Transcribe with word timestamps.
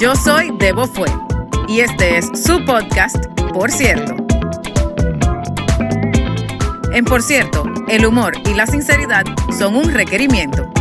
Yo 0.00 0.16
soy 0.16 0.50
Debo 0.54 0.86
Fue 0.86 1.08
y 1.68 1.80
este 1.80 2.16
es 2.16 2.24
su 2.32 2.64
podcast, 2.64 3.16
Por 3.52 3.70
cierto. 3.70 4.16
En 6.90 7.04
Por 7.04 7.20
cierto, 7.20 7.64
el 7.86 8.06
humor 8.06 8.32
y 8.46 8.54
la 8.54 8.66
sinceridad 8.66 9.24
son 9.58 9.76
un 9.76 9.92
requerimiento. 9.92 10.72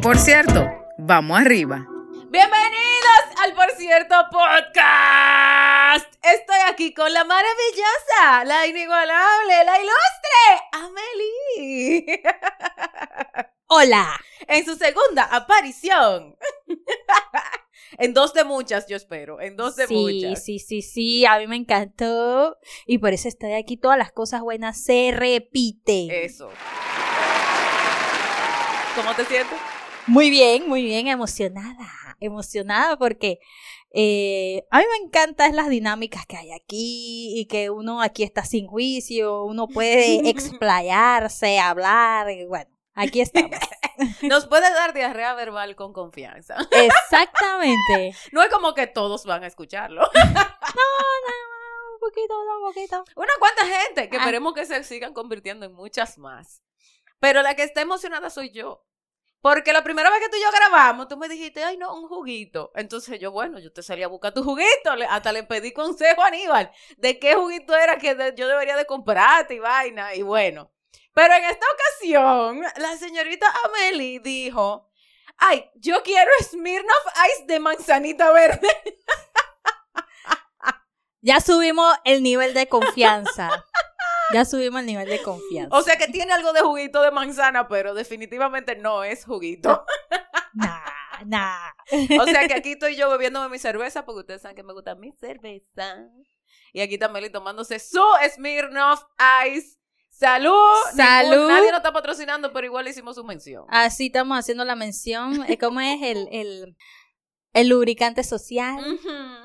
Por 0.00 0.18
cierto, 0.18 0.70
vamos 0.98 1.40
arriba. 1.40 1.84
Bienvenidos 2.28 3.24
al 3.42 3.54
Por 3.54 3.72
cierto 3.72 4.14
podcast. 4.30 6.14
Estoy 6.22 6.60
aquí 6.70 6.94
con 6.94 7.12
la 7.12 7.24
maravillosa, 7.24 8.44
la 8.44 8.68
inigualable, 8.68 9.64
la 9.64 9.78
ilustre, 9.80 10.94
Amelie. 11.58 12.22
Hola. 13.66 14.20
En 14.46 14.64
su 14.64 14.76
segunda 14.76 15.24
aparición. 15.24 16.36
en 17.98 18.14
dos 18.14 18.34
de 18.34 18.44
muchas, 18.44 18.86
yo 18.86 18.96
espero. 18.96 19.40
En 19.40 19.56
dos 19.56 19.76
de 19.76 19.86
sí, 19.86 19.94
muchas. 19.94 20.44
Sí, 20.44 20.58
sí, 20.58 20.82
sí, 20.82 21.26
a 21.26 21.38
mí 21.38 21.46
me 21.46 21.56
encantó. 21.56 22.56
Y 22.86 22.98
por 22.98 23.12
eso 23.12 23.28
estoy 23.28 23.52
aquí. 23.52 23.76
Todas 23.76 23.98
las 23.98 24.12
cosas 24.12 24.42
buenas 24.42 24.82
se 24.82 25.12
repiten. 25.12 26.10
Eso. 26.10 26.50
¿Cómo 28.94 29.14
te 29.14 29.24
sientes? 29.24 29.58
Muy 30.06 30.30
bien, 30.30 30.68
muy 30.68 30.82
bien, 30.82 31.08
emocionada. 31.08 32.16
Emocionada 32.20 32.96
porque 32.96 33.38
eh, 33.94 34.64
a 34.70 34.78
mí 34.78 34.84
me 34.90 35.06
encantan 35.06 35.54
las 35.54 35.68
dinámicas 35.68 36.24
que 36.26 36.36
hay 36.36 36.52
aquí 36.52 37.38
y 37.38 37.46
que 37.46 37.70
uno 37.70 38.00
aquí 38.00 38.22
está 38.22 38.44
sin 38.44 38.66
juicio, 38.66 39.44
uno 39.44 39.68
puede 39.68 40.28
explayarse, 40.30 41.58
hablar, 41.58 42.30
y 42.30 42.46
bueno, 42.46 42.70
aquí 42.94 43.20
estamos. 43.20 43.50
Nos 44.22 44.46
puede 44.46 44.70
dar 44.72 44.92
diarrea 44.94 45.34
verbal 45.34 45.76
con 45.76 45.92
confianza. 45.92 46.56
Exactamente. 46.70 48.16
No 48.32 48.42
es 48.42 48.48
como 48.50 48.74
que 48.74 48.86
todos 48.86 49.24
van 49.24 49.44
a 49.44 49.46
escucharlo. 49.46 50.02
No, 50.14 50.88
no, 51.28 51.94
un 51.94 52.00
poquito, 52.00 52.34
no, 52.44 52.56
un 52.66 52.72
poquito. 52.72 53.04
Una 53.16 53.32
cuanta 53.38 53.62
gente 53.66 54.08
que 54.08 54.16
Ah. 54.16 54.20
esperemos 54.20 54.54
que 54.54 54.64
se 54.64 54.82
sigan 54.84 55.12
convirtiendo 55.12 55.66
en 55.66 55.74
muchas 55.74 56.16
más. 56.18 56.62
Pero 57.20 57.42
la 57.42 57.54
que 57.54 57.62
está 57.62 57.80
emocionada 57.82 58.30
soy 58.30 58.50
yo. 58.50 58.84
Porque 59.42 59.72
la 59.72 59.82
primera 59.84 60.08
vez 60.08 60.20
que 60.20 60.28
tú 60.28 60.36
y 60.36 60.42
yo 60.42 60.50
grabamos, 60.52 61.08
tú 61.08 61.16
me 61.16 61.28
dijiste, 61.28 61.62
ay, 61.64 61.76
no, 61.76 61.94
un 61.94 62.08
juguito. 62.08 62.70
Entonces 62.74 63.18
yo, 63.20 63.32
bueno, 63.32 63.58
yo 63.58 63.72
te 63.72 63.82
salí 63.82 64.02
a 64.02 64.08
buscar 64.08 64.32
tu 64.32 64.42
juguito. 64.44 64.92
Hasta 65.10 65.32
le 65.32 65.42
pedí 65.42 65.72
consejo 65.72 66.22
a 66.22 66.28
Aníbal 66.28 66.70
de 66.96 67.18
qué 67.18 67.34
juguito 67.34 67.76
era 67.76 67.98
que 67.98 68.16
yo 68.36 68.48
debería 68.48 68.76
de 68.76 68.86
comprarte 68.86 69.54
y 69.54 69.58
vaina. 69.58 70.14
Y 70.14 70.22
bueno. 70.22 70.70
Pero 71.14 71.34
en 71.34 71.44
esta 71.44 71.66
ocasión, 71.74 72.62
la 72.76 72.96
señorita 72.96 73.46
Amelie 73.64 74.20
dijo, 74.20 74.90
ay, 75.38 75.70
yo 75.74 76.02
quiero 76.02 76.30
Smirnoff 76.40 77.06
Ice 77.30 77.46
de 77.46 77.60
manzanita 77.60 78.32
verde. 78.32 78.68
Ya 81.24 81.40
subimos 81.40 81.94
el 82.04 82.20
nivel 82.24 82.52
de 82.52 82.68
confianza. 82.68 83.48
Ya 84.32 84.44
subimos 84.44 84.80
el 84.80 84.86
nivel 84.86 85.08
de 85.08 85.22
confianza. 85.22 85.76
O 85.76 85.80
sea 85.82 85.96
que 85.96 86.08
tiene 86.08 86.32
algo 86.32 86.52
de 86.52 86.62
juguito 86.62 87.00
de 87.00 87.12
manzana, 87.12 87.68
pero 87.68 87.94
definitivamente 87.94 88.74
no 88.74 89.04
es 89.04 89.24
juguito. 89.24 89.86
Nah, 90.54 91.22
nah. 91.24 91.70
O 92.20 92.26
sea 92.26 92.48
que 92.48 92.54
aquí 92.54 92.72
estoy 92.72 92.96
yo 92.96 93.08
bebiéndome 93.08 93.48
mi 93.50 93.58
cerveza 93.60 94.04
porque 94.04 94.20
ustedes 94.20 94.42
saben 94.42 94.56
que 94.56 94.64
me 94.64 94.72
gusta 94.72 94.96
mi 94.96 95.12
cerveza. 95.12 96.08
Y 96.72 96.80
aquí 96.80 96.94
está 96.94 97.08
Meli 97.08 97.30
tomándose 97.30 97.78
su 97.78 98.02
Smirnoff 98.34 99.04
Ice. 99.46 99.78
¡Salud! 100.12 100.52
¡Salud! 100.94 101.30
Ningún- 101.32 101.48
nadie 101.48 101.70
nos 101.70 101.78
está 101.78 101.92
patrocinando, 101.92 102.52
pero 102.52 102.66
igual 102.66 102.86
hicimos 102.86 103.16
su 103.16 103.24
mención. 103.24 103.64
Así 103.68 104.06
estamos 104.06 104.38
haciendo 104.38 104.64
la 104.64 104.76
mención. 104.76 105.44
¿Cómo 105.60 105.80
es 105.80 106.00
el, 106.02 106.28
el, 106.30 106.76
el 107.54 107.68
lubricante 107.68 108.22
social? 108.22 108.78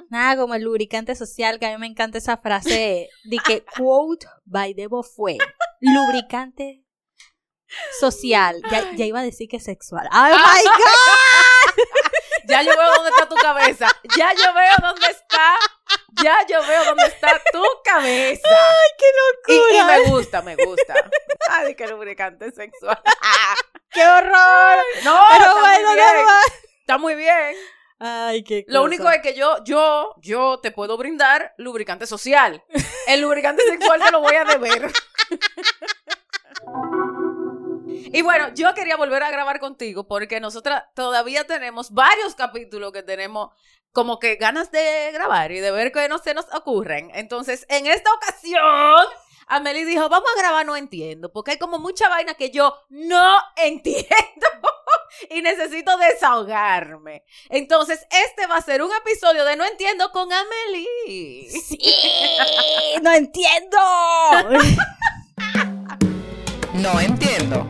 Nada 0.09 0.38
como 0.38 0.53
el 0.55 0.63
lubricante 0.63 1.16
social, 1.16 1.57
que 1.59 1.66
a 1.66 1.72
mí 1.72 1.78
me 1.79 1.88
encanta 1.88 2.17
esa 2.19 2.38
frase 2.38 3.09
de 3.23 3.38
que 3.39 3.66
quote 3.78 4.28
by 4.45 4.73
Debo 4.73 5.01
fue 5.03 5.38
lubricante 5.79 6.84
social. 7.99 8.61
Ya, 8.69 8.94
ya 8.95 9.05
iba 9.05 9.19
a 9.22 9.23
decir 9.23 9.49
que 9.49 9.59
sexual. 9.59 10.07
¡Oh, 10.13 10.25
my 10.28 10.63
God! 10.63 11.84
Ya 12.47 12.62
yo 12.62 12.72
veo 12.78 12.91
dónde 12.96 13.09
está 13.09 13.28
tu 13.28 13.35
cabeza. 13.35 13.88
Ya 14.18 14.34
yo 14.34 14.53
veo 14.53 14.72
dónde 14.81 15.08
está. 15.08 15.56
Ya 16.24 16.38
yo 16.47 16.62
veo 16.66 16.85
dónde 16.85 17.06
está 17.06 17.41
tu 17.52 17.63
cabeza. 17.84 18.47
¡Ay, 18.50 18.90
qué 18.97 19.53
Y, 19.53 19.56
y 19.56 19.78
locura! 19.78 19.85
me 19.97 20.09
gusta, 20.09 20.41
me 20.41 20.56
gusta. 20.56 20.94
Ay, 21.50 21.75
qué 21.75 21.88
lubricante 21.88 22.52
sexual. 22.52 23.00
¡Qué 23.91 24.06
horror! 24.06 24.78
No, 25.03 25.19
Pero 25.31 25.44
está, 25.46 25.59
bueno, 25.62 25.88
muy 25.88 25.96
bien. 25.96 26.08
normal. 26.16 26.44
está 26.80 26.97
muy 26.97 27.16
bien. 27.16 27.56
Ay, 28.00 28.44
qué 28.44 28.64
Lo 28.68 28.79
cosa. 28.81 28.85
único 28.85 29.09
es 29.09 29.22
que 29.22 29.34
yo, 29.34 29.64
yo, 29.64 30.14
yo 30.22 30.59
te 30.62 30.72
puedo 30.72 30.97
brindar 30.97 31.53
lubricante 31.58 32.06
social. 32.06 32.64
El 33.08 33.22
lubricante 33.22 33.64
sexual 33.64 34.02
te 34.03 34.12
lo 34.12 34.22
voy 34.22 34.35
a 34.35 34.44
deber. 34.46 34.91
Y 38.12 38.22
bueno, 38.22 38.53
yo 38.53 38.73
quería 38.73 38.95
volver 38.95 39.23
a 39.23 39.31
grabar 39.31 39.59
contigo 39.59 40.07
porque 40.07 40.40
nosotras 40.40 40.84
todavía 40.95 41.45
tenemos 41.45 41.91
varios 41.91 42.35
capítulos 42.35 42.91
que 42.91 43.03
tenemos 43.03 43.50
como 43.91 44.19
que 44.19 44.35
ganas 44.35 44.72
de 44.72 45.09
grabar 45.13 45.51
y 45.51 45.59
de 45.59 45.72
ver 45.72 45.91
qué 45.91 46.07
no 46.07 46.19
se 46.19 46.34
nos 46.34 46.46
ocurren. 46.53 47.12
Entonces, 47.16 47.66
en 47.69 47.88
esta 47.88 48.13
ocasión, 48.13 49.06
Amelie 49.47 49.85
dijo, 49.85 50.07
vamos 50.09 50.29
a 50.35 50.40
grabar, 50.40 50.66
no 50.66 50.75
entiendo, 50.75 51.31
porque 51.31 51.51
hay 51.51 51.57
como 51.57 51.79
mucha 51.79 52.09
vaina 52.09 52.35
que 52.35 52.51
yo 52.51 52.75
no 52.90 53.40
entiendo 53.56 54.07
y 55.29 55.41
necesito 55.41 55.97
desahogarme. 55.97 57.23
Entonces, 57.50 58.06
este 58.12 58.46
va 58.47 58.57
a 58.57 58.62
ser 58.62 58.84
un 58.84 58.91
episodio 58.94 59.46
de 59.46 59.56
No 59.56 59.66
Entiendo 59.66 60.12
con 60.12 60.29
Amelie. 60.31 61.50
¡Sí! 61.50 61.79
¡No 63.01 63.12
entiendo! 63.12 63.78
No 66.73 67.00
entiendo. 67.00 67.66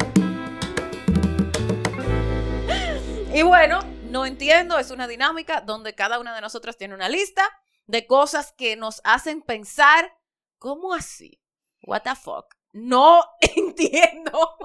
Y 3.38 3.44
bueno, 3.44 3.82
no 4.10 4.26
entiendo, 4.26 4.80
es 4.80 4.90
una 4.90 5.08
dinámica 5.08 5.62
donde 5.62 5.94
cada 5.94 6.20
una 6.20 6.34
de 6.34 6.42
nosotras 6.42 6.76
tiene 6.76 6.96
una 6.96 7.08
lista 7.08 7.48
de 7.86 8.08
cosas 8.08 8.52
que 8.52 8.76
nos 8.76 9.00
hacen 9.04 9.44
pensar, 9.44 10.12
¿cómo 10.58 10.96
así? 10.96 11.40
What 11.84 12.02
the 12.02 12.16
fuck? 12.16 12.57
No 12.78 13.24
entiendo. 13.56 14.58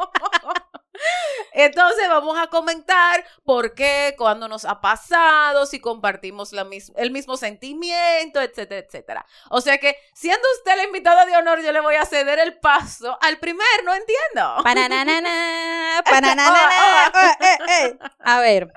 Entonces 1.52 2.08
vamos 2.08 2.38
a 2.38 2.46
comentar 2.48 3.24
por 3.44 3.74
qué, 3.74 4.14
cuándo 4.16 4.46
nos 4.48 4.64
ha 4.64 4.80
pasado, 4.80 5.66
si 5.66 5.80
compartimos 5.80 6.52
la 6.52 6.64
mis- 6.64 6.92
el 6.96 7.10
mismo 7.10 7.36
sentimiento, 7.36 8.40
etcétera, 8.40 8.86
etcétera. 8.86 9.26
O 9.50 9.60
sea 9.60 9.78
que, 9.78 9.96
siendo 10.14 10.46
usted 10.58 10.76
la 10.76 10.84
invitada 10.84 11.24
de 11.26 11.36
honor, 11.36 11.62
yo 11.62 11.72
le 11.72 11.80
voy 11.80 11.96
a 11.96 12.04
ceder 12.04 12.38
el 12.38 12.58
paso 12.58 13.18
al 13.20 13.38
primer, 13.38 13.66
no 13.84 13.94
entiendo. 13.94 14.62
Pananana, 14.62 16.02
pananana, 16.08 17.12
eh, 17.14 17.36
eh, 17.40 17.58
eh. 17.86 17.98
A 18.20 18.40
ver, 18.40 18.72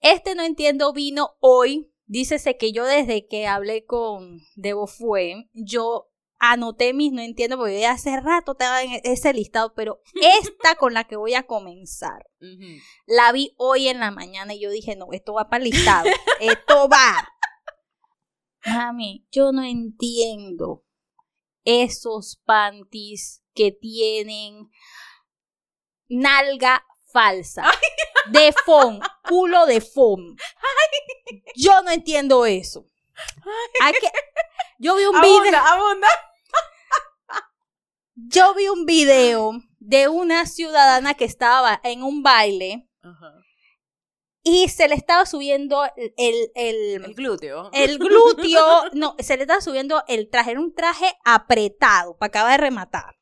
este 0.00 0.34
no 0.34 0.42
entiendo 0.42 0.92
vino 0.92 1.36
hoy. 1.40 1.90
Dícese 2.06 2.58
que 2.58 2.72
yo 2.72 2.84
desde 2.84 3.26
que 3.26 3.46
hablé 3.46 3.86
con 3.86 4.40
Debo 4.56 4.86
fue, 4.86 5.48
yo 5.54 6.10
anoté 6.52 6.92
mis 6.94 7.12
no 7.12 7.20
entiendo 7.22 7.56
porque 7.56 7.86
hace 7.86 8.18
rato 8.20 8.52
estaba 8.52 8.82
en 8.82 9.00
ese 9.04 9.32
listado, 9.32 9.72
pero 9.74 10.00
esta 10.20 10.74
con 10.76 10.94
la 10.94 11.04
que 11.04 11.16
voy 11.16 11.34
a 11.34 11.44
comenzar, 11.46 12.26
la 13.06 13.32
vi 13.32 13.54
hoy 13.56 13.88
en 13.88 14.00
la 14.00 14.10
mañana 14.10 14.54
y 14.54 14.60
yo 14.60 14.70
dije, 14.70 14.96
no, 14.96 15.06
esto 15.12 15.34
va 15.34 15.48
para 15.48 15.64
el 15.64 15.70
listado, 15.70 16.08
esto 16.40 16.88
va. 16.88 17.28
Mami, 18.66 19.26
yo 19.30 19.52
no 19.52 19.62
entiendo 19.62 20.84
esos 21.64 22.40
panties 22.44 23.42
que 23.54 23.72
tienen 23.72 24.70
nalga 26.08 26.84
falsa, 27.12 27.64
de 28.30 28.52
foam, 28.64 29.00
culo 29.28 29.66
de 29.66 29.80
foam. 29.80 30.36
Yo 31.56 31.82
no 31.82 31.90
entiendo 31.90 32.44
eso. 32.46 32.86
Hay 33.80 33.92
que- 33.92 34.10
yo 34.78 34.96
vi 34.96 35.04
un 35.04 35.20
video, 35.20 35.36
Abunda, 35.60 35.72
abunda. 35.72 36.08
Yo 38.14 38.54
vi 38.54 38.68
un 38.68 38.86
video 38.86 39.52
de 39.78 40.08
una 40.08 40.46
ciudadana 40.46 41.14
que 41.14 41.24
estaba 41.24 41.80
en 41.84 42.02
un 42.02 42.22
baile 42.22 42.88
y 44.42 44.68
se 44.68 44.88
le 44.88 44.94
estaba 44.94 45.24
subiendo 45.26 45.84
el, 45.96 46.12
el, 46.16 46.50
el- 46.54 47.04
El 47.04 47.14
glúteo. 47.14 47.70
el 47.72 47.98
glúteo, 47.98 48.90
no, 48.92 49.16
se 49.18 49.36
le 49.36 49.42
estaba 49.42 49.60
subiendo 49.60 50.02
el 50.06 50.28
traje, 50.30 50.52
era 50.52 50.60
un 50.60 50.74
traje 50.74 51.12
apretado 51.24 52.16
para 52.18 52.28
acabar 52.28 52.52
de 52.52 52.64
rematar. 52.66 53.16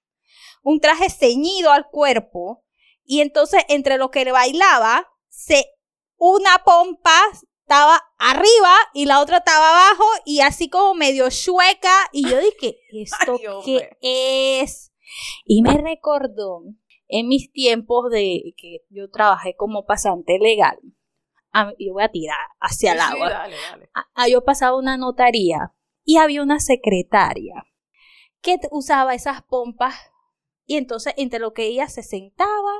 Un 0.64 0.80
traje 0.80 1.10
ceñido 1.10 1.70
al 1.72 1.86
cuerpo 1.90 2.64
y 3.04 3.20
entonces 3.20 3.64
entre 3.68 3.98
lo 3.98 4.10
que 4.10 4.24
le 4.24 4.32
bailaba, 4.32 5.08
se, 5.28 5.64
una 6.16 6.62
pompa 6.64 7.20
estaba 7.72 8.02
arriba 8.19 8.74
y 8.92 9.06
la 9.06 9.20
otra 9.22 9.38
estaba 9.38 9.66
abajo 9.86 10.04
y 10.26 10.40
así 10.40 10.69
como 10.69 10.92
medio 10.92 11.30
chueca 11.30 11.94
y 12.12 12.28
yo 12.28 12.38
dije, 12.38 12.76
¿esto 12.92 13.38
Ay, 13.40 13.62
qué 13.64 14.60
es? 14.60 14.92
Y 15.46 15.62
me 15.62 15.78
recordó 15.78 16.64
en 17.08 17.28
mis 17.28 17.50
tiempos 17.50 18.10
de 18.10 18.52
que 18.58 18.80
yo 18.90 19.10
trabajé 19.10 19.56
como 19.56 19.86
pasante 19.86 20.38
legal. 20.38 20.78
a 21.54 21.72
yo 21.78 21.94
voy 21.94 22.02
a 22.02 22.10
tirar 22.10 22.46
hacia 22.60 22.92
el 22.92 22.98
Sí, 22.98 23.04
agua. 23.10 23.30
dale, 23.30 23.56
dale. 23.70 23.90
Ah, 23.94 24.06
ah, 24.16 24.28
yo 24.28 24.44
pasaba 24.44 24.76
una 24.76 24.98
notaría 24.98 25.72
y 26.04 26.18
había 26.18 26.42
una 26.42 26.60
secretaria 26.60 27.64
que 28.42 28.58
usaba 28.70 29.14
esas 29.14 29.42
pompas 29.44 29.94
y 30.66 30.76
entonces 30.76 31.14
entre 31.16 31.38
lo 31.38 31.54
que 31.54 31.64
ella 31.68 31.88
se 31.88 32.02
sentaba 32.02 32.72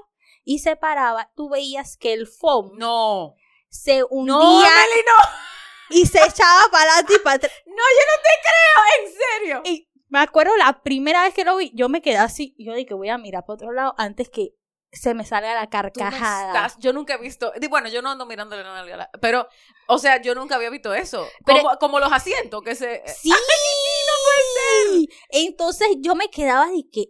y 0.45 0.59
se 0.59 0.77
paraba, 0.77 1.31
tú 1.35 1.49
veías 1.49 1.97
que 1.97 2.13
el 2.13 2.27
foam 2.27 2.73
No. 2.77 3.37
Se 3.73 4.05
hundía 4.11 4.35
No, 4.37 4.61
Meli, 4.61 5.03
no. 5.07 5.97
y 5.97 6.07
se 6.07 6.19
echaba 6.25 6.63
para 6.71 6.85
adelante 6.93 7.15
y 7.17 7.19
para 7.21 7.37
atrás. 7.37 7.53
No, 7.67 7.73
yo 7.75 8.05
no 8.11 8.23
te 8.23 8.31
creo, 8.45 9.07
en 9.07 9.13
serio. 9.15 9.63
Y 9.65 9.89
me 10.09 10.19
acuerdo 10.21 10.55
la 10.59 10.83
primera 10.83 11.23
vez 11.23 11.33
que 11.35 11.45
lo 11.45 11.57
vi, 11.57 11.73
yo 11.75 11.89
me 11.89 12.03
quedé 12.03 12.19
así, 12.19 12.55
y 12.59 12.67
yo 12.67 12.75
dije, 12.75 12.93
voy 12.95 13.09
a 13.09 13.17
mirar 13.19 13.45
para 13.47 13.55
otro 13.55 13.73
lado 13.73 13.95
antes 13.97 14.29
que 14.29 14.51
se 14.95 15.15
me 15.15 15.25
salga 15.25 15.55
la 15.55 15.71
carcajada. 15.71 16.49
estás- 16.67 16.77
yo 16.79 16.93
nunca 16.93 17.15
he 17.15 17.19
visto, 17.19 17.51
bueno, 17.71 17.89
yo 17.89 18.03
no 18.03 18.11
ando 18.11 18.27
mirándole 18.27 18.63
la 18.63 18.75
nalga 18.75 18.95
a 18.95 18.99
la- 18.99 19.11
pero, 19.23 19.49
o 19.89 19.97
sea, 19.97 20.21
yo 20.21 20.35
nunca 20.35 20.57
había 20.57 20.69
visto 20.69 20.93
eso. 20.93 21.27
Pero- 21.47 21.63
como, 21.63 21.79
como 21.79 21.99
los 21.99 22.13
asientos 22.13 22.61
que 22.63 22.75
se... 22.75 23.03
Sí, 23.07 23.33
Entonces 25.31 25.89
yo 26.01 26.15
me 26.15 26.29
quedaba 26.29 26.67
de 26.67 26.85
que, 26.93 27.07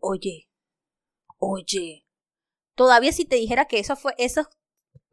oye, 0.00 0.48
oye, 1.38 2.06
todavía 2.74 3.12
si 3.12 3.26
te 3.26 3.36
dijera 3.36 3.66
que 3.66 3.78
eso 3.78 3.94
fue, 3.96 4.14
eso 4.16 4.48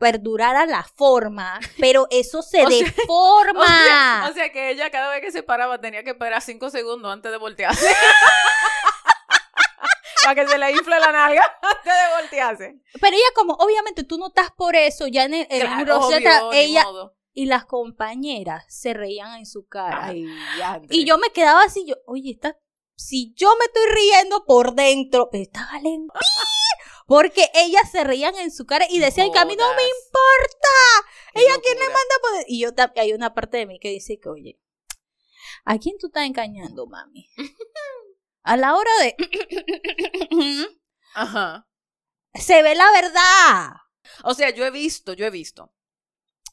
perdurara 0.03 0.65
la 0.65 0.83
forma, 0.83 1.59
pero 1.79 2.07
eso 2.11 2.41
se 2.41 2.65
O 2.65 2.69
sea- 2.69 2.77
deforma. 2.85 3.61
O 3.61 3.65
sea, 3.65 4.27
o 4.29 4.33
sea 4.33 4.51
que 4.51 4.69
ella 4.71 4.89
cada 4.91 5.09
vez 5.09 5.21
que 5.21 5.31
se 5.31 5.43
paraba 5.43 5.79
tenía 5.79 6.03
que 6.03 6.09
esperar 6.11 6.41
cinco 6.41 6.69
segundos 6.69 7.11
antes 7.11 7.31
de 7.31 7.37
voltearse. 7.37 7.87
Para 10.23 10.35
que 10.35 10.47
se 10.47 10.57
le 10.57 10.71
infle 10.71 10.99
la 10.99 11.11
nalga 11.11 11.43
antes 11.61 11.83
de 11.93 12.21
voltearse. 12.21 12.75
Pero 12.99 13.15
ella 13.15 13.25
como, 13.35 13.53
obviamente 13.55 14.03
tú 14.03 14.17
no 14.17 14.27
estás 14.27 14.51
por 14.51 14.75
eso, 14.75 15.07
ya 15.07 15.23
en 15.25 15.33
el, 15.33 15.47
Claro, 15.47 15.99
obvio, 15.99 16.51
ella 16.53 16.85
y 17.33 17.45
las 17.45 17.65
compañeras 17.65 18.63
se 18.69 18.93
reían 18.93 19.35
en 19.39 19.45
su 19.45 19.67
cara. 19.67 20.05
Ay. 20.05 20.25
Y 20.89 21.03
yo 21.05 21.17
me 21.17 21.29
quedaba 21.31 21.63
así, 21.63 21.85
yo, 21.85 21.95
oye, 22.05 22.31
está, 22.31 22.57
si 22.95 23.33
yo 23.35 23.49
me 23.59 23.65
estoy 23.65 23.83
riendo 23.93 24.45
por 24.45 24.75
dentro, 24.75 25.29
pero 25.31 25.43
estaba 25.43 25.79
lenta. 25.81 26.19
Porque 27.05 27.49
ellas 27.53 27.91
se 27.91 28.03
reían 28.03 28.35
en 28.35 28.51
su 28.51 28.65
cara 28.65 28.85
y 28.89 28.99
decían 28.99 29.31
que 29.31 29.39
a 29.39 29.45
mí 29.45 29.55
no 29.55 29.73
me 29.75 29.83
importa. 29.83 30.69
Ella 31.33 31.55
quién 31.63 31.77
le 31.77 31.85
manda 31.85 32.15
poder. 32.21 32.45
Y 32.47 32.61
yo 32.61 32.69
hay 32.95 33.13
una 33.13 33.33
parte 33.33 33.57
de 33.57 33.65
mí 33.65 33.79
que 33.79 33.89
dice 33.89 34.19
que, 34.19 34.29
oye, 34.29 34.59
¿a 35.65 35.77
quién 35.77 35.97
tú 35.97 36.07
estás 36.07 36.25
engañando, 36.25 36.87
mami? 36.87 37.29
A 38.45 38.57
la 38.57 38.75
hora 38.75 38.91
de 39.01 39.15
Ajá. 41.13 41.65
se 42.33 42.61
ve 42.61 42.75
la 42.75 42.91
verdad. 42.91 43.71
O 44.25 44.33
sea, 44.33 44.49
yo 44.49 44.65
he 44.65 44.71
visto, 44.71 45.13
yo 45.13 45.25
he 45.25 45.29
visto 45.29 45.73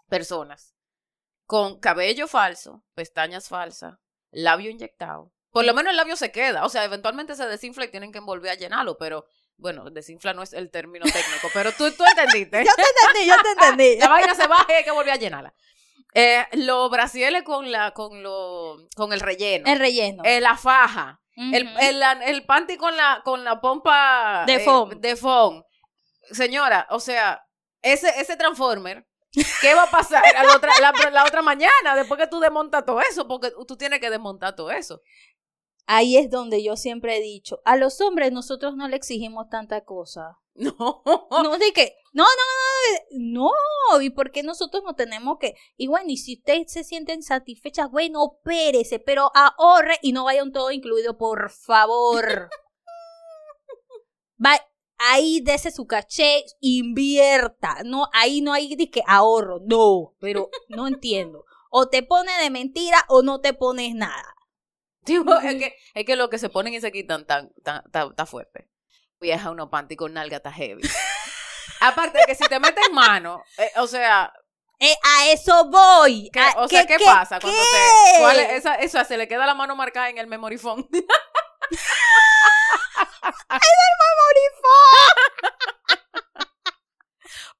personas 0.08 0.76
con 1.47 1.81
cabello 1.81 2.29
falso, 2.29 2.85
pestañas 2.94 3.49
falsas, 3.49 3.99
labio 4.31 4.70
inyectado. 4.70 5.32
Por 5.50 5.64
lo 5.64 5.75
menos 5.75 5.91
el 5.91 5.97
labio 5.97 6.14
se 6.14 6.31
queda. 6.31 6.64
O 6.64 6.69
sea, 6.69 6.85
eventualmente 6.85 7.35
se 7.35 7.47
desinfla 7.47 7.87
y 7.87 7.91
tienen 7.91 8.12
que 8.12 8.20
volver 8.20 8.52
a 8.52 8.55
llenarlo, 8.55 8.97
pero 8.97 9.25
bueno, 9.61 9.91
desinfla 9.91 10.33
no 10.33 10.43
es 10.43 10.53
el 10.53 10.71
término 10.71 11.05
técnico, 11.05 11.49
pero 11.53 11.73
tú, 11.73 11.91
tú 11.93 12.05
entendiste. 12.05 12.59
Yo 12.65 12.73
te 12.75 12.83
entendí, 12.83 13.29
yo 13.29 13.37
te 13.43 13.51
entendí. 13.51 13.97
La 14.01 14.09
vaina 14.09 14.35
se 14.35 14.47
baja 14.47 14.67
y 14.69 14.73
hay 14.73 14.85
que 14.85 14.91
volver 14.91 15.12
a 15.12 15.17
llenarla. 15.17 15.55
Eh, 16.15 16.45
los 16.53 16.91
brasieles 16.91 17.43
con 17.45 17.71
la, 17.71 17.93
con 17.93 18.23
lo, 18.23 18.79
con 18.97 19.12
el 19.12 19.21
relleno. 19.21 19.71
El 19.71 19.79
relleno. 19.79 20.23
Eh, 20.25 20.41
la 20.41 20.57
faja. 20.57 21.21
El, 21.37 21.69
el, 21.81 22.03
el 22.27 22.45
panty 22.45 22.77
con 22.77 22.95
la, 22.97 23.23
con 23.25 23.45
la 23.45 23.61
pompa 23.61 24.45
De 24.47 24.57
eh, 24.57 24.61
foam. 24.61 25.01
de 25.01 25.17
foam. 25.17 25.62
Señora, 26.33 26.87
o 26.91 27.01
sea, 27.01 27.43
ese, 27.81 28.12
ese 28.21 28.37
transformer, 28.37 29.07
¿qué 29.61 29.75
va 29.75 29.85
a 29.85 29.91
pasar 29.91 30.23
a 30.37 30.45
la 30.45 30.55
otra, 30.55 30.71
la, 30.81 30.93
la 31.11 31.25
otra 31.25 31.41
mañana 31.41 31.97
después 31.97 32.21
que 32.21 32.27
tú 32.27 32.41
desmontas 32.41 32.85
todo 32.85 33.01
eso? 33.01 33.27
Porque 33.27 33.53
tú 33.67 33.77
tienes 33.77 34.01
que 34.01 34.11
desmontar 34.11 34.55
todo 34.55 34.71
eso. 34.71 35.01
Ahí 35.93 36.17
es 36.17 36.31
donde 36.31 36.63
yo 36.63 36.77
siempre 36.77 37.17
he 37.17 37.21
dicho, 37.21 37.63
a 37.65 37.77
los 37.77 38.01
hombres 38.01 38.31
nosotros 38.31 38.77
no 38.77 38.87
le 38.87 38.95
exigimos 38.95 39.49
tanta 39.51 39.85
cosa. 39.85 40.39
No. 40.55 41.03
No, 41.43 41.59
de 41.59 41.73
que, 41.73 41.97
no, 42.13 42.23
no, 42.23 43.19
no, 43.19 43.51
no, 43.91 44.01
y 44.01 44.11
por 44.11 44.31
qué 44.31 44.43
nosotros 44.43 44.83
no 44.85 44.95
tenemos 44.95 45.39
que, 45.41 45.55
y 45.77 45.87
bueno, 45.87 46.11
y 46.11 46.17
si 46.17 46.37
ustedes 46.37 46.71
se 46.71 46.85
sienten 46.85 47.23
satisfechas, 47.23 47.91
bueno, 47.91 48.39
pérese, 48.45 48.99
pero 48.99 49.33
ahorre 49.35 49.99
y 50.03 50.13
no 50.13 50.25
vaya 50.25 50.43
un 50.45 50.53
todo 50.53 50.71
incluido, 50.71 51.17
por 51.17 51.51
favor. 51.51 52.51
Va, 54.45 54.61
ahí 54.99 55.41
dese 55.41 55.71
su 55.71 55.87
caché, 55.87 56.45
invierta, 56.61 57.79
no, 57.85 58.07
ahí 58.13 58.43
no 58.43 58.53
hay 58.53 58.77
de 58.77 58.91
que 58.91 59.03
ahorro, 59.07 59.61
no, 59.65 60.15
pero 60.21 60.51
no 60.69 60.87
entiendo. 60.87 61.47
O 61.71 61.89
te 61.89 62.03
pone 62.03 62.33
de 62.43 62.51
mentira 62.51 63.05
o 63.09 63.23
no 63.23 63.41
te 63.41 63.55
pones 63.55 63.95
nada. 63.95 64.37
Tipo, 65.05 65.35
es, 65.38 65.55
que, 65.56 65.76
es 65.94 66.05
que 66.05 66.17
lo 66.17 66.29
que 66.31 66.38
se 66.38 66.49
ponen 66.50 66.75
y 66.75 66.81
se 66.81 66.93
quitan 66.93 67.26
tan, 67.26 67.50
tan, 67.64 67.82
tan, 67.91 68.14
tan 68.14 68.26
fuerte. 68.26 68.69
Viaja 69.20 69.50
uno 69.50 69.69
panty 69.70 69.97
con 69.97 70.12
nalga 70.14 70.37
está 70.38 70.52
heavy. 70.52 70.82
Aparte 71.81 72.19
de 72.19 72.25
que 72.26 72.35
si 72.35 72.44
te 72.44 72.61
meten 72.61 72.93
mano, 72.93 73.43
eh, 73.58 73.70
o 73.76 73.87
sea, 73.87 74.32
Eh, 74.79 74.94
a 75.02 75.29
eso 75.31 75.67
voy. 75.70 76.31
¿qué, 76.32 76.41
a- 76.41 76.55
o 76.56 76.69
sea, 76.69 76.87
¿qué, 76.87 76.97
qué- 76.97 77.05
pasa 77.05 77.38
cuando 77.41 77.58
te 77.58 78.19
cuál 78.20 78.38
es 78.41 78.52
esa, 78.52 78.75
esa 78.76 79.05
se 79.05 79.17
le 79.19 79.29
queda 79.29 79.44
la 79.47 79.55
mano 79.55 79.76
marcada 79.76 80.08
en 80.11 80.19
el 80.19 80.26
memory 80.26 80.56
phone? 80.58 80.88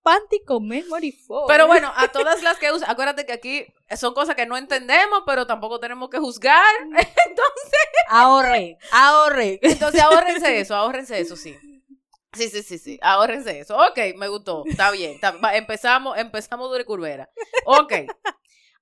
Panty 0.03 0.43
con 0.45 0.67
memory 0.67 1.13
foam. 1.13 1.45
Pero 1.47 1.67
bueno, 1.67 1.93
a 1.95 2.09
todas 2.09 2.43
las 2.43 2.59
que 2.59 2.73
usan, 2.73 2.89
acuérdate 2.91 3.27
que 3.27 3.33
aquí 3.33 3.67
son 3.97 4.15
cosas 4.15 4.35
que 4.35 4.47
no 4.47 4.57
entendemos, 4.57 5.23
pero 5.27 5.47
tampoco 5.47 5.79
tenemos 5.79 6.09
que 6.09 6.19
juzgar. 6.19 6.65
Entonces, 6.85 7.81
ahorre, 8.09 8.79
ahorre. 8.93 9.59
entonces 9.63 10.01
ahórrense 10.01 10.59
eso, 10.61 10.75
ahórrense 10.75 11.21
eso, 11.21 11.37
sí. 11.37 11.57
Sí, 12.33 12.49
sí, 12.49 12.63
sí, 12.63 12.79
sí, 12.79 12.99
ahórrense 13.03 13.59
eso. 13.61 13.77
Ok, 13.77 13.99
me 14.17 14.29
gustó, 14.29 14.63
está 14.67 14.91
bien. 14.91 15.13
está- 15.13 15.35
empezamos, 15.57 16.17
empezamos 16.17 16.69
dura 16.71 16.83
y 16.83 16.85
curvera. 16.85 17.29
Ok, 17.65 17.93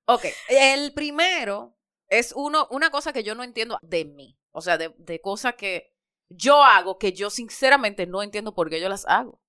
ok. 0.05 0.25
El 0.49 0.93
primero 0.93 1.75
es 2.07 2.31
uno, 2.35 2.67
una 2.71 2.91
cosa 2.91 3.11
que 3.13 3.23
yo 3.23 3.35
no 3.35 3.43
entiendo 3.43 3.77
de 3.81 4.05
mí. 4.05 4.37
O 4.51 4.61
sea, 4.61 4.77
de, 4.77 4.93
de 4.97 5.19
cosas 5.19 5.55
que 5.55 5.91
yo 6.29 6.63
hago 6.63 6.97
que 6.97 7.11
yo 7.13 7.29
sinceramente 7.29 8.05
no 8.07 8.21
entiendo 8.23 8.53
por 8.53 8.69
qué 8.69 8.79
yo 8.79 8.87
las 8.89 9.05
hago. 9.07 9.41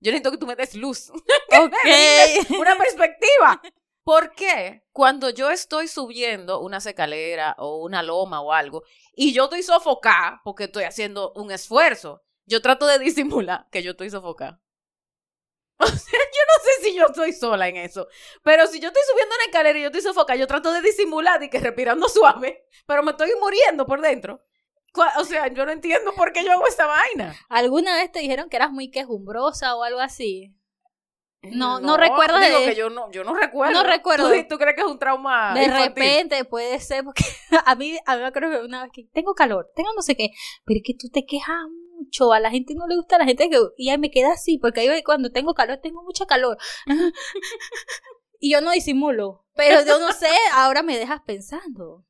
Yo 0.00 0.10
necesito 0.10 0.30
que 0.30 0.38
tú 0.38 0.46
me 0.46 0.56
des 0.56 0.74
luz. 0.74 1.10
Ok. 1.52 1.74
una 2.58 2.76
perspectiva. 2.76 3.60
¿Por 4.04 4.32
qué 4.34 4.82
cuando 4.92 5.30
yo 5.30 5.50
estoy 5.50 5.86
subiendo 5.86 6.60
una 6.60 6.78
escalera 6.78 7.54
o 7.58 7.84
una 7.84 8.02
loma 8.02 8.40
o 8.40 8.52
algo 8.52 8.82
y 9.14 9.32
yo 9.32 9.44
estoy 9.44 9.62
sofocada 9.62 10.40
porque 10.42 10.64
estoy 10.64 10.84
haciendo 10.84 11.32
un 11.34 11.50
esfuerzo, 11.50 12.22
yo 12.46 12.62
trato 12.62 12.86
de 12.86 12.98
disimular 12.98 13.66
que 13.70 13.82
yo 13.82 13.92
estoy 13.92 14.08
sofocada? 14.10 14.62
O 15.78 15.86
sea, 15.86 15.96
yo 15.96 16.42
no 16.46 16.64
sé 16.64 16.82
si 16.82 16.96
yo 16.96 17.06
estoy 17.06 17.32
sola 17.32 17.68
en 17.68 17.76
eso, 17.76 18.08
pero 18.42 18.66
si 18.66 18.80
yo 18.80 18.88
estoy 18.88 19.02
subiendo 19.10 19.34
una 19.34 19.44
escalera 19.44 19.78
y 19.78 19.82
yo 19.82 19.88
estoy 19.88 20.02
sofocada, 20.02 20.38
yo 20.38 20.46
trato 20.46 20.72
de 20.72 20.82
disimular 20.82 21.42
y 21.42 21.48
que 21.50 21.60
respirando 21.60 22.08
suave, 22.08 22.66
pero 22.86 23.02
me 23.02 23.12
estoy 23.12 23.30
muriendo 23.40 23.86
por 23.86 24.00
dentro. 24.00 24.42
O 25.18 25.24
sea, 25.24 25.46
yo 25.48 25.64
no 25.66 25.72
entiendo 25.72 26.12
por 26.14 26.32
qué 26.32 26.44
yo 26.44 26.52
hago 26.52 26.66
esta 26.66 26.86
vaina. 26.86 27.34
¿Alguna 27.48 27.94
vez 27.94 28.10
te 28.10 28.18
dijeron 28.20 28.48
que 28.48 28.56
eras 28.56 28.70
muy 28.72 28.90
quejumbrosa 28.90 29.76
o 29.76 29.82
algo 29.84 30.00
así? 30.00 30.54
No, 31.42 31.80
no 31.80 31.96
recuerdo 31.96 32.38
digo 32.38 32.58
de- 32.60 32.66
que 32.66 32.74
yo 32.74 32.90
no, 32.90 33.10
yo 33.12 33.24
no 33.24 33.32
recuerdo. 33.34 33.72
No 33.72 33.82
recuerdo. 33.82 34.30
¿Tú, 34.30 34.48
tú 34.48 34.58
crees 34.58 34.76
que 34.76 34.82
es 34.82 34.86
un 34.86 34.98
trauma 34.98 35.54
de 35.54 35.64
infantil? 35.64 35.86
repente 36.04 36.44
puede 36.44 36.78
ser, 36.80 37.02
porque 37.02 37.24
a 37.66 37.74
mí, 37.76 37.96
a 38.04 38.16
mí 38.16 38.20
me 38.20 38.26
acuerdo 38.26 38.50
que 38.50 38.66
una 38.66 38.82
vez 38.82 38.92
que 38.92 39.04
tengo 39.12 39.32
calor, 39.34 39.70
tengo 39.74 39.88
no 39.96 40.02
sé 40.02 40.16
qué, 40.16 40.30
pero 40.66 40.78
es 40.78 40.82
que 40.84 40.92
tú 40.98 41.08
te 41.08 41.24
quejas 41.24 41.56
mucho, 41.96 42.34
a 42.34 42.40
la 42.40 42.50
gente 42.50 42.74
no 42.74 42.86
le 42.86 42.96
gusta, 42.96 43.16
a 43.16 43.20
la 43.20 43.24
gente 43.24 43.48
que, 43.48 43.58
y 43.78 43.88
ahí 43.88 43.96
me 43.96 44.10
queda 44.10 44.32
así, 44.32 44.58
porque 44.58 44.80
ahí 44.80 45.02
cuando 45.02 45.30
tengo 45.32 45.54
calor, 45.54 45.78
tengo 45.82 46.02
mucha 46.02 46.26
calor. 46.26 46.58
y 48.38 48.52
yo 48.52 48.60
no 48.60 48.70
disimulo, 48.72 49.46
pero 49.54 49.82
yo 49.84 49.98
no 49.98 50.12
sé, 50.12 50.28
ahora 50.52 50.82
me 50.82 50.98
dejas 50.98 51.22
pensando. 51.24 52.04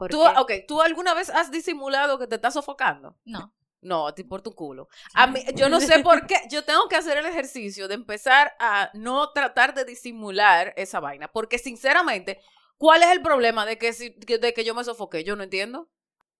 ¿Por 0.00 0.10
¿Tú, 0.10 0.22
ok, 0.22 0.52
¿tú 0.66 0.80
alguna 0.80 1.12
vez 1.12 1.28
has 1.28 1.50
disimulado 1.50 2.18
que 2.18 2.26
te 2.26 2.36
estás 2.36 2.54
sofocando? 2.54 3.18
No. 3.26 3.54
No, 3.82 4.14
te 4.14 4.22
importa 4.22 4.48
un 4.48 4.56
culo. 4.56 4.88
A 5.12 5.26
mí, 5.26 5.44
yo 5.54 5.68
no 5.68 5.78
sé 5.78 5.98
por 5.98 6.26
qué. 6.26 6.36
Yo 6.50 6.64
tengo 6.64 6.88
que 6.88 6.96
hacer 6.96 7.18
el 7.18 7.26
ejercicio 7.26 7.86
de 7.86 7.96
empezar 7.96 8.54
a 8.58 8.90
no 8.94 9.30
tratar 9.32 9.74
de 9.74 9.84
disimular 9.84 10.72
esa 10.78 11.00
vaina. 11.00 11.28
Porque 11.28 11.58
sinceramente, 11.58 12.40
¿cuál 12.78 13.02
es 13.02 13.10
el 13.10 13.20
problema 13.20 13.66
de 13.66 13.76
que, 13.76 13.92
si, 13.92 14.08
de 14.08 14.54
que 14.54 14.64
yo 14.64 14.74
me 14.74 14.84
sofoqué? 14.84 15.22
Yo 15.22 15.36
no 15.36 15.42
entiendo. 15.42 15.90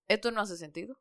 Esto 0.08 0.30
no 0.30 0.40
hace 0.40 0.56
sentido. 0.56 0.96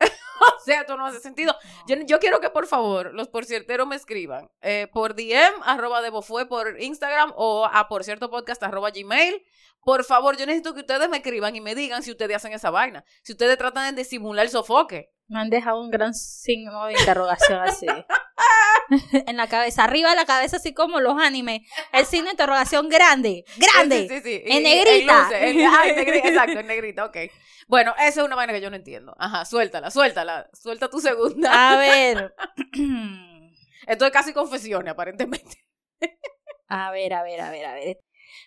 o 0.56 0.60
sea, 0.64 0.82
esto 0.82 0.96
no 0.96 1.06
hace 1.06 1.20
sentido. 1.20 1.54
Yo, 1.86 1.96
yo 2.06 2.18
quiero 2.18 2.40
que 2.40 2.50
por 2.50 2.66
favor 2.66 3.12
los 3.14 3.28
porcierteros 3.28 3.86
me 3.86 3.96
escriban 3.96 4.50
eh, 4.62 4.88
por 4.92 5.14
DM, 5.14 5.62
arroba 5.64 6.02
de 6.02 6.10
Bofue 6.10 6.46
por 6.46 6.80
Instagram 6.80 7.32
o 7.36 7.66
a 7.66 7.88
por 7.88 8.04
cierto 8.04 8.30
podcast 8.30 8.62
arroba 8.62 8.90
gmail. 8.90 9.42
Por 9.82 10.04
favor, 10.04 10.36
yo 10.36 10.44
necesito 10.44 10.74
que 10.74 10.80
ustedes 10.80 11.08
me 11.08 11.18
escriban 11.18 11.56
y 11.56 11.60
me 11.60 11.74
digan 11.74 12.02
si 12.02 12.10
ustedes 12.10 12.36
hacen 12.36 12.52
esa 12.52 12.70
vaina. 12.70 13.04
Si 13.22 13.32
ustedes 13.32 13.56
tratan 13.56 13.94
de 13.94 14.02
disimular 14.02 14.44
el 14.44 14.50
sofoque. 14.50 15.12
Me 15.28 15.40
han 15.40 15.50
dejado 15.50 15.80
un 15.80 15.90
gran 15.90 16.14
signo 16.14 16.86
de 16.86 16.92
interrogación 16.92 17.60
así. 17.60 17.86
en 19.26 19.36
la 19.36 19.46
cabeza, 19.48 19.84
arriba 19.84 20.10
de 20.10 20.16
la 20.16 20.24
cabeza, 20.26 20.56
así 20.56 20.72
como 20.72 21.00
los 21.00 21.20
animes. 21.20 21.60
El 21.92 22.06
signo 22.06 22.26
de 22.26 22.30
interrogación 22.32 22.88
grande, 22.88 23.44
grande. 23.56 24.08
Sí, 24.08 24.16
sí, 24.16 24.20
sí. 24.22 24.42
En 24.46 24.62
negrita. 24.62 25.24
luces, 25.24 25.42
en- 25.42 25.66
ah, 25.66 25.82
en 25.86 25.96
negrita, 25.96 26.28
exacto, 26.28 26.60
en 26.60 26.66
negrita, 26.66 27.04
ok. 27.04 27.16
Bueno, 27.66 27.94
esa 27.98 28.20
es 28.20 28.26
una 28.26 28.36
vaina 28.36 28.52
que 28.52 28.60
yo 28.60 28.70
no 28.70 28.76
entiendo. 28.76 29.14
Ajá, 29.18 29.44
suéltala, 29.44 29.90
suéltala. 29.90 30.48
Suelta 30.54 30.88
tu 30.88 31.00
segunda. 31.00 31.72
A 31.72 31.76
ver. 31.76 32.34
Esto 33.86 34.06
es 34.06 34.10
casi 34.12 34.32
confesiones, 34.32 34.92
aparentemente. 34.92 35.64
A 36.68 36.90
ver, 36.90 37.12
a 37.14 37.22
ver, 37.22 37.40
a 37.40 37.50
ver, 37.50 37.64
a 37.66 37.74
ver. 37.74 37.98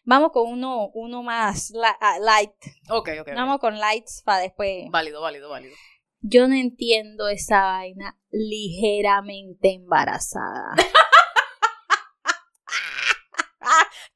Vamos 0.03 0.31
con 0.31 0.48
uno, 0.50 0.89
uno 0.93 1.24
más 1.24 1.71
la- 1.71 1.98
ah, 2.00 2.17
light. 2.19 2.51
Ok, 2.89 3.10
ok. 3.21 3.27
ok. 3.27 3.36
Vamos 3.36 3.60
con 3.60 3.79
lights 3.79 4.21
para 4.24 4.39
después. 4.39 4.86
Válido, 4.89 5.21
válido, 5.21 5.50
válido. 5.50 5.75
Yo 6.21 6.47
no 6.47 6.55
entiendo 6.55 7.27
esa 7.29 7.61
vaina 7.63 8.17
ligeramente 8.31 9.73
embarazada. 9.73 10.75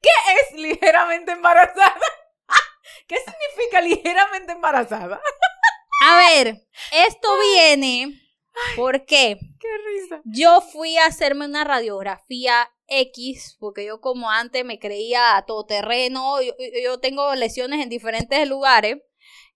¿Qué 0.00 0.10
es 0.40 0.58
ligeramente 0.60 1.32
embarazada? 1.32 2.00
¿Qué 3.08 3.16
significa 3.16 3.80
ligeramente 3.80 4.52
embarazada? 4.52 5.20
A 6.06 6.16
ver, 6.18 6.66
esto 6.92 7.28
viene 7.54 8.20
porque 8.76 9.38
Qué 9.60 9.68
risa. 9.86 10.20
yo 10.24 10.60
fui 10.60 10.96
a 10.98 11.06
hacerme 11.06 11.44
una 11.46 11.64
radiografía 11.64 12.70
X, 12.88 13.56
porque 13.58 13.84
yo 13.86 14.00
como 14.00 14.30
antes 14.30 14.64
me 14.64 14.78
creía 14.78 15.42
todoterreno, 15.46 16.40
yo, 16.42 16.52
yo- 16.58 16.80
yo 16.82 17.00
tengo 17.00 17.34
lesiones 17.34 17.82
en 17.82 17.88
diferentes 17.88 18.46
lugares, 18.48 18.98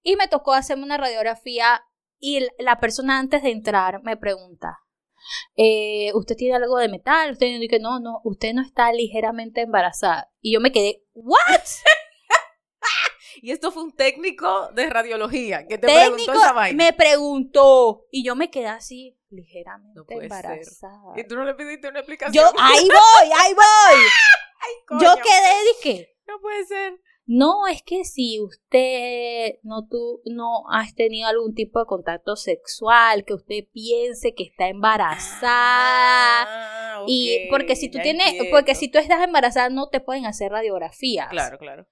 y 0.02 0.16
me 0.16 0.28
tocó 0.28 0.54
hacerme 0.54 0.84
una 0.84 0.96
radiografía 0.96 1.84
y 2.20 2.46
la 2.58 2.78
persona 2.78 3.18
antes 3.18 3.42
de 3.42 3.50
entrar 3.50 4.02
me 4.02 4.16
pregunta, 4.16 4.78
eh, 5.56 6.12
¿usted 6.14 6.36
tiene 6.36 6.56
algo 6.56 6.78
de 6.78 6.88
metal? 6.88 7.32
Usted 7.32 7.58
dice, 7.58 7.78
no, 7.80 7.98
no, 8.00 8.20
usted 8.24 8.52
no 8.52 8.62
está 8.62 8.92
ligeramente 8.92 9.62
embarazada. 9.62 10.30
Y 10.40 10.52
yo 10.54 10.60
me 10.60 10.72
quedé, 10.72 11.02
¿what? 11.14 11.40
Y 13.42 13.52
esto 13.52 13.72
fue 13.72 13.84
un 13.84 13.92
técnico 13.94 14.70
de 14.72 14.90
radiología 14.90 15.66
que 15.66 15.78
te 15.78 15.86
preguntó 15.86 16.16
Técnico 16.16 16.32
esa 16.32 16.52
vaina. 16.52 16.84
me 16.84 16.92
preguntó, 16.92 18.06
y 18.10 18.22
yo 18.22 18.36
me 18.36 18.50
quedé 18.50 18.66
así, 18.66 19.18
ligeramente 19.30 19.94
No 19.94 20.04
puede 20.04 20.28
ser. 20.28 20.44
embarazada. 20.44 21.12
Y 21.16 21.26
tú 21.26 21.36
no 21.36 21.44
le 21.44 21.54
pediste 21.54 21.88
una 21.88 22.00
explicación. 22.00 22.34
Yo, 22.44 22.60
ahí 22.60 22.86
voy, 22.86 23.30
ahí 23.34 23.54
voy. 23.54 23.64
Ay, 24.60 24.72
coño. 24.86 25.00
Yo 25.00 25.14
quedé, 25.22 25.64
dije, 25.74 26.16
No 26.26 26.38
puede 26.40 26.66
ser. 26.66 27.00
No, 27.32 27.68
es 27.68 27.84
que 27.84 28.04
si 28.04 28.40
usted 28.40 29.60
no, 29.62 29.86
tú, 29.86 30.20
no 30.24 30.68
has 30.68 30.96
tenido 30.96 31.28
algún 31.28 31.54
tipo 31.54 31.78
de 31.78 31.86
contacto 31.86 32.34
sexual, 32.34 33.24
que 33.24 33.34
usted 33.34 33.68
piense 33.72 34.34
que 34.34 34.42
está 34.42 34.66
embarazada. 34.66 36.42
Ah, 36.42 37.04
y 37.06 37.46
porque 37.48 37.76
si 37.76 37.88
tú 37.88 38.00
tienes, 38.02 38.26
entiendo. 38.26 38.50
porque 38.50 38.74
si 38.74 38.90
tú 38.90 38.98
estás 38.98 39.22
embarazada 39.22 39.68
no 39.68 39.90
te 39.90 40.00
pueden 40.00 40.26
hacer 40.26 40.50
radiografías. 40.50 41.28
Claro, 41.28 41.56
claro. 41.58 41.86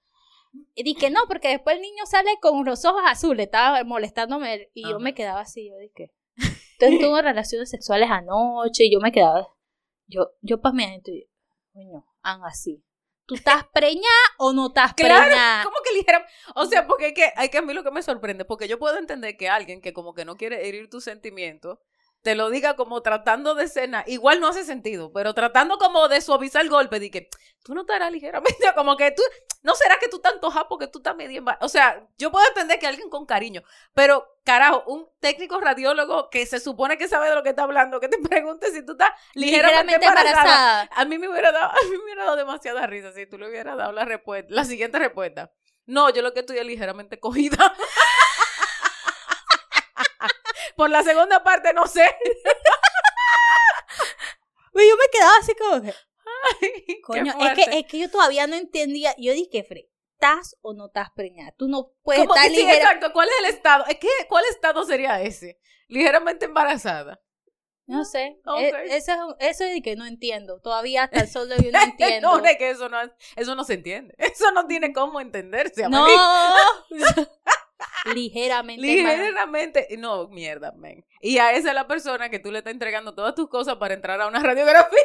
Y 0.75 0.83
dije, 0.83 1.09
no, 1.09 1.21
porque 1.29 1.47
después 1.47 1.77
el 1.77 1.83
niño 1.83 2.05
sale 2.05 2.31
con 2.41 2.65
los 2.65 2.83
ojos 2.83 3.03
azules, 3.05 3.45
estaba 3.45 3.81
molestándome 3.85 4.69
y 4.73 4.89
yo 4.89 4.99
me 4.99 5.13
quedaba 5.13 5.39
así, 5.39 5.69
yo 5.69 5.77
dije. 5.77 6.11
Entonces 6.35 6.99
tuve 6.99 7.21
relaciones 7.21 7.69
sexuales 7.69 8.09
anoche 8.11 8.83
y 8.83 8.91
yo 8.91 8.99
me 8.99 9.13
quedaba, 9.13 9.47
yo, 10.05 10.31
yo 10.41 10.59
para 10.59 10.75
mí 10.75 10.83
coño, 11.71 12.05
han 12.23 12.43
así. 12.43 12.83
¿Tú 13.29 13.35
estás 13.35 13.63
preñada 13.71 14.07
o 14.39 14.53
no 14.53 14.69
estás 14.69 14.95
Claro, 14.95 15.27
preñada? 15.27 15.63
¿Cómo 15.63 15.77
que 15.83 15.93
ligera? 15.93 16.25
O 16.55 16.65
sea, 16.65 16.87
porque 16.87 17.05
hay 17.05 17.13
que, 17.13 17.31
hay 17.35 17.49
que 17.49 17.59
a 17.59 17.61
mí 17.61 17.75
lo 17.75 17.83
que 17.83 17.91
me 17.91 18.01
sorprende, 18.01 18.43
porque 18.43 18.67
yo 18.67 18.79
puedo 18.79 18.97
entender 18.97 19.37
que 19.37 19.47
alguien 19.47 19.81
que 19.81 19.93
como 19.93 20.15
que 20.15 20.25
no 20.25 20.35
quiere 20.35 20.67
herir 20.67 20.89
tus 20.89 21.03
sentimientos, 21.03 21.77
te 22.21 22.35
lo 22.35 22.49
diga 22.49 22.75
como 22.75 23.01
tratando 23.01 23.55
de 23.55 23.67
cena, 23.67 24.03
igual 24.07 24.41
no 24.41 24.47
hace 24.49 24.63
sentido, 24.65 25.11
pero 25.13 25.33
tratando 25.33 25.77
como 25.77 26.07
de 26.07 26.19
suavizar 26.21 26.61
el 26.61 26.69
golpe, 26.69 26.99
de 26.99 27.09
que 27.11 27.29
tú 27.63 27.73
no 27.73 27.81
estarás 27.81 28.11
ligeramente, 28.11 28.57
como 28.75 28.97
que 28.97 29.11
tú, 29.11 29.21
no 29.63 29.73
será 29.75 29.97
que 29.99 30.09
tú 30.09 30.17
estás 30.17 30.33
antojada 30.33 30.67
porque 30.67 30.87
tú 30.87 30.99
estás 30.99 31.15
medio 31.15 31.43
O 31.61 31.69
sea, 31.69 32.05
yo 32.17 32.31
puedo 32.31 32.45
entender 32.47 32.79
que 32.79 32.87
alguien 32.87 33.09
con 33.09 33.25
cariño, 33.25 33.63
pero 33.93 34.25
carajo, 34.43 34.83
un 34.87 35.07
técnico 35.19 35.59
radiólogo 35.61 36.29
que 36.29 36.45
se 36.45 36.59
supone 36.59 36.97
que 36.97 37.07
sabe 37.07 37.29
de 37.29 37.35
lo 37.35 37.43
que 37.43 37.49
está 37.49 37.63
hablando, 37.63 37.99
que 37.99 38.09
te 38.09 38.17
pregunte 38.29 38.71
si 38.71 38.85
tú 38.85 38.93
estás 38.93 39.11
ligeramente, 39.33 39.93
Ligeramente 39.93 40.05
embarazada. 40.07 40.81
embarazada. 40.81 40.89
A 41.01 41.05
mí 41.05 41.17
me 41.17 41.29
hubiera 41.29 41.51
dado, 41.51 41.71
a 41.71 41.83
mí 41.83 41.91
me 41.97 42.03
hubiera 42.03 42.23
dado 42.25 42.35
demasiada 42.35 42.85
risa 42.87 43.13
si 43.13 43.25
tú 43.27 43.37
le 43.37 43.47
hubieras 43.49 43.77
dado 43.77 43.91
la 43.91 44.05
respuesta, 44.05 44.47
la 44.53 44.65
siguiente 44.65 44.99
respuesta. 44.99 45.53
No, 45.85 46.09
yo 46.11 46.21
lo 46.21 46.33
que 46.33 46.41
estoy 46.41 46.57
es 46.59 46.65
ligeramente 46.65 47.19
cogida. 47.19 47.73
Por 50.79 50.89
la 50.89 51.03
segunda 51.03 51.43
parte, 51.43 51.73
no 51.73 51.85
sé. 51.87 52.05
Yo 54.73 54.95
me 54.95 55.09
quedaba 55.11 55.33
así 55.41 55.53
como 55.55 55.81
que, 55.81 55.93
coño, 57.01 57.33
es 57.41 57.53
que, 57.53 57.79
es 57.79 57.85
que 57.85 57.99
yo 57.99 58.09
todavía 58.09 58.47
no 58.47 58.55
entendía. 58.55 59.13
Yo 59.17 59.33
dije, 59.33 59.65
Fre, 59.65 59.89
¿estás 60.13 60.55
o 60.61 60.73
no 60.73 60.85
estás 60.85 61.09
preñada? 61.13 61.53
Tú 61.57 61.67
no 61.67 61.91
puedes 62.01 62.21
estar 62.21 62.43
que 62.43 62.49
sí, 62.51 62.55
ligera. 62.61 62.77
exacto. 62.77 63.11
¿Cuál 63.11 63.27
es 63.27 63.35
el 63.39 63.45
estado? 63.55 63.85
Es 63.87 63.97
que, 63.97 64.07
¿cuál 64.29 64.45
estado 64.49 64.85
sería 64.85 65.21
ese? 65.21 65.59
Ligeramente 65.89 66.45
embarazada. 66.45 67.19
No 67.87 68.05
sé. 68.05 68.39
Ok. 68.45 68.59
e- 68.61 68.95
Eso, 68.95 69.35
es 69.39 69.49
eso 69.57 69.63
es 69.65 69.73
de 69.73 69.81
que 69.81 69.97
no 69.97 70.05
entiendo. 70.05 70.61
Todavía 70.61 71.03
hasta 71.03 71.19
el 71.19 71.27
sol 71.29 71.49
de 71.49 71.55
hoy 71.55 71.71
no 71.73 71.81
entiendo. 71.81 72.37
no, 72.39 72.45
es 72.45 72.57
que 72.57 72.69
eso 72.69 72.87
no, 72.87 73.01
es- 73.01 73.11
eso 73.35 73.53
no 73.55 73.65
se 73.65 73.73
entiende. 73.73 74.15
Eso 74.17 74.49
no 74.53 74.65
tiene 74.65 74.93
cómo 74.93 75.19
entenderse. 75.19 75.89
No. 75.89 76.07
Ligeramente. 78.13 78.81
Ligeramente, 78.81 79.87
no, 79.97 80.27
mierda, 80.27 80.71
men. 80.73 81.05
Y 81.21 81.37
a 81.37 81.53
esa 81.53 81.69
es 81.69 81.75
la 81.75 81.87
persona 81.87 82.29
que 82.29 82.39
tú 82.39 82.51
le 82.51 82.59
estás 82.59 82.73
entregando 82.73 83.13
todas 83.13 83.35
tus 83.35 83.49
cosas 83.49 83.75
para 83.75 83.93
entrar 83.93 84.19
a 84.21 84.27
una 84.27 84.39
radiografía. 84.43 84.99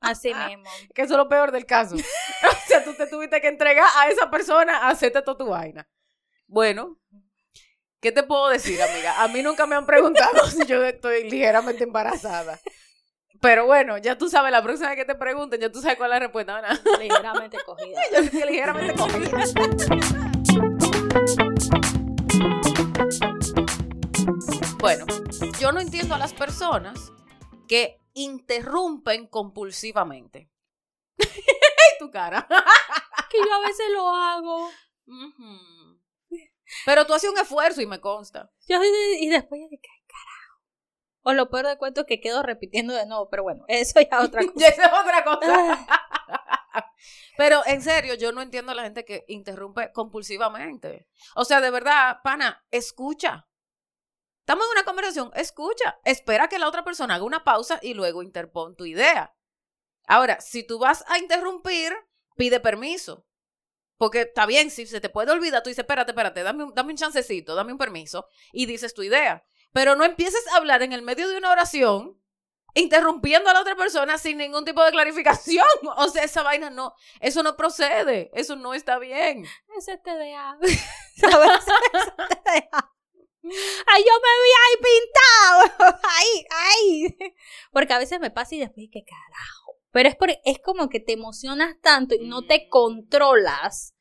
Así 0.00 0.34
mismo. 0.34 0.64
Que 0.94 1.02
eso 1.02 1.14
es 1.14 1.18
lo 1.18 1.28
peor 1.28 1.52
del 1.52 1.64
caso. 1.64 1.94
o 1.96 2.66
sea, 2.66 2.84
tú 2.84 2.94
te 2.94 3.06
tuviste 3.06 3.40
que 3.40 3.48
entregar 3.48 3.86
a 3.96 4.08
esa 4.08 4.30
persona 4.30 4.78
a 4.78 4.90
hacerte 4.90 5.22
toda 5.22 5.38
tu 5.38 5.46
vaina. 5.46 5.88
Bueno, 6.46 6.98
¿qué 8.00 8.12
te 8.12 8.22
puedo 8.22 8.48
decir, 8.48 8.82
amiga? 8.82 9.22
A 9.22 9.28
mí 9.28 9.42
nunca 9.42 9.66
me 9.66 9.76
han 9.76 9.86
preguntado 9.86 10.46
si 10.46 10.66
yo 10.66 10.84
estoy 10.84 11.30
ligeramente 11.30 11.84
embarazada. 11.84 12.60
Pero 13.40 13.66
bueno, 13.66 13.98
ya 13.98 14.16
tú 14.16 14.28
sabes, 14.28 14.52
la 14.52 14.62
próxima 14.62 14.90
vez 14.90 14.98
que 14.98 15.04
te 15.04 15.14
pregunten, 15.14 15.60
ya 15.60 15.70
tú 15.70 15.80
sabes 15.80 15.96
cuál 15.96 16.12
es 16.12 16.16
la 16.16 16.20
respuesta. 16.20 16.62
Ligeramente 17.00 17.58
cogida. 17.64 18.00
Yo 18.12 18.46
ligeramente 18.46 18.94
cogida. 18.94 20.31
Bueno, 24.78 25.06
yo 25.60 25.72
no 25.72 25.80
entiendo 25.80 26.14
a 26.14 26.18
las 26.18 26.32
personas 26.32 27.12
que 27.68 28.00
interrumpen 28.14 29.26
compulsivamente. 29.26 30.50
¡Ay, 31.18 31.98
tu 31.98 32.10
cara! 32.10 32.46
Que 33.30 33.38
yo 33.38 33.54
a 33.54 33.60
veces 33.66 33.86
lo 33.92 34.08
hago. 34.08 34.70
Pero 36.84 37.06
tú 37.06 37.14
haces 37.14 37.30
un 37.30 37.38
esfuerzo 37.38 37.80
y 37.80 37.86
me 37.86 38.00
consta. 38.00 38.50
Yo, 38.68 38.78
y, 39.20 39.28
después 39.28 39.60
yo 39.60 39.68
dije, 39.70 39.88
"Ay, 39.90 40.04
carajo. 40.06 40.60
O 41.22 41.32
lo 41.32 41.48
peor 41.50 41.66
de 41.66 41.78
cuento 41.78 42.00
es 42.02 42.06
que 42.06 42.20
quedo 42.20 42.42
repitiendo 42.42 42.94
de 42.94 43.06
nuevo, 43.06 43.28
pero 43.30 43.42
bueno, 43.42 43.64
eso 43.68 44.00
ya 44.00 44.18
es 44.18 44.24
otra 44.24 44.42
cosa. 44.46 44.52
Y 44.56 44.64
esa 44.64 44.86
es 44.86 44.92
otra 44.92 45.24
cosa. 45.24 45.86
Pero 47.36 47.62
en 47.66 47.82
serio, 47.82 48.14
yo 48.14 48.32
no 48.32 48.42
entiendo 48.42 48.72
a 48.72 48.74
la 48.74 48.82
gente 48.82 49.04
que 49.04 49.24
interrumpe 49.28 49.92
compulsivamente. 49.92 51.08
O 51.34 51.44
sea, 51.44 51.60
de 51.60 51.70
verdad, 51.70 52.18
pana, 52.22 52.64
escucha. 52.70 53.48
Estamos 54.40 54.66
en 54.66 54.72
una 54.72 54.84
conversación, 54.84 55.30
escucha. 55.34 55.98
Espera 56.04 56.48
que 56.48 56.58
la 56.58 56.68
otra 56.68 56.84
persona 56.84 57.14
haga 57.14 57.24
una 57.24 57.44
pausa 57.44 57.78
y 57.80 57.94
luego 57.94 58.22
interpon 58.22 58.76
tu 58.76 58.84
idea. 58.84 59.34
Ahora, 60.06 60.40
si 60.40 60.66
tú 60.66 60.78
vas 60.78 61.04
a 61.08 61.18
interrumpir, 61.18 61.94
pide 62.36 62.60
permiso. 62.60 63.26
Porque 63.96 64.22
está 64.22 64.46
bien, 64.46 64.70
si 64.70 64.86
se 64.86 65.00
te 65.00 65.08
puede 65.08 65.30
olvidar, 65.30 65.62
tú 65.62 65.68
dices, 65.68 65.84
espérate, 65.84 66.10
espérate, 66.10 66.42
dame 66.42 66.66
dame 66.74 66.90
un 66.90 66.96
chancecito, 66.96 67.54
dame 67.54 67.72
un 67.72 67.78
permiso 67.78 68.26
y 68.52 68.66
dices 68.66 68.94
tu 68.94 69.02
idea. 69.04 69.44
Pero 69.72 69.94
no 69.94 70.04
empieces 70.04 70.44
a 70.48 70.56
hablar 70.56 70.82
en 70.82 70.92
el 70.92 71.02
medio 71.02 71.28
de 71.28 71.36
una 71.36 71.52
oración 71.52 72.20
interrumpiendo 72.74 73.50
a 73.50 73.52
la 73.54 73.60
otra 73.60 73.76
persona 73.76 74.18
sin 74.18 74.38
ningún 74.38 74.64
tipo 74.64 74.82
de 74.84 74.90
clarificación. 74.90 75.64
O 75.96 76.08
sea, 76.08 76.24
esa 76.24 76.42
vaina 76.42 76.70
no, 76.70 76.94
eso 77.20 77.42
no 77.42 77.56
procede, 77.56 78.30
eso 78.34 78.56
no 78.56 78.74
está 78.74 78.98
bien. 78.98 79.44
Ese 79.76 79.92
es 79.94 80.02
TDA. 80.02 80.58
¿Sabes? 81.16 81.50
Es 81.92 82.14
TDA. 82.16 82.92
Ay, 83.86 84.04
yo 84.04 84.12
me 84.22 84.32
vi 84.42 84.52
ahí 84.62 84.76
pintado. 85.68 85.98
Ahí, 86.04 86.44
ahí. 86.50 87.32
Porque 87.72 87.92
a 87.92 87.98
veces 87.98 88.20
me 88.20 88.30
pasa 88.30 88.54
y 88.54 88.60
después, 88.60 88.86
¿qué 88.92 89.02
carajo? 89.04 89.78
Pero 89.90 90.08
es, 90.08 90.16
por, 90.16 90.30
es 90.30 90.58
como 90.64 90.88
que 90.88 91.00
te 91.00 91.12
emocionas 91.12 91.74
tanto 91.82 92.14
y 92.14 92.26
no 92.28 92.46
te 92.46 92.66
Mm. 92.66 92.68
controlas. 92.70 93.94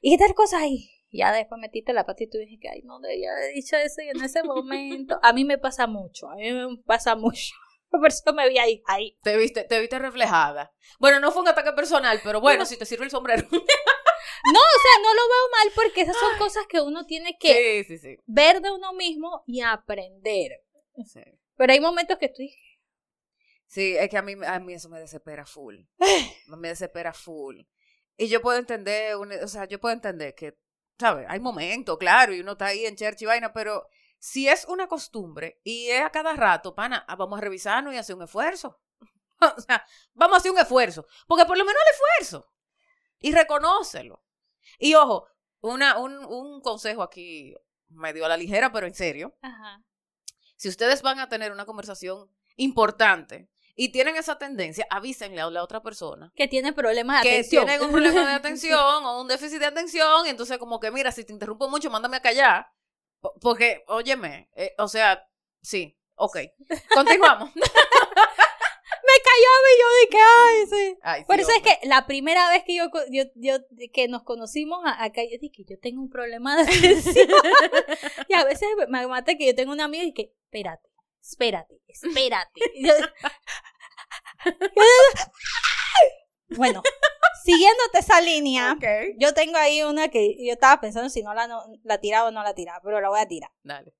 Y 0.00 0.16
tal 0.18 0.34
cosa 0.34 0.58
ahí. 0.60 0.88
Ya 1.12 1.32
después 1.32 1.60
metiste 1.60 1.92
la 1.92 2.06
pata 2.06 2.22
y 2.22 2.30
tú 2.30 2.38
dije 2.38 2.58
que, 2.60 2.68
ay, 2.68 2.82
no 2.84 3.00
debía 3.00 3.32
haber 3.32 3.52
dicho 3.52 3.76
eso 3.76 4.00
y 4.02 4.08
en 4.08 4.22
ese 4.22 4.44
momento. 4.44 5.18
A 5.22 5.32
mí 5.32 5.44
me 5.44 5.58
pasa 5.58 5.86
mucho, 5.88 6.28
a 6.30 6.36
mí 6.36 6.52
me 6.52 6.76
pasa 6.86 7.16
mucho. 7.16 7.52
Por 8.00 8.06
eso 8.08 8.32
me 8.32 8.48
vi 8.48 8.58
ahí, 8.58 8.82
ahí. 8.86 9.18
Te 9.22 9.36
viste, 9.36 9.64
te 9.64 9.80
viste 9.80 9.98
reflejada. 9.98 10.72
Bueno, 10.98 11.20
no 11.20 11.32
fue 11.32 11.42
un 11.42 11.48
ataque 11.48 11.72
personal, 11.72 12.20
pero 12.22 12.40
bueno, 12.40 12.60
No. 12.60 12.66
si 12.66 12.76
te 12.76 12.86
sirve 12.86 13.04
el 13.04 13.10
sombrero. 13.10 13.46
No, 14.42 14.58
o 14.58 14.80
sea, 14.80 15.02
no 15.02 15.14
lo 15.14 15.20
veo 15.28 15.50
mal 15.52 15.72
porque 15.74 16.00
esas 16.00 16.16
son 16.16 16.38
cosas 16.38 16.64
que 16.66 16.80
uno 16.80 17.04
tiene 17.04 17.36
que 17.38 17.84
Sí, 17.84 17.84
sí, 17.84 17.98
sí. 17.98 18.16
ver 18.24 18.62
de 18.62 18.70
uno 18.70 18.94
mismo 18.94 19.44
y 19.46 19.60
aprender. 19.60 20.62
Pero 21.56 21.72
hay 21.72 21.80
momentos 21.80 22.16
que 22.18 22.28
tú 22.28 22.42
Sí, 23.66 23.96
es 23.98 24.08
que 24.08 24.16
a 24.16 24.22
mí, 24.22 24.34
a 24.46 24.58
mí 24.58 24.72
eso 24.72 24.88
me 24.88 24.98
desespera 24.98 25.44
full. 25.44 25.76
me 26.46 26.68
desespera 26.68 27.12
full. 27.12 27.60
Y 28.16 28.28
yo 28.28 28.40
puedo 28.40 28.58
entender, 28.58 29.14
o 29.14 29.48
sea, 29.48 29.66
yo 29.66 29.78
puedo 29.78 29.94
entender 29.94 30.34
que, 30.34 30.56
¿sabes? 30.98 31.26
Hay 31.28 31.40
momentos, 31.40 31.98
claro, 31.98 32.32
y 32.32 32.40
uno 32.40 32.52
está 32.52 32.66
ahí 32.66 32.86
en 32.86 32.96
church 32.96 33.20
y 33.20 33.26
vaina, 33.26 33.52
pero 33.52 33.86
si 34.20 34.46
es 34.48 34.66
una 34.66 34.86
costumbre 34.86 35.60
y 35.64 35.88
es 35.88 36.02
a 36.02 36.10
cada 36.10 36.34
rato, 36.34 36.74
pana, 36.74 37.04
ah, 37.08 37.16
vamos 37.16 37.38
a 37.38 37.40
revisarnos 37.40 37.94
y 37.94 37.96
hacer 37.96 38.14
un 38.14 38.22
esfuerzo. 38.22 38.78
o 39.40 39.60
sea, 39.60 39.84
vamos 40.12 40.34
a 40.34 40.38
hacer 40.38 40.52
un 40.52 40.58
esfuerzo. 40.58 41.06
Porque 41.26 41.46
por 41.46 41.56
lo 41.56 41.64
menos 41.64 41.82
el 41.86 41.94
esfuerzo. 41.94 42.52
Y 43.18 43.32
reconócelo. 43.32 44.22
Y 44.78 44.94
ojo, 44.94 45.26
una, 45.62 45.98
un, 45.98 46.24
un 46.26 46.60
consejo 46.60 47.02
aquí 47.02 47.54
medio 47.88 48.26
a 48.26 48.28
la 48.28 48.36
ligera, 48.36 48.70
pero 48.70 48.86
en 48.86 48.94
serio. 48.94 49.34
Ajá. 49.40 49.82
Si 50.56 50.68
ustedes 50.68 51.00
van 51.00 51.18
a 51.18 51.30
tener 51.30 51.50
una 51.50 51.64
conversación 51.64 52.30
importante 52.56 53.48
y 53.74 53.90
tienen 53.92 54.16
esa 54.16 54.36
tendencia, 54.36 54.86
avísenle 54.90 55.40
a 55.40 55.48
la 55.48 55.62
otra 55.64 55.82
persona 55.82 56.30
Que 56.36 56.46
tiene 56.46 56.74
problemas 56.74 57.22
de 57.22 57.28
que 57.28 57.34
atención. 57.36 57.64
tienen 57.64 57.86
un 57.86 57.90
problema 57.90 58.26
de 58.26 58.34
atención 58.34 59.04
o 59.06 59.22
un 59.22 59.28
déficit 59.28 59.60
de 59.60 59.66
atención, 59.66 60.26
y 60.26 60.28
entonces 60.28 60.58
como 60.58 60.78
que, 60.78 60.90
mira, 60.90 61.10
si 61.10 61.24
te 61.24 61.32
interrumpo 61.32 61.70
mucho, 61.70 61.90
mándame 61.90 62.18
a 62.18 62.20
callar, 62.20 62.70
porque, 63.40 63.84
óyeme, 63.88 64.50
eh, 64.54 64.74
o 64.78 64.88
sea, 64.88 65.28
sí, 65.62 65.98
ok, 66.14 66.38
continuamos. 66.94 67.50
Me 69.02 69.16
callaba 69.24 69.66
y 69.66 69.80
yo 69.80 69.86
dije, 70.06 70.18
ay, 70.38 70.66
sí. 70.68 70.98
Ay, 71.02 71.20
sí, 71.20 71.26
Por 71.26 71.40
eso 71.40 71.50
es 71.50 71.62
que 71.62 71.86
la 71.88 72.06
primera 72.06 72.48
vez 72.50 72.62
que 72.64 72.76
yo, 72.76 72.90
yo, 73.10 73.24
yo 73.34 73.58
que 73.92 74.08
nos 74.08 74.22
conocimos 74.22 74.80
acá, 74.84 75.22
yo 75.24 75.36
dije, 75.40 75.64
yo 75.68 75.78
tengo 75.80 76.00
un 76.00 76.10
problema 76.10 76.56
de 76.56 76.62
atención. 76.62 77.28
y 78.28 78.34
a 78.34 78.44
veces 78.44 78.68
me 78.88 79.06
mata 79.06 79.36
que 79.36 79.46
yo 79.46 79.54
tengo 79.54 79.72
una 79.72 79.84
amiga 79.84 80.04
y 80.04 80.12
que, 80.12 80.32
espérate, 80.44 80.88
espérate, 81.20 81.80
espérate. 81.88 82.60
Bueno, 86.56 86.82
siguiéndote 87.44 87.98
esa 87.98 88.20
línea, 88.20 88.76
yo 89.18 89.34
tengo 89.34 89.56
ahí 89.56 89.82
una 89.82 90.08
que 90.08 90.36
yo 90.44 90.52
estaba 90.52 90.80
pensando 90.80 91.08
si 91.08 91.22
no 91.22 91.34
la, 91.34 91.46
no, 91.46 91.62
la 91.82 91.98
tiraba 91.98 92.28
o 92.28 92.30
no 92.30 92.42
la 92.42 92.54
tiraba, 92.54 92.80
pero 92.82 93.00
la 93.00 93.08
voy 93.08 93.20
a 93.20 93.28
tirar. 93.28 93.50
Dale. 93.62 93.94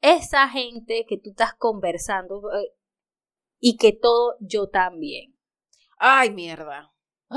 Esa 0.00 0.48
gente 0.48 1.04
que 1.08 1.18
tú 1.18 1.30
estás 1.30 1.54
conversando 1.54 2.40
eh, 2.52 2.74
y 3.58 3.76
que 3.76 3.92
todo 3.92 4.36
yo 4.40 4.68
también. 4.68 5.36
Ay, 5.98 6.30
mierda. 6.30 6.92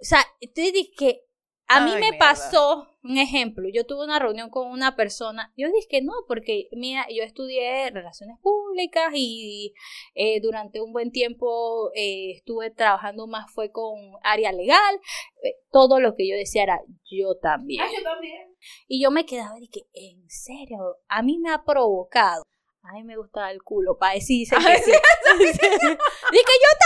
O 0.00 0.04
sea, 0.04 0.24
tú 0.54 0.60
dices 0.60 0.90
que 0.96 1.27
a 1.68 1.80
mí 1.80 1.90
Ay, 1.90 2.00
me 2.00 2.10
mierda. 2.10 2.18
pasó 2.18 2.88
un 3.02 3.18
ejemplo. 3.18 3.68
Yo 3.72 3.84
tuve 3.84 4.04
una 4.04 4.18
reunión 4.18 4.48
con 4.48 4.70
una 4.70 4.96
persona. 4.96 5.52
Yo 5.56 5.68
dije 5.68 5.86
que 5.88 6.02
no, 6.02 6.12
porque 6.26 6.68
mira, 6.72 7.06
yo 7.14 7.22
estudié 7.22 7.90
relaciones 7.90 8.38
públicas 8.40 9.12
y 9.14 9.74
eh, 10.14 10.40
durante 10.40 10.80
un 10.80 10.92
buen 10.92 11.12
tiempo 11.12 11.90
eh, 11.94 12.32
estuve 12.32 12.70
trabajando 12.70 13.26
más 13.26 13.52
fue 13.52 13.70
con 13.70 13.94
área 14.22 14.50
legal. 14.52 15.00
Eh, 15.42 15.56
todo 15.70 16.00
lo 16.00 16.14
que 16.14 16.28
yo 16.28 16.36
decía 16.36 16.62
era 16.62 16.80
yo 17.10 17.36
también. 17.36 17.84
yo 17.94 18.02
también. 18.02 18.54
Y 18.86 19.02
yo 19.02 19.10
me 19.10 19.26
quedaba 19.26 19.56
y 19.58 19.68
dije, 19.68 19.86
en 19.92 20.28
serio, 20.28 20.78
a 21.08 21.22
mí 21.22 21.38
me 21.38 21.50
ha 21.50 21.64
provocado. 21.64 22.42
A 22.82 22.94
mí 22.94 23.04
me 23.04 23.16
gusta 23.16 23.50
el 23.50 23.62
culo 23.62 23.98
para 23.98 24.14
decir 24.14 24.48
que 24.48 24.56
sí. 24.56 24.92
dije 25.38 25.98
yo 26.32 26.78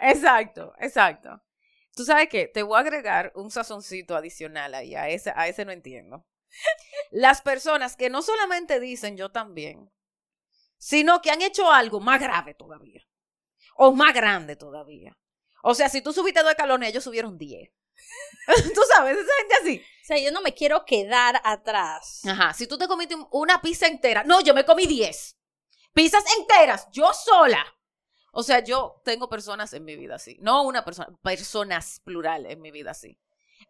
Exacto, 0.00 0.72
exacto. 0.80 1.40
Tú 1.94 2.04
sabes 2.04 2.28
qué, 2.28 2.46
te 2.48 2.62
voy 2.62 2.76
a 2.76 2.80
agregar 2.80 3.32
un 3.34 3.50
sazoncito 3.50 4.16
adicional 4.16 4.74
ahí, 4.74 4.94
a 4.94 5.08
ese, 5.08 5.32
a 5.36 5.46
ese 5.48 5.64
no 5.64 5.72
entiendo. 5.72 6.26
Las 7.10 7.42
personas 7.42 7.96
que 7.96 8.10
no 8.10 8.22
solamente 8.22 8.80
dicen 8.80 9.16
yo 9.16 9.30
también, 9.30 9.90
sino 10.78 11.20
que 11.22 11.30
han 11.30 11.42
hecho 11.42 11.70
algo 11.70 12.00
más 12.00 12.20
grave 12.20 12.54
todavía, 12.54 13.02
o 13.76 13.92
más 13.92 14.14
grande 14.14 14.56
todavía. 14.56 15.16
O 15.62 15.74
sea, 15.74 15.88
si 15.88 16.02
tú 16.02 16.12
subiste 16.12 16.40
dos 16.42 16.50
escalones, 16.50 16.88
ellos 16.88 17.04
subieron 17.04 17.38
diez. 17.38 17.70
tú 18.74 18.80
sabes, 18.94 19.16
esa 19.16 19.36
gente 19.38 19.54
así. 19.60 19.78
O 20.02 20.04
sea, 20.04 20.18
yo 20.18 20.32
no 20.32 20.40
me 20.40 20.54
quiero 20.54 20.84
quedar 20.84 21.40
atrás. 21.44 22.22
Ajá, 22.26 22.52
si 22.54 22.66
tú 22.66 22.76
te 22.78 22.88
comiste 22.88 23.14
un- 23.14 23.28
una 23.30 23.60
pizza 23.62 23.86
entera, 23.86 24.24
no, 24.24 24.40
yo 24.40 24.54
me 24.54 24.64
comí 24.64 24.86
10. 24.86 25.36
Pizzas 25.92 26.24
enteras, 26.38 26.88
yo 26.90 27.12
sola. 27.12 27.64
O 28.32 28.42
sea, 28.42 28.60
yo 28.64 29.00
tengo 29.04 29.28
personas 29.28 29.72
en 29.74 29.84
mi 29.84 29.96
vida 29.96 30.16
así. 30.16 30.38
No 30.40 30.62
una 30.64 30.84
persona, 30.84 31.08
personas 31.22 32.00
plural 32.04 32.46
en 32.46 32.60
mi 32.62 32.70
vida 32.70 32.92
así. 32.92 33.18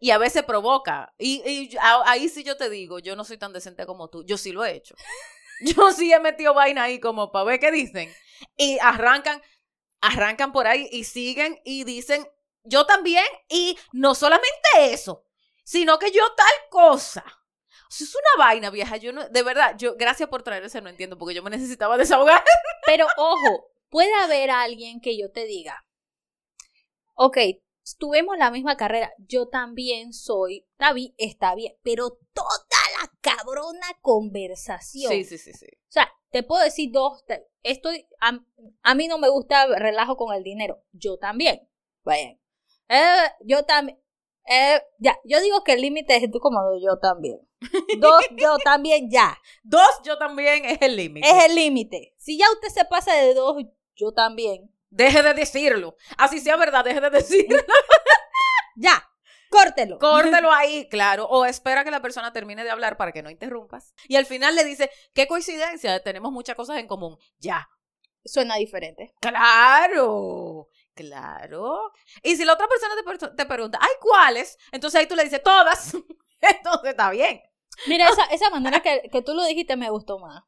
Y 0.01 0.11
a 0.11 0.19
veces 0.19 0.45
provoca. 0.45 1.15
Y, 1.19 1.43
y 1.49 1.77
a- 1.81 2.03
ahí 2.11 2.29
sí 2.29 2.45
yo 2.45 2.57
te 2.57 2.71
digo, 2.71 2.99
yo 3.01 3.17
no 3.17 3.25
soy 3.25 3.39
tan 3.39 3.53
decente 3.53 3.87
como 3.87 4.09
tú. 4.09 4.25
Yo 4.25 4.39
sí 4.39 4.53
lo 4.53 4.65
he 4.65 4.73
hecho. 4.75 4.95
Yo 5.61 5.93
sí 5.93 6.13
he 6.13 6.21
metido 6.21 6.55
vaina 6.55 6.85
ahí 6.85 7.01
como 7.01 7.33
para 7.33 7.45
ver 7.45 7.61
qué 7.61 7.71
dicen. 7.71 8.13
Y 8.57 8.79
arrancan, 8.81 9.41
arrancan 10.01 10.53
por 10.53 10.67
ahí 10.67 10.89
y 10.93 11.05
siguen 11.05 11.61
y 11.65 11.85
dicen, 11.85 12.27
yo 12.65 12.87
también. 12.87 13.25
Y 13.49 13.79
no 13.93 14.15
solamente 14.15 14.51
eso, 14.79 15.25
sino 15.65 15.99
que 15.99 16.11
yo 16.11 16.23
tal 16.37 16.53
cosa. 16.71 17.25
O 17.89 17.95
sea, 17.95 18.07
es 18.07 18.15
una 18.15 18.45
vaina, 18.47 18.71
vieja. 18.71 18.97
Yo 18.97 19.13
no, 19.13 19.29
de 19.29 19.43
verdad, 19.43 19.77
yo, 19.79 19.97
gracias 19.97 20.29
por 20.29 20.43
traer 20.43 20.65
ese, 20.65 20.81
no 20.81 20.89
entiendo, 20.89 21.19
porque 21.19 21.35
yo 21.35 21.43
me 21.43 21.51
necesitaba 21.51 21.97
desahogar. 21.99 22.43
Pero 22.87 23.07
ojo, 23.17 23.67
puede 23.93 24.13
haber 24.15 24.51
alguien 24.51 25.01
que 25.03 25.17
yo 25.19 25.31
te 25.31 25.45
diga, 25.45 25.85
ok, 27.15 27.37
tuvimos 27.99 28.37
la 28.39 28.51
misma 28.51 28.77
carrera, 28.77 29.13
yo 29.19 29.49
también 29.49 30.13
soy, 30.13 30.67
está 30.73 30.93
bien, 30.95 31.15
está 31.19 31.55
bien, 31.55 31.75
pero 31.83 32.19
toda 32.33 32.49
la 33.01 33.13
cabrona 33.21 33.87
conversación. 34.01 35.13
Sí, 35.13 35.25
sí, 35.25 35.37
sí, 35.39 35.53
sí. 35.53 35.67
O 35.67 35.91
sea, 35.93 36.11
te 36.31 36.43
puedo 36.43 36.65
decir 36.65 36.91
dos, 36.91 37.25
te- 37.27 37.47
estoy, 37.63 38.07
a, 38.21 38.41
a 38.83 38.95
mí 38.95 39.09
no 39.09 39.19
me 39.19 39.29
gusta 39.29 39.67
relajo 39.67 40.17
con 40.17 40.35
el 40.35 40.43
dinero, 40.43 40.83
yo 40.93 41.19
también. 41.19 41.69
Bueno, 42.03 42.39
eh, 42.89 43.29
yo 43.45 43.65
también. 43.65 43.99
Eh, 44.49 44.81
ya, 44.99 45.17
yo 45.25 45.41
digo 45.41 45.63
que 45.63 45.75
el 45.75 45.83
límite 45.83 46.17
es 46.17 46.29
tú 46.31 46.41
como 46.41 46.59
yo 46.85 46.99
también. 46.99 47.39
Dos, 48.01 48.25
yo 48.37 48.57
también 48.65 49.09
ya. 49.09 49.39
Dos, 49.63 49.87
yo 50.05 50.19
también 50.19 50.65
es 50.65 50.83
el 50.83 50.97
límite. 50.97 51.29
Es 51.29 51.45
el 51.45 51.55
límite. 51.55 52.15
Si 52.19 52.37
ya 52.39 52.47
usted 52.53 52.69
se 52.71 52.85
pasa 52.87 53.15
de 53.15 53.35
dos, 53.35 53.57
yo 53.95 54.13
también. 54.13 54.75
Deje 54.91 55.23
de 55.23 55.33
decirlo. 55.35 55.97
Así 56.19 56.39
sea 56.41 56.57
verdad, 56.57 56.85
deje 56.85 57.01
de 57.01 57.11
decirlo. 57.11 57.63
Ya, 58.77 59.07
córtelo. 59.51 59.99
Córtelo 59.99 60.51
ahí, 60.51 60.89
claro. 60.89 61.27
O 61.27 61.45
espera 61.45 61.85
que 61.85 61.91
la 61.91 62.01
persona 62.01 62.33
termine 62.33 62.65
de 62.65 62.71
hablar 62.71 62.97
para 62.97 63.13
que 63.13 63.23
no 63.23 63.31
interrumpas. 63.31 63.95
Y 64.09 64.17
al 64.17 64.25
final 64.27 64.55
le 64.57 64.65
dice, 64.65 64.91
qué 65.15 65.27
coincidencia, 65.27 66.03
tenemos 66.03 66.33
muchas 66.33 66.57
cosas 66.57 66.79
en 66.79 66.87
común. 66.87 67.19
Ya. 67.39 67.69
Suena 68.25 68.57
diferente. 68.57 69.13
Claro, 69.21 70.69
claro. 70.95 71.93
Y 72.23 72.37
si 72.37 72.45
la 72.45 72.55
otra 72.55 72.69
persona 72.69 72.95
te, 72.97 73.03
per- 73.03 73.37
te 73.37 73.47
pregunta, 73.47 73.79
¿ay 73.81 73.91
cuáles? 74.01 74.57
Entonces 74.71 75.01
ahí 75.01 75.07
tú 75.07 75.17
le 75.17 75.25
dices, 75.25 75.43
todas. 75.43 75.93
Entonces 76.41 76.91
está 76.91 77.11
bien. 77.11 77.43
Mira, 77.87 78.09
esa, 78.09 78.25
esa 78.31 78.49
manera 78.51 78.81
que, 78.81 79.09
que 79.11 79.23
tú 79.23 79.35
lo 79.35 79.45
dijiste 79.45 79.77
me 79.77 79.91
gustó 79.91 80.19
más. 80.19 80.43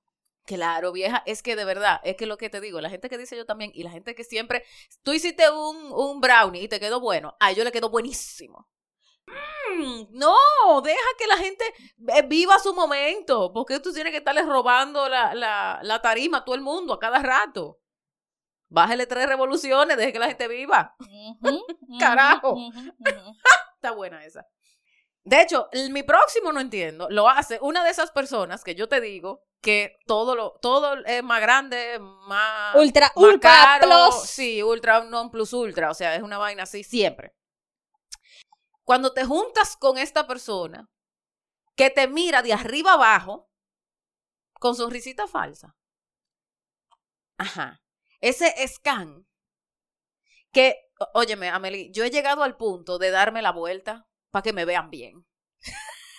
Claro, 0.44 0.92
vieja, 0.92 1.22
es 1.26 1.42
que 1.42 1.56
de 1.56 1.64
verdad, 1.64 2.00
es 2.04 2.16
que 2.16 2.26
lo 2.26 2.36
que 2.36 2.50
te 2.50 2.60
digo, 2.60 2.80
la 2.80 2.90
gente 2.90 3.08
que 3.08 3.16
dice 3.16 3.36
yo 3.36 3.46
también 3.46 3.70
y 3.74 3.82
la 3.82 3.90
gente 3.90 4.14
que 4.14 4.24
siempre, 4.24 4.62
tú 5.02 5.12
hiciste 5.12 5.50
un, 5.50 5.76
un 5.92 6.20
brownie 6.20 6.62
y 6.62 6.68
te 6.68 6.78
quedó 6.80 7.00
bueno, 7.00 7.34
a 7.40 7.50
ellos 7.50 7.64
le 7.64 7.72
quedó 7.72 7.88
buenísimo. 7.88 8.68
Mm, 9.78 10.04
no, 10.10 10.34
deja 10.82 11.00
que 11.18 11.26
la 11.26 11.38
gente 11.38 11.64
eh, 12.08 12.22
viva 12.26 12.58
su 12.58 12.74
momento, 12.74 13.52
porque 13.52 13.80
tú 13.80 13.92
tienes 13.92 14.10
que 14.12 14.18
estarle 14.18 14.42
robando 14.42 15.08
la, 15.08 15.34
la, 15.34 15.80
la 15.82 16.02
tarima 16.02 16.38
a 16.38 16.44
todo 16.44 16.54
el 16.54 16.60
mundo 16.60 16.92
a 16.94 16.98
cada 17.00 17.18
rato. 17.20 17.78
Bájale 18.68 19.06
tres 19.06 19.28
revoluciones, 19.28 19.96
deje 19.96 20.12
que 20.12 20.18
la 20.18 20.28
gente 20.28 20.48
viva. 20.48 20.96
Carajo. 22.00 22.56
Está 23.76 23.92
buena 23.92 24.24
esa. 24.24 24.46
De 25.24 25.42
hecho, 25.42 25.68
el- 25.72 25.90
mi 25.90 26.02
próximo 26.02 26.52
no 26.52 26.60
entiendo, 26.60 27.08
lo 27.10 27.28
hace 27.28 27.58
una 27.62 27.84
de 27.84 27.90
esas 27.90 28.10
personas 28.10 28.64
que 28.64 28.74
yo 28.74 28.88
te 28.88 29.00
digo 29.00 29.44
que 29.64 29.96
todo 30.06 30.36
lo 30.36 30.52
todo 30.60 31.02
es 31.06 31.24
más 31.24 31.40
grande, 31.40 31.98
más 31.98 32.76
Ultra, 32.76 33.10
más 33.16 33.16
ultra 33.16 33.50
caro, 33.50 34.10
plus. 34.10 34.28
sí, 34.28 34.62
ultra 34.62 35.02
non 35.04 35.30
plus 35.30 35.54
ultra, 35.54 35.90
o 35.90 35.94
sea, 35.94 36.14
es 36.14 36.22
una 36.22 36.36
vaina 36.36 36.64
así 36.64 36.84
siempre. 36.84 37.34
Cuando 38.84 39.14
te 39.14 39.24
juntas 39.24 39.76
con 39.78 39.96
esta 39.96 40.26
persona 40.26 40.90
que 41.74 41.88
te 41.88 42.06
mira 42.06 42.42
de 42.42 42.52
arriba 42.52 42.92
abajo 42.92 43.48
con 44.60 44.76
sonrisita 44.76 45.26
falsa. 45.26 45.74
Ajá. 47.38 47.80
Ese 48.20 48.54
scan 48.68 49.26
que, 50.52 50.76
óyeme, 51.14 51.48
Amelie, 51.48 51.90
yo 51.90 52.04
he 52.04 52.10
llegado 52.10 52.42
al 52.42 52.56
punto 52.58 52.98
de 52.98 53.10
darme 53.10 53.40
la 53.40 53.50
vuelta 53.52 54.06
para 54.30 54.42
que 54.42 54.52
me 54.52 54.66
vean 54.66 54.90
bien. 54.90 55.26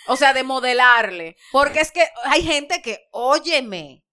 O 0.08 0.16
sea, 0.16 0.34
de 0.34 0.44
modelarle. 0.44 1.38
Porque 1.52 1.80
es 1.80 1.92
que 1.92 2.08
hay 2.24 2.44
gente 2.44 2.82
que, 2.82 3.08
óyeme, 3.12 4.06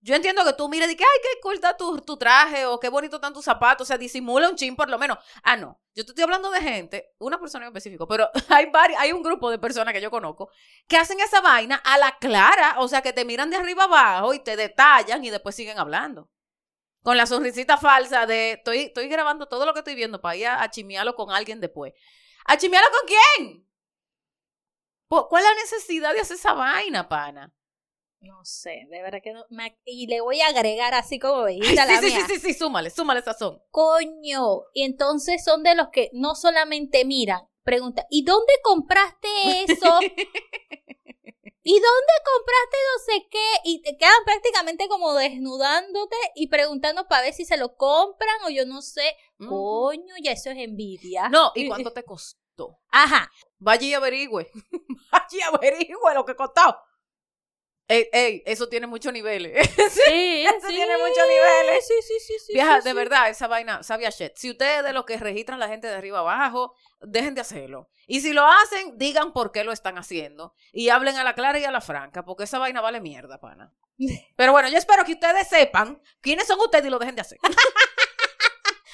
yo 0.00 0.14
entiendo 0.14 0.44
que 0.44 0.52
tú 0.52 0.68
mires 0.68 0.90
y 0.90 0.96
que, 0.96 1.04
ay, 1.04 1.20
qué 1.22 1.54
está 1.54 1.76
tu, 1.76 2.00
tu 2.00 2.16
traje 2.16 2.66
o 2.66 2.78
qué 2.78 2.88
bonito 2.88 3.16
están 3.16 3.32
tus 3.34 3.44
zapatos, 3.44 3.84
o 3.84 3.88
sea, 3.88 3.98
disimula 3.98 4.48
un 4.48 4.56
chin 4.56 4.76
por 4.76 4.88
lo 4.88 4.98
menos. 4.98 5.18
Ah, 5.42 5.56
no, 5.56 5.80
yo 5.94 6.04
te 6.04 6.12
estoy 6.12 6.22
hablando 6.22 6.50
de 6.50 6.60
gente, 6.60 7.14
una 7.18 7.38
persona 7.38 7.66
en 7.66 7.70
específico, 7.70 8.06
pero 8.06 8.30
hay 8.48 8.66
varios, 8.66 9.00
hay 9.00 9.12
un 9.12 9.22
grupo 9.22 9.50
de 9.50 9.58
personas 9.58 9.92
que 9.92 10.00
yo 10.00 10.10
conozco 10.10 10.50
que 10.86 10.96
hacen 10.96 11.18
esa 11.20 11.40
vaina 11.40 11.76
a 11.84 11.98
la 11.98 12.16
clara, 12.18 12.76
o 12.78 12.88
sea, 12.88 13.02
que 13.02 13.12
te 13.12 13.24
miran 13.24 13.50
de 13.50 13.56
arriba 13.56 13.84
abajo 13.84 14.32
y 14.34 14.38
te 14.38 14.56
detallan 14.56 15.24
y 15.24 15.30
después 15.30 15.54
siguen 15.54 15.78
hablando. 15.78 16.30
con 17.02 17.16
la 17.16 17.26
sonrisita 17.26 17.78
falsa 17.78 18.26
de 18.26 18.52
estoy, 18.52 18.78
estoy 18.80 19.08
grabando 19.08 19.46
todo 19.46 19.66
lo 19.66 19.72
que 19.72 19.80
estoy 19.80 19.94
viendo 19.94 20.20
para 20.20 20.36
ir 20.36 20.46
a, 20.46 20.62
a 20.62 20.70
chimearlo 20.70 21.14
con 21.14 21.30
alguien 21.30 21.60
después. 21.60 21.92
¿A 22.46 22.56
chimearlo 22.56 22.90
con 22.90 23.08
quién? 23.08 23.67
¿Cuál 25.08 25.42
es 25.44 25.48
la 25.50 25.54
necesidad 25.62 26.12
de 26.14 26.20
hacer 26.20 26.36
esa 26.36 26.52
vaina, 26.54 27.08
pana? 27.08 27.52
No 28.20 28.44
sé, 28.44 28.86
de 28.90 29.00
verdad 29.02 29.20
que 29.22 29.32
no. 29.32 29.44
me- 29.48 29.78
y 29.84 30.06
le 30.08 30.20
voy 30.20 30.40
a 30.40 30.48
agregar 30.48 30.92
así 30.94 31.18
como 31.20 31.42
Ay, 31.44 31.54
veíste 31.56 31.80
a 31.80 31.86
la 31.86 32.00
sí, 32.00 32.08
sí, 32.10 32.16
mía. 32.16 32.26
sí, 32.26 32.34
sí, 32.34 32.40
sí, 32.40 32.54
súmale, 32.54 32.90
súmale 32.90 33.22
sazón. 33.22 33.62
Coño. 33.70 34.62
Y 34.74 34.82
entonces 34.82 35.44
son 35.44 35.62
de 35.62 35.74
los 35.76 35.88
que 35.92 36.10
no 36.12 36.34
solamente 36.34 37.04
miran, 37.04 37.42
preguntan, 37.62 38.06
¿y 38.10 38.24
dónde 38.24 38.52
compraste 38.64 39.28
eso? 39.62 40.00
¿Y 41.62 41.72
dónde 41.72 42.12
compraste 42.24 42.76
no 42.88 43.04
sé 43.04 43.28
qué? 43.30 43.50
Y 43.64 43.82
te 43.82 43.96
quedan 43.98 44.24
prácticamente 44.24 44.88
como 44.88 45.12
desnudándote 45.14 46.16
y 46.34 46.48
preguntando 46.48 47.06
para 47.08 47.22
ver 47.22 47.34
si 47.34 47.44
se 47.44 47.58
lo 47.58 47.76
compran 47.76 48.36
o 48.46 48.50
yo 48.50 48.64
no 48.64 48.80
sé. 48.80 49.14
Mm. 49.38 49.48
Coño, 49.48 50.14
ya 50.22 50.32
eso 50.32 50.50
es 50.50 50.58
envidia. 50.58 51.28
No, 51.28 51.52
¿y 51.54 51.64
cuánto 51.68 51.92
te 51.92 52.04
costó? 52.04 52.37
Ajá. 52.90 53.30
Vaya 53.58 53.86
y 53.86 53.94
averigüe. 53.94 54.50
Vaya 55.12 55.26
y 55.30 55.40
averigüe 55.42 56.14
lo 56.14 56.24
que 56.24 56.34
costó. 56.34 56.78
Ey, 57.90 58.06
ey, 58.12 58.42
eso 58.44 58.68
tiene 58.68 58.86
muchos 58.86 59.12
niveles. 59.14 59.66
Sí, 59.90 60.44
Eso 60.46 60.68
tiene 60.68 60.98
muchos 60.98 61.26
niveles. 61.26 61.86
Sí, 61.86 61.94
sí, 62.06 62.14
sí, 62.20 62.38
sí. 62.46 62.52
Vieja, 62.52 62.82
sí, 62.82 62.88
de 62.88 62.92
verdad, 62.94 63.30
esa 63.30 63.46
vaina 63.46 63.82
sabía 63.82 64.10
shit. 64.10 64.32
Si 64.36 64.50
ustedes 64.50 64.84
de 64.84 64.92
los 64.92 65.04
que 65.06 65.16
registran 65.16 65.58
la 65.58 65.68
gente 65.68 65.86
de 65.86 65.94
arriba 65.94 66.18
abajo, 66.18 66.74
dejen 67.00 67.34
de 67.34 67.40
hacerlo. 67.40 67.88
Y 68.06 68.20
si 68.20 68.32
lo 68.34 68.46
hacen, 68.46 68.98
digan 68.98 69.32
por 69.32 69.52
qué 69.52 69.64
lo 69.64 69.72
están 69.72 69.96
haciendo. 69.96 70.54
Y 70.72 70.90
hablen 70.90 71.16
a 71.16 71.24
la 71.24 71.34
clara 71.34 71.58
y 71.58 71.64
a 71.64 71.70
la 71.70 71.80
franca, 71.80 72.24
porque 72.26 72.44
esa 72.44 72.58
vaina 72.58 72.82
vale 72.82 73.00
mierda, 73.00 73.40
pana. 73.40 73.72
Pero 74.36 74.52
bueno, 74.52 74.68
yo 74.68 74.76
espero 74.76 75.04
que 75.06 75.12
ustedes 75.12 75.48
sepan 75.48 76.02
quiénes 76.20 76.46
son 76.46 76.60
ustedes 76.60 76.84
y 76.86 76.90
lo 76.90 76.98
dejen 76.98 77.14
de 77.14 77.22
hacer. 77.22 77.38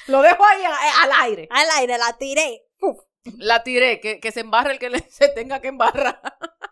lo 0.07 0.21
dejo 0.21 0.45
ahí 0.45 0.63
a- 0.63 1.03
al 1.03 1.11
aire. 1.23 1.47
Al 1.51 1.67
aire 1.79 1.97
la 1.97 2.13
tiré. 2.17 2.61
Uf. 2.79 2.99
La 3.37 3.63
tiré, 3.63 3.99
que, 3.99 4.19
que 4.19 4.31
se 4.31 4.41
embarre 4.41 4.73
el 4.73 4.79
que 4.79 4.89
le- 4.89 4.99
se 5.09 5.29
tenga 5.29 5.61
que 5.61 5.69
embarrar. 5.69 6.21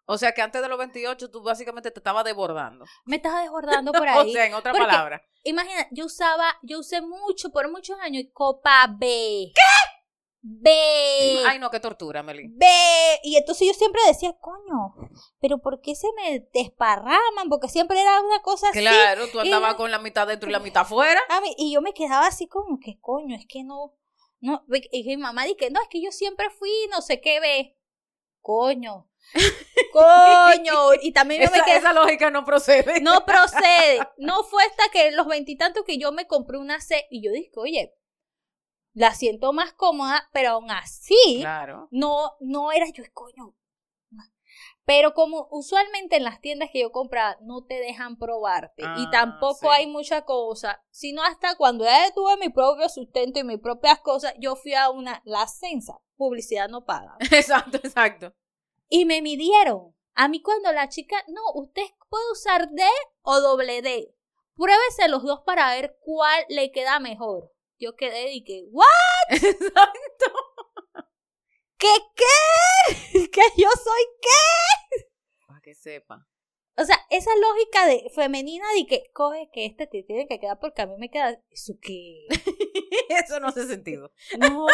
O 0.06 0.18
sea 0.18 0.32
que 0.32 0.42
antes 0.42 0.60
de 0.60 0.68
los 0.68 0.76
28 0.78 1.30
tú 1.30 1.42
básicamente 1.42 1.90
te 1.90 2.00
estabas 2.00 2.24
desbordando. 2.24 2.84
Me 3.06 3.16
estaba 3.16 3.40
desbordando 3.42 3.92
por 3.92 4.06
O 4.08 4.10
ahí. 4.10 4.32
sea, 4.32 4.46
en 4.46 4.54
otra 4.54 4.72
Porque- 4.72 4.86
palabra. 4.86 5.22
Imagina, 5.42 5.86
yo 5.90 6.04
usaba, 6.04 6.54
yo 6.62 6.80
usé 6.80 7.00
mucho, 7.00 7.50
por 7.50 7.70
muchos 7.70 7.98
años, 8.00 8.24
copa 8.34 8.86
B. 8.98 9.50
¿Qué? 9.54 9.60
B. 10.42 10.70
Ay, 11.46 11.58
no, 11.58 11.70
qué 11.70 11.80
tortura, 11.80 12.22
Meli. 12.22 12.48
B. 12.48 12.66
Y 13.22 13.36
entonces 13.36 13.68
yo 13.68 13.74
siempre 13.74 14.00
decía, 14.06 14.32
coño, 14.40 14.94
pero 15.40 15.58
¿por 15.58 15.80
qué 15.80 15.94
se 15.94 16.08
me 16.16 16.48
desparraman? 16.54 17.48
Porque 17.50 17.68
siempre 17.68 18.00
era 18.00 18.20
una 18.22 18.40
cosa 18.40 18.70
así. 18.70 18.78
Claro, 18.80 19.26
tú 19.28 19.38
andabas 19.40 19.74
con 19.74 19.90
la 19.90 19.98
mitad 19.98 20.26
dentro 20.26 20.48
y 20.48 20.52
la 20.52 20.58
mitad 20.60 20.86
fuera. 20.86 21.20
A 21.28 21.40
mí- 21.40 21.54
y 21.58 21.74
yo 21.74 21.82
me 21.82 21.92
quedaba 21.92 22.26
así 22.26 22.46
como 22.48 22.78
que, 22.82 22.98
coño, 23.00 23.36
es 23.36 23.44
que 23.46 23.64
no, 23.64 23.94
no, 24.40 24.64
y 24.90 25.04
mi 25.04 25.16
mamá 25.18 25.44
dije, 25.44 25.70
no, 25.70 25.82
es 25.82 25.88
que 25.88 26.02
yo 26.02 26.10
siempre 26.10 26.48
fui 26.50 26.70
no 26.90 27.02
sé 27.02 27.20
qué 27.20 27.40
B. 27.40 27.76
Coño, 28.40 29.10
coño, 29.92 30.94
y 31.02 31.12
también 31.12 31.42
yo 31.42 31.50
me 31.50 31.58
Esa, 31.58 31.64
quedé, 31.66 31.76
esa 31.76 31.92
lógica 31.92 32.30
no 32.30 32.44
procede. 32.44 33.00
no 33.02 33.24
procede, 33.26 34.00
no 34.16 34.42
fue 34.44 34.62
hasta 34.64 34.88
que 34.90 35.10
los 35.12 35.26
veintitantos 35.26 35.84
que 35.84 35.98
yo 35.98 36.10
me 36.12 36.26
compré 36.26 36.56
una 36.58 36.80
C, 36.80 37.06
y 37.10 37.22
yo 37.22 37.32
dije, 37.32 37.50
oye, 37.56 37.94
la 38.92 39.14
siento 39.14 39.52
más 39.52 39.72
cómoda, 39.72 40.28
pero 40.32 40.50
aún 40.50 40.70
así, 40.70 41.38
Claro. 41.40 41.88
no, 41.90 42.32
no 42.40 42.72
era 42.72 42.86
yo, 42.92 43.04
coño. 43.12 43.54
Pero 44.84 45.14
como 45.14 45.46
usualmente 45.52 46.16
en 46.16 46.24
las 46.24 46.40
tiendas 46.40 46.70
que 46.72 46.80
yo 46.80 46.90
compraba 46.90 47.36
no 47.42 47.64
te 47.64 47.74
dejan 47.74 48.16
probarte 48.18 48.82
y 48.82 49.04
Ah, 49.06 49.08
tampoco 49.12 49.58
sí. 49.60 49.68
hay 49.70 49.86
mucha 49.86 50.24
cosa, 50.24 50.82
sino 50.90 51.22
hasta 51.22 51.54
cuando 51.54 51.84
ya 51.84 52.12
tuve 52.12 52.36
mi 52.38 52.48
propio 52.48 52.88
sustento 52.88 53.38
y 53.38 53.44
mis 53.44 53.60
propias 53.60 54.00
cosas, 54.00 54.34
yo 54.40 54.56
fui 54.56 54.74
a 54.74 54.90
una, 54.90 55.22
la 55.24 55.46
Sensa, 55.46 56.00
publicidad 56.16 56.68
no 56.68 56.84
paga, 56.84 57.16
Exacto, 57.30 57.76
exacto. 57.76 58.34
y 58.88 59.04
me 59.04 59.22
midieron. 59.22 59.94
A 60.14 60.26
mí 60.26 60.42
cuando 60.42 60.72
la 60.72 60.88
chica, 60.88 61.16
no, 61.28 61.40
usted 61.54 61.84
puede 62.08 62.32
usar 62.32 62.68
D 62.70 62.82
o 63.22 63.40
doble 63.40 63.82
D. 63.82 64.12
Pruébese 64.56 65.08
los 65.08 65.22
dos 65.22 65.40
para 65.46 65.70
ver 65.70 65.96
cuál 66.00 66.44
le 66.48 66.72
queda 66.72 66.98
mejor. 66.98 67.52
Yo 67.80 67.96
quedé 67.96 68.32
y 68.32 68.44
que, 68.44 68.62
¿what? 68.70 68.86
Exacto. 69.30 70.32
¿Qué 71.78 71.88
qué? 72.14 73.30
¿Que 73.32 73.40
yo 73.56 73.70
soy 73.70 74.02
qué? 74.20 75.06
Para 75.46 75.60
que 75.62 75.74
sepa. 75.74 76.28
O 76.76 76.84
sea, 76.84 76.98
esa 77.08 77.30
lógica 77.36 77.86
de 77.86 78.10
femenina 78.14 78.66
de 78.76 78.86
que 78.86 79.10
coge 79.14 79.48
que 79.52 79.64
este 79.64 79.86
te 79.86 80.02
tiene 80.02 80.28
que 80.28 80.38
quedar 80.38 80.58
porque 80.60 80.82
a 80.82 80.86
mí 80.86 80.94
me 80.98 81.10
queda 81.10 81.40
eso 81.50 81.72
que 81.80 82.26
Eso 83.08 83.40
no 83.40 83.48
hace 83.48 83.66
sentido. 83.66 84.12
no 84.38 84.66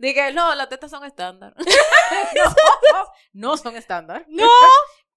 Dije, 0.00 0.32
no, 0.32 0.54
las 0.56 0.68
tetas 0.68 0.90
son 0.90 1.04
estándar. 1.04 1.54
no, 1.56 3.06
no 3.32 3.56
son 3.56 3.76
estándar. 3.76 4.26
no 4.28 4.48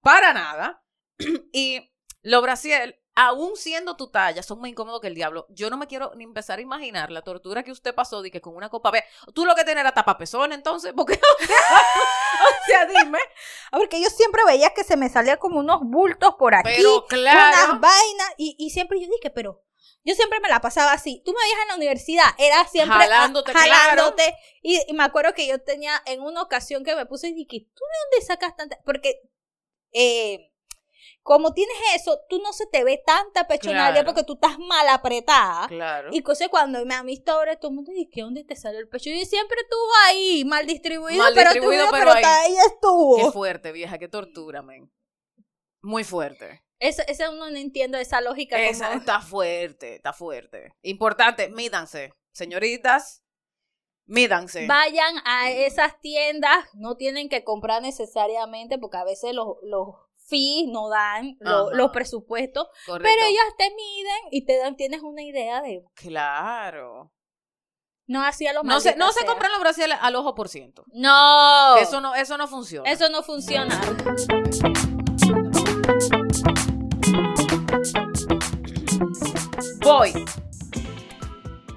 Para 0.02 0.34
nada. 0.34 0.84
Y 1.52 1.92
los 2.22 2.42
brasiel, 2.42 3.03
aún 3.16 3.56
siendo 3.56 3.96
tu 3.96 4.08
talla, 4.10 4.42
son 4.44 4.60
más 4.60 4.70
incómodos 4.70 5.02
que 5.02 5.08
el 5.08 5.16
diablo. 5.16 5.46
Yo 5.50 5.70
no 5.70 5.78
me 5.78 5.88
quiero 5.88 6.12
ni 6.16 6.24
empezar 6.24 6.60
a 6.60 6.62
imaginar 6.62 7.12
la 7.12 7.22
tortura 7.22 7.64
que 7.64 7.72
usted 7.72 7.94
pasó 7.94 8.22
de 8.22 8.32
que 8.32 8.42
con 8.42 8.56
una 8.56 8.70
copa 8.70 8.92
B. 8.92 9.04
Tú 9.34 9.46
lo 9.46 9.56
que 9.56 9.64
tener 9.64 9.80
era 9.80 9.92
tapapezón, 9.94 10.52
entonces, 10.54 10.94
porque, 10.96 11.14
o 11.44 12.66
sea, 12.68 12.86
dime. 12.86 13.20
porque 13.72 14.02
yo 14.02 14.10
siempre 14.10 14.44
veía 14.46 14.72
que 14.74 14.84
se 14.84 14.98
me 14.98 15.10
salía 15.10 15.38
como 15.38 15.60
unos 15.60 15.82
bultos 15.84 16.36
por 16.36 16.56
aquí 16.56 16.72
Pero 16.76 16.98
unas 16.98 17.08
claro. 17.08 17.80
vainas 17.80 18.34
y, 18.38 18.56
y 18.58 18.70
siempre 18.70 19.00
yo 19.00 19.08
dije 19.08 19.30
pero 19.30 19.64
yo 20.06 20.16
siempre 20.16 20.40
me 20.40 20.50
la 20.50 20.60
pasaba 20.62 20.92
así 20.94 21.22
tú 21.26 21.32
me 21.34 21.40
veías 21.44 21.62
en 21.64 21.68
la 21.70 21.76
universidad 21.76 22.26
era 22.38 22.66
siempre 22.68 22.98
Jalándote, 22.98 23.52
ah, 23.52 23.54
claro. 23.54 23.74
jalándote 23.74 24.36
y, 24.62 24.82
y 24.88 24.94
me 24.94 25.04
acuerdo 25.04 25.34
que 25.34 25.48
yo 25.48 25.62
tenía 25.62 26.02
en 26.06 26.22
una 26.22 26.42
ocasión 26.42 26.84
que 26.84 26.96
me 26.96 27.06
puse 27.06 27.30
y 27.30 27.34
dije 27.34 27.68
tú 27.74 27.84
de 27.84 28.18
dónde 28.18 28.26
sacas 28.26 28.56
tanta 28.56 28.80
porque 28.86 29.22
eh, 29.92 30.53
como 31.24 31.54
tienes 31.54 31.76
eso, 31.96 32.20
tú 32.30 32.40
no 32.40 32.52
se 32.54 32.66
te 32.68 32.84
ve 32.84 33.02
tanta 33.06 33.48
pechonalia 33.48 33.92
Claro. 33.94 34.06
porque 34.06 34.24
tú 34.24 34.34
estás 34.34 34.60
mal 34.60 34.88
apretada. 34.90 35.68
Claro. 35.68 36.10
Y 36.12 36.18
entonces 36.18 36.50
cuando 36.50 36.86
me 36.86 36.94
han 36.94 37.06
visto 37.06 37.32
ahora, 37.32 37.56
todo 37.58 37.72
el 37.72 37.76
mundo 37.76 37.92
dice, 37.94 38.10
¿qué 38.12 38.22
dónde 38.22 38.44
te 38.44 38.56
sale 38.58 38.78
el 38.78 38.90
pecho? 38.90 39.10
Y 39.10 39.26
siempre 39.26 39.58
estuvo 39.62 39.90
ahí, 40.08 40.44
mal 40.46 40.68
distribuido, 40.68 41.24
Mal 41.24 41.34
pero, 41.34 41.50
distribuido, 41.52 41.86
pero 41.92 42.12
pero 42.14 42.28
ahí. 42.28 42.56
estuvo. 42.68 43.16
Qué 43.18 43.32
fuerte, 43.32 43.72
vieja, 43.72 43.98
qué 43.98 44.08
tortura, 44.10 44.62
men. 44.62 44.92
Muy 45.82 46.04
fuerte. 46.04 46.62
Eso, 46.80 47.02
eso 47.08 47.32
uno 47.32 47.50
no 47.50 47.58
entiende 47.58 48.02
esa 48.02 48.20
lógica. 48.20 48.60
Esa 48.62 48.88
como- 48.88 49.00
está 49.00 49.22
fuerte, 49.22 49.96
está 49.96 50.12
fuerte. 50.12 50.74
Importante, 50.82 51.48
mídanse. 51.48 52.14
Señoritas, 52.34 53.24
mídanse. 54.06 54.68
Vayan 54.68 55.16
a 55.26 55.50
esas 55.52 56.00
tiendas, 56.02 56.66
no 56.74 56.98
tienen 56.98 57.30
que 57.30 57.44
comprar 57.46 57.82
necesariamente 57.82 58.78
porque 58.78 58.98
a 58.98 59.06
veces 59.06 59.34
los, 59.34 59.56
los 59.64 59.96
fees 60.26 60.68
no 60.70 60.90
dan 60.90 61.36
lo- 61.40 61.72
los 61.74 61.92
presupuestos, 61.92 62.68
Correcto. 62.86 63.10
pero 63.16 63.28
ellas 63.30 63.56
te 63.58 63.70
miden 63.76 64.22
y 64.32 64.46
te 64.46 64.58
dan, 64.58 64.76
tienes 64.76 65.02
una 65.02 65.22
idea 65.24 65.62
de, 65.62 65.84
Claro. 65.96 67.12
no 68.08 68.24
hacía 68.24 68.54
lo 68.54 68.64
No 68.64 68.80
se, 68.80 68.96
no 68.96 69.12
se 69.12 69.26
compran 69.26 69.52
los 69.52 69.60
brasiles 69.62 69.98
al 70.02 70.16
ojo 70.16 70.34
por 70.36 70.50
ciento. 70.50 70.84
No, 70.94 71.76
Eso 71.78 72.02
no, 72.02 72.16
eso 72.16 72.38
no 72.38 72.48
funciona. 72.48 72.90
eso 72.90 73.10
no 73.10 73.24
funciona. 73.24 73.80
Voy. 79.82 80.14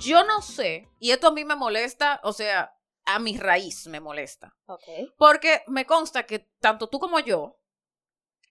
Yo 0.01 0.25
no 0.25 0.41
sé, 0.43 0.89
y 1.01 1.11
esto 1.11 1.29
a 1.29 1.33
mí 1.33 1.45
me 1.45 1.57
molesta, 1.57 2.21
o 2.23 2.33
sea, 2.33 2.73
a 3.05 3.19
mi 3.19 3.37
raíz 3.37 3.87
me 3.89 4.01
molesta. 4.01 4.55
Okay. 4.67 5.13
Porque 5.19 5.63
me 5.67 5.85
consta 5.85 6.25
que 6.27 6.51
tanto 6.61 6.89
tú 6.89 6.99
como 7.01 7.19
yo, 7.21 7.59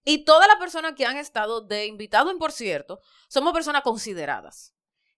y 0.05 0.23
todas 0.23 0.47
las 0.47 0.57
personas 0.57 0.93
que 0.95 1.05
han 1.05 1.17
estado 1.17 1.61
de 1.61 1.87
invitado 1.87 2.29
en 2.29 2.37
por 2.37 2.51
cierto, 2.51 3.01
somos 3.27 3.53
personas 3.53 3.81
consideradas. 3.81 4.73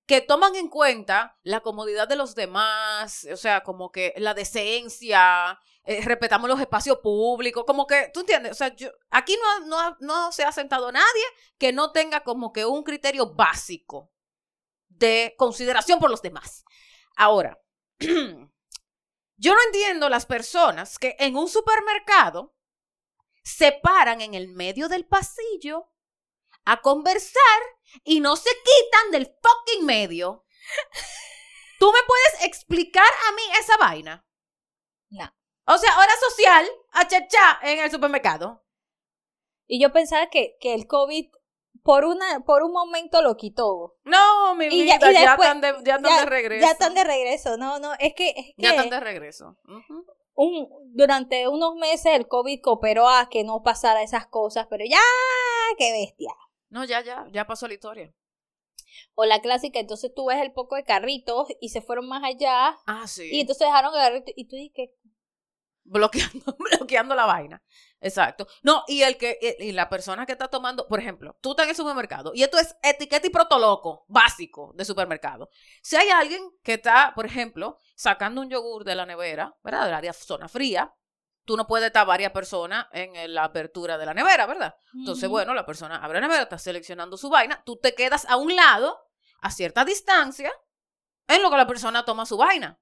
Que 0.06 0.22
toman 0.22 0.56
en 0.56 0.70
cuenta 0.70 1.38
la 1.44 1.60
comodidad 1.60 2.08
de 2.08 2.16
los 2.16 2.34
demás, 2.34 3.28
o 3.32 3.36
sea, 3.36 3.62
como 3.62 3.92
que 3.92 4.14
la 4.16 4.34
decencia, 4.34 5.60
eh, 5.84 6.02
respetamos 6.06 6.50
los 6.50 6.62
espacios 6.62 7.00
públicos, 7.00 7.66
como 7.68 7.86
que, 7.86 8.10
¿tú 8.14 8.22
entiendes? 8.22 8.54
O 8.54 8.56
sea, 8.56 8.74
yo, 8.74 8.90
aquí 9.10 9.38
no, 9.42 9.68
no, 9.68 9.98
no 10.00 10.32
se 10.32 10.46
ha 10.46 10.54
sentado 10.54 10.90
nadie 10.94 11.26
que 11.58 11.74
no 11.74 11.92
tenga 11.92 12.24
como 12.24 12.54
que 12.54 12.66
un 12.66 12.84
criterio 12.84 13.34
básico 13.34 14.10
de 14.88 15.36
consideración 15.38 16.00
por 16.00 16.10
los 16.10 16.22
demás. 16.22 16.64
Ahora, 17.18 17.62
yo 18.00 19.54
no 19.54 19.60
entiendo 19.66 20.08
las 20.08 20.26
personas 20.26 20.98
que 20.98 21.18
en 21.20 21.36
un 21.36 21.50
supermercado 21.50 22.57
se 23.48 23.72
paran 23.72 24.20
en 24.22 24.34
el 24.34 24.50
medio 24.50 24.90
del 24.90 25.06
pasillo 25.06 25.90
a 26.66 26.82
conversar 26.82 27.62
y 28.04 28.20
no 28.20 28.36
se 28.36 28.50
quitan 28.50 29.12
del 29.12 29.26
fucking 29.42 29.86
medio. 29.86 30.46
¿Tú 31.80 31.92
me 31.92 32.00
puedes 32.08 32.46
explicar 32.46 33.08
a 33.30 33.32
mí 33.34 33.42
esa 33.60 33.78
vaina? 33.78 34.28
No. 35.10 35.32
O 35.66 35.78
sea, 35.78 35.98
hora 35.98 36.12
social, 36.30 36.68
a 36.92 37.08
chachá 37.08 37.60
en 37.64 37.80
el 37.80 37.92
supermercado. 37.92 38.66
Y 39.66 39.82
yo 39.82 39.92
pensaba 39.94 40.30
que, 40.30 40.58
que 40.60 40.74
el 40.74 40.88
COVID 40.88 41.30
por 41.84 42.04
una 42.06 42.42
por 42.42 42.64
un 42.64 42.72
momento 42.74 43.22
lo 43.22 43.38
quitó. 43.38 43.96
No, 44.04 44.56
mi 44.56 44.66
Y 44.66 44.86
ya- 44.88 44.98
vida, 44.98 45.12
ya, 45.12 45.34
están 45.36 45.62
de, 45.62 45.74
ya 45.86 45.96
están 45.96 46.12
ya, 46.12 46.20
de 46.20 46.26
regreso. 46.26 46.66
ya 46.66 46.72
están 46.72 46.94
de 46.96 47.04
regreso. 47.04 47.58
No, 47.58 47.80
no, 47.80 47.94
es 48.00 48.14
que, 48.14 48.30
es 48.30 48.46
Ya 48.58 48.72
que 48.72 48.76
están 48.76 48.90
de 48.90 49.00
regreso. 49.00 49.58
Ujú. 49.66 50.06
Un, 50.38 50.70
durante 50.94 51.48
unos 51.48 51.76
meses 51.76 52.14
el 52.14 52.28
COVID 52.28 52.62
cooperó 52.62 53.10
a 53.10 53.28
que 53.30 53.44
no 53.44 53.64
pasara 53.64 54.04
esas 54.04 54.28
cosas, 54.28 54.68
pero 54.70 54.86
ya, 54.86 55.00
qué 55.78 55.92
bestia. 55.92 56.32
No, 56.70 56.86
ya, 56.86 57.02
ya, 57.02 57.26
ya 57.32 57.46
pasó 57.48 57.68
la 57.68 57.74
historia. 57.74 58.14
O 59.16 59.26
la 59.26 59.42
clásica, 59.42 59.80
entonces 59.80 60.14
tú 60.16 60.28
ves 60.28 60.38
el 60.42 60.54
poco 60.54 60.76
de 60.76 60.84
carritos 60.84 61.48
y 61.60 61.70
se 61.70 61.82
fueron 61.82 62.08
más 62.08 62.24
allá 62.24 62.78
Ah, 62.86 63.08
sí. 63.08 63.30
y 63.32 63.42
entonces 63.42 63.68
dejaron 63.68 63.94
el 63.96 64.00
carrito 64.00 64.32
y 64.36 64.48
tú 64.48 64.56
dices, 64.56 64.90
bloqueando, 65.88 66.56
bloqueando 66.60 67.16
la 67.16 67.26
vaina. 67.26 67.62
Exacto. 68.00 68.48
No, 68.62 68.84
y 68.88 69.02
el 69.02 69.18
que, 69.18 69.58
y 69.60 69.72
la 69.72 69.90
persona 69.90 70.26
que 70.26 70.34
está 70.34 70.48
tomando, 70.48 70.88
por 70.88 71.00
ejemplo, 71.00 71.38
tú 71.42 71.52
estás 71.52 71.66
en 71.66 71.72
el 71.72 71.76
supermercado, 71.76 72.32
y 72.34 72.44
esto 72.44 72.60
es 72.60 72.76
etiqueta 72.84 73.28
y 73.28 73.32
protoloco 73.32 74.06
básico 74.08 74.74
de 74.76 74.86
supermercado. 74.86 75.50
Si 75.82 75.96
hay 75.96 76.10
alguien 76.10 76.44
que 76.64 76.74
está, 76.74 77.14
por 77.16 77.26
ejemplo, 77.26 77.78
sacando 77.96 78.42
un 78.42 78.50
yogur 78.50 78.84
de 78.84 78.96
la 78.96 79.06
nevera, 79.06 79.56
¿verdad? 79.64 79.86
Del 79.86 79.96
área 79.96 80.14
zona 80.14 80.48
fría, 80.48 80.94
tú 81.46 81.56
no 81.56 81.66
puedes 81.66 81.88
estar 81.88 82.06
varias 82.06 82.34
personas 82.34 82.88
en 82.92 83.34
la 83.34 83.46
apertura 83.46 83.98
de 83.98 84.06
la 84.06 84.14
nevera, 84.14 84.46
¿verdad? 84.46 84.76
Entonces, 84.94 85.30
bueno, 85.30 85.54
la 85.54 85.66
persona 85.66 86.04
abre 86.04 86.20
la 86.20 86.28
nevera, 86.28 86.44
está 86.44 86.60
seleccionando 86.60 87.18
su 87.18 87.30
vaina, 87.30 87.64
tú 87.66 87.78
te 87.78 87.96
quedas 87.96 88.26
a 88.26 88.36
un 88.36 88.54
lado, 88.54 89.00
a 89.42 89.50
cierta 89.50 89.86
distancia, 89.86 90.52
en 91.28 91.42
lo 91.42 91.50
que 91.50 91.58
la 91.58 91.68
persona 91.68 92.04
toma 92.04 92.26
su 92.26 92.38
vaina. 92.38 92.80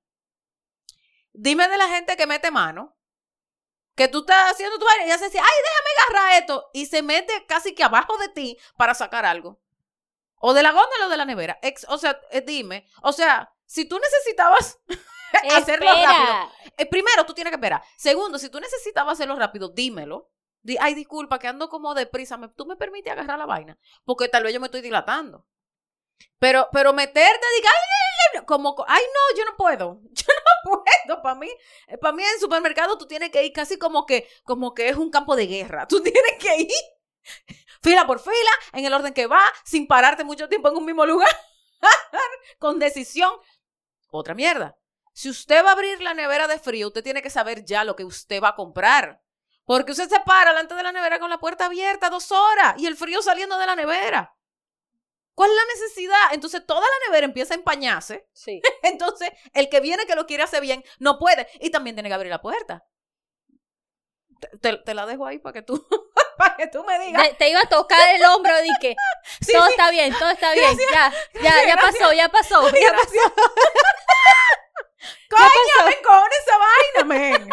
Dime 1.31 1.67
de 1.67 1.77
la 1.77 1.89
gente 1.89 2.15
que 2.15 2.27
mete 2.27 2.49
mano, 2.49 2.94
que 3.95 4.07
tú 4.07 4.19
estás 4.19 4.51
haciendo 4.51 4.77
tu 4.77 4.85
vaina 4.85 5.05
y 5.07 5.11
hace 5.11 5.25
así, 5.25 5.37
ay, 5.37 5.43
déjame 5.43 6.19
agarrar 6.23 6.41
esto, 6.41 6.69
y 6.73 6.85
se 6.85 7.01
mete 7.01 7.45
casi 7.47 7.73
que 7.73 7.83
abajo 7.83 8.17
de 8.17 8.29
ti 8.29 8.57
para 8.77 8.93
sacar 8.93 9.25
algo. 9.25 9.59
O 10.37 10.53
de 10.53 10.61
la 10.63 10.71
góndola 10.71 11.07
o 11.07 11.09
de 11.09 11.17
la 11.17 11.25
nevera. 11.25 11.57
Ex- 11.61 11.85
o 11.89 11.97
sea, 11.97 12.19
eh, 12.31 12.41
dime, 12.41 12.87
o 13.01 13.13
sea, 13.13 13.51
si 13.65 13.85
tú 13.85 13.97
necesitabas 13.99 14.79
hacerlo 15.55 15.87
rápido, 15.91 16.51
eh, 16.77 16.85
primero, 16.85 17.25
tú 17.25 17.33
tienes 17.33 17.51
que 17.51 17.55
esperar. 17.55 17.81
Segundo, 17.97 18.37
si 18.37 18.49
tú 18.49 18.59
necesitabas 18.59 19.13
hacerlo 19.13 19.35
rápido, 19.37 19.69
dímelo. 19.69 20.29
Di, 20.61 20.77
ay, 20.79 20.93
disculpa, 20.95 21.39
que 21.39 21.47
ando 21.47 21.69
como 21.69 21.93
deprisa. 21.93 22.37
¿me- 22.37 22.49
¿Tú 22.49 22.65
me 22.65 22.75
permites 22.75 23.13
agarrar 23.13 23.37
la 23.39 23.45
vaina? 23.45 23.77
Porque 24.03 24.27
tal 24.27 24.43
vez 24.43 24.53
yo 24.53 24.59
me 24.59 24.65
estoy 24.67 24.81
dilatando. 24.81 25.45
Pero, 26.39 26.69
pero 26.71 26.91
meterte, 26.93 27.45
diga, 27.57 27.69
ay, 27.69 27.75
ay, 28.33 28.39
ay, 28.39 28.45
como, 28.45 28.75
co- 28.75 28.85
ay, 28.87 29.03
no, 29.13 29.37
yo 29.37 29.45
no 29.45 29.55
puedo. 29.57 29.99
Yo 30.11 30.25
no 30.27 30.41
Para 31.23 31.35
mí, 31.35 31.49
para 32.01 32.13
mí 32.13 32.23
en 32.23 32.39
supermercado 32.39 32.97
tú 32.97 33.07
tienes 33.07 33.29
que 33.31 33.43
ir 33.43 33.53
casi 33.53 33.77
como 33.77 34.05
que, 34.05 34.27
como 34.43 34.73
que 34.73 34.89
es 34.89 34.97
un 34.97 35.09
campo 35.09 35.35
de 35.35 35.47
guerra. 35.47 35.87
Tú 35.87 36.01
tienes 36.03 36.33
que 36.39 36.61
ir 36.61 36.71
fila 37.81 38.07
por 38.07 38.19
fila, 38.19 38.51
en 38.73 38.85
el 38.85 38.93
orden 38.93 39.13
que 39.13 39.27
va, 39.27 39.41
sin 39.63 39.87
pararte 39.87 40.23
mucho 40.23 40.49
tiempo 40.49 40.69
en 40.69 40.77
un 40.77 40.85
mismo 40.85 41.05
lugar, 41.05 41.29
con 42.59 42.79
decisión. 42.79 43.31
Otra 44.09 44.33
mierda. 44.33 44.77
Si 45.13 45.29
usted 45.29 45.63
va 45.63 45.69
a 45.69 45.73
abrir 45.73 46.01
la 46.01 46.13
nevera 46.13 46.47
de 46.47 46.59
frío, 46.59 46.87
usted 46.87 47.03
tiene 47.03 47.21
que 47.21 47.29
saber 47.29 47.63
ya 47.63 47.83
lo 47.83 47.95
que 47.95 48.03
usted 48.03 48.41
va 48.41 48.49
a 48.49 48.55
comprar. 48.55 49.21
Porque 49.65 49.91
usted 49.91 50.09
se 50.09 50.19
para 50.19 50.51
delante 50.51 50.75
de 50.75 50.83
la 50.83 50.91
nevera 50.91 51.19
con 51.19 51.29
la 51.29 51.39
puerta 51.39 51.65
abierta 51.65 52.09
dos 52.09 52.31
horas 52.31 52.75
y 52.77 52.85
el 52.85 52.97
frío 52.97 53.21
saliendo 53.21 53.57
de 53.57 53.65
la 53.65 53.75
nevera. 53.75 54.35
¿Cuál 55.35 55.51
es 55.51 55.55
la 55.57 55.65
necesidad? 55.73 56.19
Entonces 56.33 56.65
toda 56.65 56.81
la 56.81 57.07
nevera 57.07 57.25
empieza 57.25 57.53
a 57.53 57.57
empañarse. 57.57 58.27
Sí. 58.33 58.61
Entonces 58.83 59.29
el 59.53 59.69
que 59.69 59.81
viene 59.81 60.05
que 60.05 60.15
lo 60.15 60.25
quiere 60.25 60.43
hacer 60.43 60.61
bien 60.61 60.83
no 60.99 61.19
puede 61.19 61.47
y 61.59 61.69
también 61.69 61.95
tiene 61.95 62.09
que 62.09 62.15
abrir 62.15 62.29
la 62.31 62.41
puerta. 62.41 62.85
Te, 64.39 64.47
te- 64.57 64.77
te 64.77 64.93
la 64.93 65.05
dejo 65.05 65.25
ahí 65.25 65.39
para 65.39 65.53
que 65.53 65.61
tú, 65.61 65.85
para 66.37 66.55
que 66.57 66.67
tú 66.67 66.83
me 66.83 66.97
digas. 66.99 67.21
Te, 67.23 67.33
te 67.35 67.49
iba 67.49 67.61
a 67.61 67.69
tocar 67.69 68.15
el 68.15 68.23
hombro 68.25 68.53
y 68.63 68.79
que 68.79 68.95
Sí, 69.41 69.53
todo 69.53 69.65
sí. 69.65 69.71
está 69.71 69.91
bien, 69.91 70.13
todo 70.17 70.29
está 70.29 70.53
bien, 70.53 70.77
ya, 70.91 71.13
ya, 71.41 71.65
ya 71.67 71.75
pasó, 71.77 72.11
ya 72.13 72.29
pasó, 72.29 72.69
ya 72.69 72.91
pasó. 72.93 73.33
Coño, 75.29 75.85
me 75.89 76.01
con 76.01 76.29
esa 76.41 76.57
vaina, 76.57 77.03
men. 77.05 77.49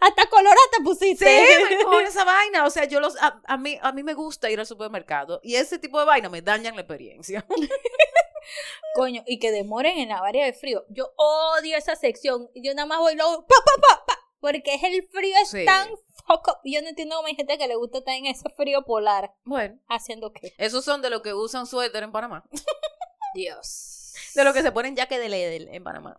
Hasta 0.00 0.28
color 0.28 0.54
te 0.76 0.82
pusiste. 0.82 1.24
Sí, 1.24 1.74
me 1.76 1.84
con 1.84 2.04
esa 2.04 2.24
vaina. 2.24 2.64
O 2.66 2.70
sea, 2.70 2.84
yo 2.84 3.00
los, 3.00 3.16
a, 3.22 3.40
a 3.46 3.56
mí, 3.56 3.78
a 3.82 3.92
mí 3.92 4.02
me 4.02 4.14
gusta 4.14 4.50
ir 4.50 4.60
al 4.60 4.66
supermercado 4.66 5.40
y 5.42 5.54
ese 5.56 5.78
tipo 5.78 5.98
de 5.98 6.04
vaina 6.06 6.28
me 6.28 6.42
dañan 6.42 6.74
la 6.76 6.82
experiencia. 6.82 7.44
Coño, 8.94 9.22
y 9.26 9.38
que 9.38 9.50
demoren 9.50 9.98
en 9.98 10.10
la 10.10 10.18
área 10.18 10.44
de 10.44 10.52
frío. 10.52 10.84
Yo 10.88 11.12
odio 11.16 11.76
esa 11.76 11.96
sección. 11.96 12.48
Yo 12.54 12.74
nada 12.74 12.86
más 12.86 12.98
voy 12.98 13.14
luego, 13.16 13.46
pa, 13.46 13.54
pa, 13.64 13.80
pa, 13.80 14.04
pa, 14.06 14.18
porque 14.40 14.74
es 14.74 14.82
el 14.84 15.06
frío 15.08 15.34
es 15.42 15.48
Sí. 15.50 15.64
tan 15.64 15.88
foco. 16.26 16.58
Yo 16.64 16.80
no 16.82 16.88
entiendo 16.88 17.16
cómo 17.16 17.26
hay 17.28 17.34
gente 17.34 17.58
que 17.58 17.66
le 17.66 17.74
gusta 17.76 17.98
estar 17.98 18.14
en 18.14 18.26
ese 18.26 18.48
frío 18.56 18.82
polar. 18.82 19.32
Bueno, 19.44 19.78
¿Haciendo 19.88 20.32
qué? 20.32 20.54
esos 20.58 20.84
son 20.84 21.02
de 21.02 21.10
los 21.10 21.22
que 21.22 21.34
usan 21.34 21.66
suéter 21.66 22.02
en 22.02 22.12
Panamá. 22.12 22.44
Dios. 23.34 24.12
De 24.34 24.44
los 24.44 24.54
que 24.54 24.62
se 24.62 24.70
ponen 24.70 24.96
jaque 24.96 25.18
de 25.18 25.28
Ledel 25.28 25.68
en 25.72 25.82
Panamá. 25.82 26.16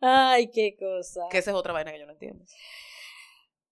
Ay, 0.00 0.50
qué 0.50 0.76
cosa. 0.76 1.22
Que 1.30 1.38
esa 1.38 1.50
es 1.50 1.56
otra 1.56 1.72
vaina 1.72 1.92
que 1.92 1.98
yo 1.98 2.06
no 2.06 2.12
entiendo. 2.12 2.44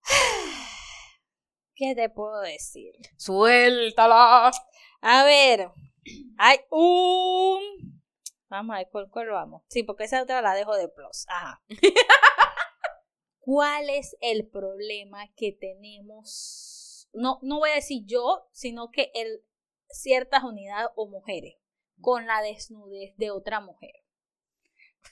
¿Qué 1.74 1.94
te 1.94 2.08
puedo 2.08 2.40
decir? 2.40 2.94
Suéltala. 3.16 4.50
A 5.00 5.24
ver, 5.24 5.70
hay 6.38 6.58
un... 6.70 8.02
Vamos 8.48 8.74
a 8.74 8.78
ver, 8.78 8.88
¿cuál, 8.90 9.10
cuál 9.10 9.28
vamos? 9.30 9.62
Sí, 9.68 9.82
porque 9.82 10.04
esa 10.04 10.22
otra 10.22 10.40
la 10.40 10.54
dejo 10.54 10.76
de 10.76 10.88
plus. 10.88 11.26
Ajá. 11.28 11.62
¿Cuál 13.40 13.90
es 13.90 14.16
el 14.20 14.48
problema 14.48 15.28
que 15.36 15.52
tenemos? 15.52 17.10
No, 17.12 17.38
no 17.42 17.58
voy 17.58 17.70
a 17.70 17.74
decir 17.74 18.04
yo, 18.06 18.48
sino 18.52 18.90
que 18.90 19.10
el, 19.14 19.44
ciertas 19.88 20.44
unidades 20.44 20.88
o 20.96 21.08
mujeres 21.08 21.56
con 22.00 22.26
la 22.26 22.40
desnudez 22.40 23.16
de 23.16 23.30
otra 23.30 23.60
mujer. 23.60 24.03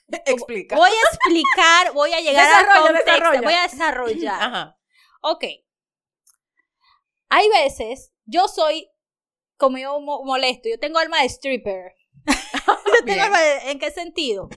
Explica. 0.26 0.76
Voy 0.76 0.90
a 0.90 1.14
explicar, 1.14 1.92
voy 1.92 2.12
a 2.12 2.20
llegar 2.20 2.46
Desarrolla, 2.46 2.74
al 2.74 2.82
contexto, 2.86 3.12
desarrolla. 3.12 3.40
voy 3.42 3.54
a 3.54 3.62
desarrollar. 3.62 4.42
Ajá. 4.42 4.78
Ok. 5.22 5.44
Hay 7.28 7.48
veces, 7.48 8.12
yo 8.24 8.46
soy, 8.48 8.90
como 9.56 9.78
yo 9.78 9.98
mo- 10.00 10.22
molesto, 10.24 10.68
yo 10.68 10.78
tengo 10.78 10.98
alma 10.98 11.20
de 11.22 11.28
stripper. 11.28 11.94
yo 12.26 13.04
tengo 13.04 13.04
Bien. 13.06 13.20
alma 13.20 13.40
de- 13.40 13.70
¿En 13.70 13.78
qué 13.78 13.90
sentido? 13.90 14.48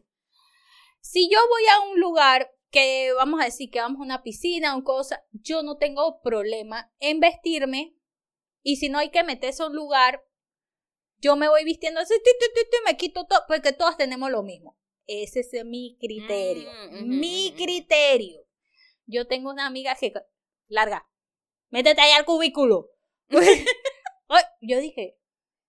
Si 1.01 1.29
yo 1.31 1.39
voy 1.49 1.63
a 1.67 1.79
un 1.91 1.99
lugar 1.99 2.51
que 2.71 3.13
vamos 3.13 3.39
a 3.41 3.45
decir 3.45 3.69
que 3.71 3.79
vamos 3.79 3.99
a 4.01 4.03
una 4.03 4.23
piscina 4.23 4.75
o 4.75 4.83
cosa, 4.83 5.23
yo 5.31 5.63
no 5.63 5.77
tengo 5.77 6.19
problema 6.21 6.91
en 6.99 7.19
vestirme 7.21 7.95
Y 8.63 8.75
si 8.77 8.89
no 8.89 8.97
hay 8.99 9.11
que 9.11 9.23
meterse 9.23 9.63
a 9.63 9.67
un 9.67 9.75
lugar, 9.75 10.25
yo 11.19 11.35
me 11.35 11.47
voy 11.47 11.63
vistiendo 11.63 11.99
así, 12.01 12.15
tu, 12.15 12.77
me 12.85 12.97
quito 12.97 13.25
todo, 13.27 13.43
porque 13.47 13.71
todos 13.71 13.95
tenemos 13.95 14.31
lo 14.31 14.41
mismo. 14.43 14.77
Ese 15.07 15.41
es 15.41 15.65
mi 15.65 15.97
criterio. 15.99 16.69
Mm, 16.91 17.19
mi 17.19 17.53
criterio. 17.55 18.41
Yo 19.05 19.27
tengo 19.27 19.51
una 19.51 19.67
amiga 19.67 19.95
que, 19.95 20.13
larga, 20.67 21.07
métete 21.69 22.01
ahí 22.01 22.11
al 22.11 22.25
cubículo. 22.25 22.91
Yo 24.61 24.79
dije, 24.79 25.17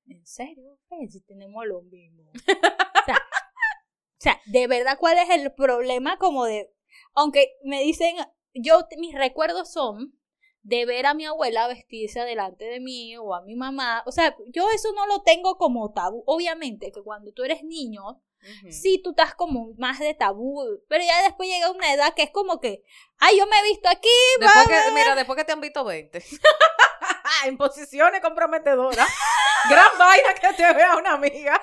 ¿en 0.06 0.26
serio? 0.26 0.78
Si 1.10 1.20
tenemos 1.20 1.66
lo 1.66 1.82
mismo. 1.82 2.30
o, 2.32 3.04
sea, 3.04 3.16
o 3.16 4.18
sea, 4.18 4.40
de 4.46 4.66
verdad, 4.66 4.96
¿cuál 4.98 5.18
es 5.18 5.28
el 5.30 5.52
problema? 5.52 6.16
Como 6.18 6.44
de, 6.44 6.72
aunque 7.14 7.56
me 7.64 7.82
dicen, 7.82 8.16
yo, 8.54 8.86
mis 8.98 9.14
recuerdos 9.14 9.70
son 9.72 10.18
de 10.62 10.84
ver 10.84 11.06
a 11.06 11.14
mi 11.14 11.24
abuela 11.24 11.68
vestirse 11.68 12.20
delante 12.20 12.64
de 12.64 12.80
mí 12.80 13.16
o 13.16 13.34
a 13.34 13.42
mi 13.42 13.54
mamá. 13.54 14.02
O 14.06 14.12
sea, 14.12 14.36
yo 14.48 14.68
eso 14.70 14.92
no 14.94 15.06
lo 15.06 15.22
tengo 15.22 15.58
como 15.58 15.92
tabú. 15.92 16.24
Obviamente 16.26 16.90
que 16.90 17.02
cuando 17.02 17.32
tú 17.32 17.44
eres 17.44 17.62
niño, 17.62 18.22
Sí 18.70 19.00
tú 19.02 19.10
estás 19.10 19.34
como 19.34 19.74
más 19.78 19.98
de 19.98 20.14
tabú, 20.14 20.62
pero 20.88 21.04
ya 21.04 21.22
después 21.22 21.48
llega 21.48 21.70
una 21.70 21.92
edad 21.92 22.14
que 22.14 22.22
es 22.22 22.30
como 22.30 22.60
que, 22.60 22.84
ay, 23.18 23.38
yo 23.38 23.46
me 23.46 23.58
he 23.58 23.62
visto 23.64 23.88
aquí, 23.88 24.08
Después 24.40 24.68
que, 24.68 24.92
mira, 24.92 25.14
después 25.14 25.36
que 25.36 25.44
te 25.44 25.52
han 25.52 25.60
visto 25.60 25.84
20. 25.84 26.22
en 27.44 27.56
posiciones 27.56 28.20
comprometedoras. 28.20 29.08
Gran 29.70 29.98
vaina 29.98 30.34
que 30.34 30.52
te 30.52 30.74
vea 30.74 30.96
una 30.96 31.14
amiga. 31.14 31.60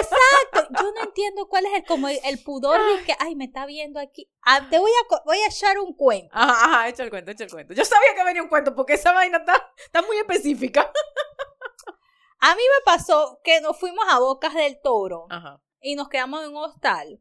Exacto. 0.00 0.68
Yo 0.82 0.92
no 0.92 1.02
entiendo 1.02 1.46
cuál 1.48 1.66
es 1.66 1.74
el 1.74 1.84
como 1.84 2.08
el, 2.08 2.18
el 2.24 2.42
pudor 2.42 2.80
de 2.80 3.04
que, 3.04 3.14
ay, 3.20 3.36
me 3.36 3.44
está 3.44 3.66
viendo 3.66 4.00
aquí. 4.00 4.28
Ah, 4.42 4.66
te 4.68 4.78
voy 4.78 4.90
a 4.90 5.22
voy 5.24 5.38
a 5.38 5.46
echar 5.46 5.78
un 5.78 5.94
cuento. 5.94 6.30
Ajá, 6.32 6.64
ajá, 6.64 6.88
echa 6.88 7.04
el 7.04 7.10
cuento, 7.10 7.30
echa 7.30 7.44
el 7.44 7.50
cuento. 7.50 7.74
Yo 7.74 7.84
sabía 7.84 8.14
que 8.16 8.24
venía 8.24 8.42
un 8.42 8.48
cuento 8.48 8.74
porque 8.74 8.94
esa 8.94 9.12
vaina 9.12 9.38
está, 9.38 9.72
está 9.76 10.02
muy 10.02 10.16
específica. 10.16 10.90
A 12.40 12.54
mí 12.54 12.62
me 12.62 12.84
pasó 12.84 13.40
que 13.44 13.60
nos 13.60 13.78
fuimos 13.78 14.04
a 14.10 14.18
Bocas 14.18 14.52
del 14.52 14.80
Toro 14.82 15.26
Ajá. 15.30 15.60
Y 15.84 15.94
nos 15.94 16.08
quedamos 16.08 16.42
en 16.44 16.50
un 16.50 16.64
hostal 16.64 17.20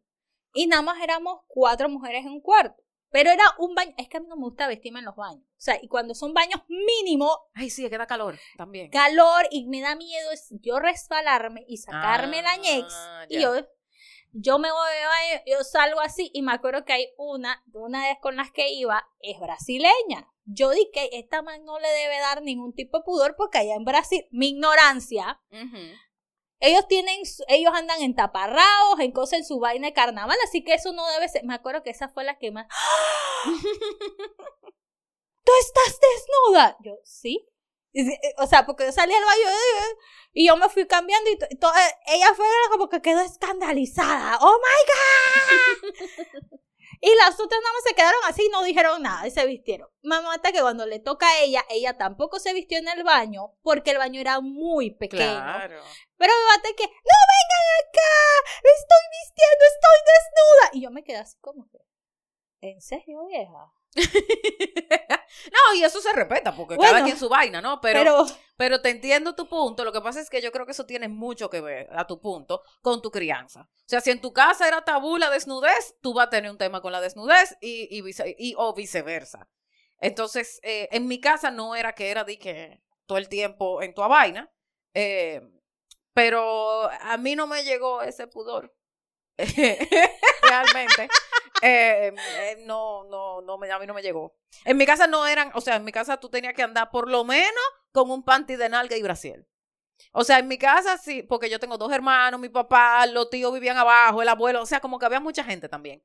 y 0.54 0.68
nada 0.68 0.82
más 0.82 1.02
éramos 1.04 1.42
cuatro 1.48 1.90
mujeres 1.90 2.26
en 2.26 2.32
un 2.32 2.42
cuarto. 2.42 2.82
Pero 3.12 3.30
era 3.30 3.44
un 3.60 3.76
baño, 3.76 3.94
es 3.98 4.10
que 4.10 4.18
a 4.18 4.20
mí 4.22 4.28
no 4.28 4.36
me 4.36 4.46
gusta 4.46 4.68
vestirme 4.68 4.98
en 5.00 5.06
los 5.06 5.16
baños. 5.16 5.44
O 5.44 5.62
sea, 5.62 5.78
y 5.80 5.88
cuando 5.88 6.16
son 6.16 6.34
baños 6.34 6.62
mínimo, 6.68 7.30
Ay, 7.54 7.70
sí, 7.70 7.88
que 7.88 7.98
da 7.98 8.08
calor 8.08 8.40
también. 8.58 8.90
calor 8.90 9.46
y 9.52 9.68
me 9.68 9.82
da 9.82 9.96
miedo 9.96 10.32
es 10.32 10.48
yo 10.62 10.80
resbalarme 10.80 11.64
y 11.68 11.78
sacarme 11.78 12.42
la 12.42 12.58
ñex. 12.58 12.88
Ah, 12.92 13.26
Y 13.30 13.40
yo, 13.40 13.54
yo 14.32 14.58
me 14.58 14.72
voy 14.72 14.90
de 15.00 15.06
baño, 15.06 15.44
yo 15.46 15.64
salgo 15.64 16.00
así 16.02 16.32
y 16.34 16.42
me 16.42 16.54
acuerdo 16.54 16.86
que 16.86 16.94
hay 16.94 17.14
una, 17.18 17.64
una 17.74 18.02
vez 18.08 18.18
con 18.20 18.36
las 18.36 18.50
que 18.52 18.74
iba, 18.74 19.06
es 19.20 19.40
brasileña. 19.40 20.28
Yo 20.46 20.72
dije 20.72 20.90
que 20.92 21.10
esta 21.14 21.44
man 21.44 21.64
no 21.66 21.78
le 21.80 21.88
debe 21.88 22.18
dar 22.20 22.42
ningún 22.42 22.74
tipo 22.74 22.98
de 22.98 23.04
pudor 23.04 23.36
porque 23.38 23.60
allá 23.60 23.76
en 23.76 23.86
Brasil, 23.86 24.26
mi 24.32 24.50
ignorancia, 24.50 25.40
Ujú. 25.52 25.78
Ellos 26.66 26.88
tienen, 26.88 27.22
ellos 27.50 27.74
andan 27.76 28.02
en 28.02 28.16
taparraos, 28.16 29.00
en 29.00 29.12
cosas 29.12 29.40
en 29.40 29.46
su 29.46 29.60
vaina 29.60 29.88
de 29.88 29.94
carnaval, 29.94 30.38
así 30.48 30.64
que 30.64 30.74
eso 30.74 30.94
no 30.94 31.06
debe 31.12 31.28
ser. 31.30 31.44
Me 31.44 31.54
acuerdo 31.54 31.84
que 31.84 31.90
esa 31.92 32.10
fue 32.10 32.24
la 32.24 32.38
que 32.40 32.52
más. 32.52 32.68
¿Tú 35.46 35.52
estás 35.60 36.00
desnuda? 36.00 36.78
Yo, 36.84 36.94
sí. 37.04 37.48
Eh, 37.94 38.18
O 38.38 38.48
sea, 38.48 38.66
porque 38.66 38.86
yo 38.86 38.92
salí 38.92 39.14
al 39.14 39.24
baño 39.24 39.50
eh, 39.50 39.96
y 40.34 40.48
yo 40.48 40.56
me 40.58 40.70
fui 40.70 40.88
cambiando 40.88 41.30
y, 41.30 41.38
to- 41.38 41.46
y 41.50 41.56
to- 41.58 41.68
eh, 41.76 41.96
ella 42.08 42.34
fue 42.36 42.46
como 42.72 42.90
que 42.90 43.02
quedó 43.02 43.20
escandalizada. 43.22 44.38
¡Oh 44.42 44.58
my 44.58 45.92
God! 45.92 46.60
y 47.06 47.14
las 47.18 47.38
otras 47.38 47.60
nada 47.62 47.74
más 47.74 47.84
se 47.86 47.96
quedaron 47.96 48.22
así 48.30 48.50
no 48.50 48.64
dijeron 48.64 49.02
nada 49.02 49.28
y 49.28 49.32
se 49.32 49.46
vistieron. 49.46 49.90
Mamá, 50.04 50.36
hasta 50.36 50.54
que 50.54 50.62
cuando 50.62 50.86
le 50.86 51.00
toca 51.00 51.28
a 51.28 51.42
ella, 51.42 51.66
ella 51.70 51.98
tampoco 51.98 52.40
se 52.40 52.54
vistió 52.54 52.78
en 52.78 52.88
el 52.88 53.04
baño 53.04 53.58
porque 53.62 53.92
el 53.92 53.98
baño 53.98 54.22
era 54.22 54.40
muy 54.40 54.92
pequeño. 54.92 55.36
Claro. 55.36 55.82
Pero 56.16 56.32
me 56.34 56.56
maté 56.56 56.74
que, 56.76 56.86
no 56.86 57.20
vengan 57.34 57.66
acá, 57.82 58.52
estoy 58.56 59.06
vistiendo, 59.22 59.66
estoy 59.68 60.00
desnuda. 60.14 60.70
Y 60.72 60.82
yo 60.82 60.92
me 60.92 61.04
quedé 61.04 61.18
así 61.18 61.38
como 61.42 61.68
que, 61.70 61.80
¿en 62.62 62.82
serio, 62.82 63.26
vieja? 63.26 63.74
No, 63.96 65.76
y 65.76 65.84
eso 65.84 66.02
se 66.02 66.12
respeta 66.14 66.56
porque 66.56 66.76
Bueno, 66.76 66.92
cada 66.94 67.04
quien 67.04 67.18
su 67.18 67.30
vaina, 67.30 67.62
¿no? 67.62 67.80
Pero, 67.82 68.00
pero, 68.04 68.26
Pero, 68.58 68.82
te 68.82 68.90
entiendo 68.90 69.36
tu 69.36 69.48
punto. 69.48 69.84
Lo 69.84 69.92
que 69.92 70.02
pasa 70.02 70.20
es 70.22 70.30
que 70.30 70.42
yo 70.42 70.52
creo 70.52 70.66
que 70.66 70.72
eso 70.72 70.86
tiene 70.86 71.08
mucho 71.08 71.50
que 71.50 71.62
ver, 71.62 71.90
a 71.96 72.06
tu 72.08 72.20
punto, 72.20 72.62
con 72.82 73.02
tu 73.02 73.12
crianza. 73.12 73.62
O 73.62 73.88
sea, 73.90 74.02
si 74.02 74.12
en 74.12 74.22
tu 74.22 74.32
casa 74.34 74.68
era 74.68 74.84
tabú 74.84 75.18
la 75.18 75.30
desnudez, 75.30 75.96
tú 76.02 76.14
vas 76.14 76.28
a 76.28 76.30
tener 76.30 76.50
un 76.52 76.58
tema 76.58 76.82
con 76.82 76.92
la 76.92 77.02
desnudez 77.02 77.56
y, 77.62 77.88
y, 77.96 78.02
vice- 78.02 78.36
y- 78.38 78.56
o 78.58 78.74
viceversa. 78.74 79.50
Entonces, 80.00 80.60
eh, 80.64 80.90
en 80.92 81.08
mi 81.08 81.20
casa 81.20 81.50
no 81.52 81.76
era 81.76 81.94
que 81.94 82.10
era 82.12 82.24
de 82.24 82.38
que 82.38 82.82
todo 83.06 83.18
el 83.18 83.30
tiempo 83.30 83.82
en 83.82 83.94
tu 83.94 84.02
vaina, 84.02 84.52
eh, 84.94 85.42
pero 86.14 86.90
a 86.92 87.18
mí 87.18 87.36
no 87.36 87.48
me 87.48 87.64
llegó 87.64 88.02
ese 88.02 88.28
pudor. 88.28 88.74
Realmente. 89.38 91.08
Eh, 91.66 92.14
eh, 92.14 92.64
no, 92.66 93.06
no, 93.06 93.42
no, 93.42 93.58
me, 93.58 93.72
a 93.72 93.80
mí 93.80 93.88
no 93.88 93.94
me 93.94 94.02
llegó. 94.02 94.36
En 94.66 94.76
mi 94.76 94.86
casa 94.86 95.08
no 95.08 95.26
eran, 95.26 95.50
o 95.54 95.62
sea, 95.62 95.78
en 95.78 95.86
mi 95.86 95.94
casa 95.94 96.18
tú 96.18 96.28
tenías 96.28 96.54
que 96.54 96.62
andar 96.62 96.92
por 96.92 97.10
lo 97.10 97.24
menos 97.24 97.64
con 97.94 98.12
un 98.12 98.22
panty 98.22 98.58
de 98.58 98.68
nalga 98.68 98.98
y 98.98 99.02
brasiel. 99.02 99.48
O 100.12 100.26
sea, 100.26 100.40
en 100.40 100.50
mi 100.50 100.58
casa 100.58 100.98
sí, 100.98 101.24
porque 101.24 101.50
yo 101.50 101.62
tengo 101.62 101.78
dos 101.78 101.94
hermanos, 101.94 102.38
mi 102.38 102.50
papá, 102.50 103.06
los 103.06 103.30
tíos 103.30 103.54
vivían 103.54 103.78
abajo, 103.78 104.22
el 104.22 104.28
abuelo, 104.28 104.62
o 104.62 104.66
sea, 104.66 104.82
como 104.82 105.00
que 105.00 105.06
había 105.06 105.22
mucha 105.22 105.46
gente 105.46 105.70
también. 105.70 106.04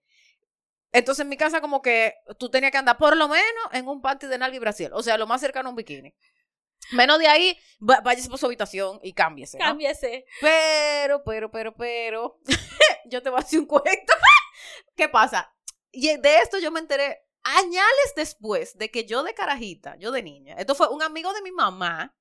Entonces 0.93 1.25
en 1.25 1.29
mi 1.29 1.37
casa 1.37 1.61
como 1.61 1.83
que 1.83 2.15
tú 2.39 2.49
tenías 2.51 2.71
que 2.71 2.79
andar 2.79 2.97
por 2.97 3.17
lo 3.17 3.27
menos 3.27 3.65
en 3.73 3.89
un 3.89 4.01
panty 4.01 4.29
de 4.29 4.39
nalga 4.39 4.57
y 4.57 4.61
brasiel, 4.61 4.93
o 4.93 5.03
sea, 5.03 5.19
lo 5.19 5.27
más 5.27 5.41
cercano 5.41 5.69
a 5.69 5.71
un 5.71 5.77
bikini. 5.77 6.15
Menos 6.93 7.19
de 7.19 7.27
ahí, 7.27 7.59
váyase 7.81 8.29
por 8.29 8.39
su 8.39 8.47
habitación 8.47 9.01
y 9.03 9.13
cámbiese. 9.13 9.59
¿no? 9.59 9.65
cámbiese. 9.65 10.25
Pero, 10.41 11.25
pero, 11.25 11.51
pero, 11.51 11.75
pero, 11.75 12.39
yo 13.07 13.21
te 13.23 13.29
voy 13.29 13.41
a 13.41 13.43
decir 13.43 13.59
un 13.59 13.67
cuento. 13.67 14.13
¿Qué 14.95 15.09
pasa? 15.09 15.55
Y 15.91 16.17
de 16.17 16.39
esto 16.39 16.59
yo 16.59 16.71
me 16.71 16.81
enteré 16.81 17.23
añales 17.43 18.13
después 18.17 18.77
de 18.77 18.91
que 18.91 19.07
yo 19.07 19.23
de 19.23 19.35
carajita, 19.35 19.97
yo 19.97 20.11
de 20.13 20.23
niña, 20.23 20.55
esto 20.59 20.75
fue 20.75 20.89
un 20.89 21.03
amigo 21.03 21.33
de 21.33 21.43
mi 21.43 21.53
mamá 21.53 22.15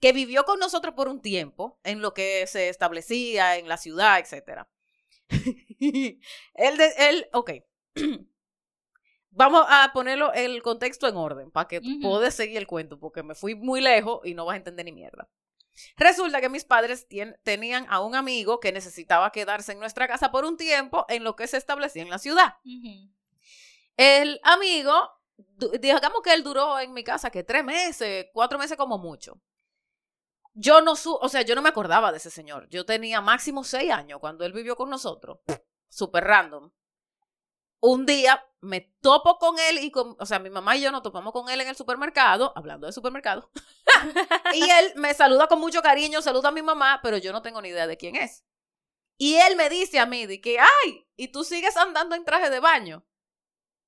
que 0.00 0.12
vivió 0.12 0.44
con 0.44 0.58
nosotros 0.58 0.94
por 0.94 1.08
un 1.08 1.20
tiempo 1.20 1.80
en 1.82 2.00
lo 2.00 2.14
que 2.14 2.46
se 2.46 2.68
establecía 2.68 3.56
en 3.56 3.68
la 3.68 3.76
ciudad, 3.76 4.18
etcétera. 4.18 4.68
él, 5.28 6.76
de, 6.76 6.94
él, 6.98 7.26
ok. 7.32 7.50
Vamos 9.30 9.66
a 9.68 9.90
ponerlo 9.92 10.32
el 10.32 10.62
contexto 10.62 11.06
en 11.06 11.16
orden 11.16 11.50
para 11.50 11.68
que 11.68 11.80
puedas 12.02 12.34
seguir 12.34 12.56
el 12.56 12.66
cuento, 12.66 12.98
porque 12.98 13.22
me 13.22 13.34
fui 13.34 13.54
muy 13.54 13.80
lejos 13.80 14.20
y 14.24 14.34
no 14.34 14.44
vas 14.46 14.54
a 14.54 14.58
entender 14.58 14.84
ni 14.84 14.92
mierda. 14.92 15.28
Resulta 15.96 16.40
que 16.40 16.48
mis 16.48 16.64
padres 16.64 17.06
tenían 17.42 17.86
a 17.88 18.00
un 18.00 18.14
amigo 18.14 18.60
que 18.60 18.72
necesitaba 18.72 19.30
quedarse 19.32 19.72
en 19.72 19.78
nuestra 19.78 20.08
casa 20.08 20.30
por 20.30 20.44
un 20.44 20.56
tiempo 20.56 21.04
en 21.08 21.24
lo 21.24 21.36
que 21.36 21.46
se 21.46 21.56
establecía 21.56 22.02
en 22.02 22.10
la 22.10 22.18
ciudad. 22.18 22.54
El 23.96 24.40
amigo, 24.44 25.10
digamos 25.80 26.22
que 26.22 26.32
él 26.32 26.42
duró 26.42 26.78
en 26.78 26.92
mi 26.92 27.02
casa 27.04 27.30
que 27.30 27.42
tres 27.42 27.64
meses, 27.64 28.26
cuatro 28.32 28.58
meses 28.58 28.76
como 28.76 28.98
mucho. 28.98 29.40
Yo 30.54 30.80
no 30.80 30.96
su, 30.96 31.14
o 31.14 31.28
sea, 31.28 31.42
yo 31.42 31.54
no 31.54 31.62
me 31.62 31.68
acordaba 31.68 32.10
de 32.10 32.18
ese 32.18 32.30
señor. 32.30 32.68
Yo 32.68 32.84
tenía 32.84 33.20
máximo 33.20 33.62
seis 33.62 33.92
años 33.92 34.18
cuando 34.20 34.44
él 34.44 34.52
vivió 34.52 34.74
con 34.74 34.90
nosotros. 34.90 35.38
Super 35.88 36.24
random. 36.24 36.70
Un 37.80 38.06
día 38.06 38.44
me 38.60 38.80
topo 39.00 39.38
con 39.38 39.56
él 39.58 39.78
y 39.78 39.92
con, 39.92 40.16
o 40.18 40.26
sea, 40.26 40.40
mi 40.40 40.50
mamá 40.50 40.76
y 40.76 40.80
yo 40.80 40.90
nos 40.90 41.02
topamos 41.02 41.32
con 41.32 41.48
él 41.48 41.60
en 41.60 41.68
el 41.68 41.76
supermercado, 41.76 42.52
hablando 42.56 42.88
de 42.88 42.92
supermercado. 42.92 43.50
Y 44.54 44.62
él 44.62 44.92
me 44.96 45.14
saluda 45.14 45.46
con 45.48 45.60
mucho 45.60 45.82
cariño, 45.82 46.22
saluda 46.22 46.48
a 46.48 46.52
mi 46.52 46.62
mamá, 46.62 47.00
pero 47.02 47.16
yo 47.16 47.32
no 47.32 47.42
tengo 47.42 47.60
ni 47.62 47.68
idea 47.68 47.86
de 47.86 47.96
quién 47.96 48.16
es. 48.16 48.44
Y 49.18 49.34
él 49.34 49.56
me 49.56 49.68
dice 49.68 49.98
a 49.98 50.06
mí 50.06 50.26
de 50.26 50.40
que, 50.40 50.58
ay, 50.60 51.06
y 51.16 51.28
tú 51.28 51.44
sigues 51.44 51.76
andando 51.76 52.14
en 52.14 52.24
traje 52.24 52.50
de 52.50 52.60
baño. 52.60 53.04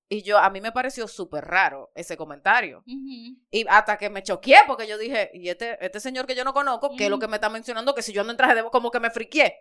Y 0.08 0.22
yo, 0.22 0.38
a 0.38 0.50
mí 0.50 0.60
me 0.60 0.72
pareció 0.72 1.06
súper 1.06 1.44
raro 1.44 1.92
ese 1.94 2.16
comentario. 2.16 2.82
Y 3.52 3.64
hasta 3.68 3.96
que 3.96 4.10
me 4.10 4.24
choqué, 4.24 4.56
porque 4.66 4.88
yo 4.88 4.98
dije, 4.98 5.30
y 5.34 5.48
este, 5.48 5.78
este 5.84 6.00
señor 6.00 6.26
que 6.26 6.34
yo 6.34 6.42
no 6.42 6.52
conozco, 6.52 6.96
¿qué 6.96 7.04
es 7.04 7.10
lo 7.10 7.20
que 7.20 7.28
me 7.28 7.36
está 7.36 7.48
mencionando? 7.48 7.94
Que 7.94 8.02
si 8.02 8.12
yo 8.12 8.22
ando 8.22 8.32
en 8.32 8.36
traje 8.36 8.56
de 8.56 8.64
como 8.64 8.90
que 8.90 8.98
me 8.98 9.10
friqué. 9.10 9.54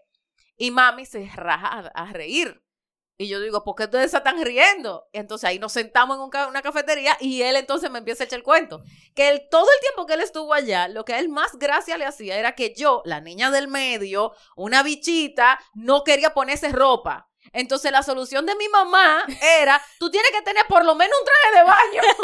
Y 0.57 0.71
mami 0.71 1.05
se 1.05 1.29
raja 1.35 1.91
a, 1.93 2.03
a 2.03 2.13
reír. 2.13 2.63
Y 3.21 3.27
yo 3.27 3.41
digo, 3.41 3.65
¿por 3.65 3.75
qué 3.75 3.83
ustedes 3.83 4.11
se 4.11 4.17
están 4.17 4.41
riendo? 4.41 5.09
Entonces 5.11 5.49
ahí 5.49 5.59
nos 5.59 5.73
sentamos 5.73 6.17
en 6.17 6.47
una 6.47 6.61
cafetería 6.61 7.17
y 7.19 7.41
él 7.41 7.57
entonces 7.57 7.91
me 7.91 7.99
empieza 7.99 8.23
a 8.23 8.25
echar 8.25 8.37
el 8.39 8.43
cuento. 8.43 8.81
Que 9.13 9.27
él, 9.27 9.41
todo 9.51 9.65
el 9.69 9.81
tiempo 9.81 10.05
que 10.05 10.13
él 10.13 10.21
estuvo 10.21 10.53
allá, 10.53 10.87
lo 10.87 11.03
que 11.03 11.15
a 11.15 11.19
él 11.19 11.27
más 11.27 11.57
gracia 11.57 11.97
le 11.97 12.05
hacía 12.05 12.37
era 12.37 12.55
que 12.55 12.73
yo, 12.73 13.01
la 13.03 13.19
niña 13.19 13.51
del 13.51 13.67
medio, 13.67 14.31
una 14.55 14.83
bichita, 14.83 15.59
no 15.73 16.05
quería 16.05 16.33
ponerse 16.33 16.69
ropa. 16.69 17.29
Entonces 17.51 17.91
la 17.91 18.03
solución 18.03 18.45
de 18.45 18.55
mi 18.55 18.69
mamá 18.69 19.25
era, 19.59 19.81
tú 19.99 20.09
tienes 20.09 20.31
que 20.31 20.41
tener 20.41 20.65
por 20.67 20.85
lo 20.85 20.95
menos 20.95 21.17
un 21.19 21.25
traje 21.25 21.57
de 21.57 21.63
baño. 21.63 22.15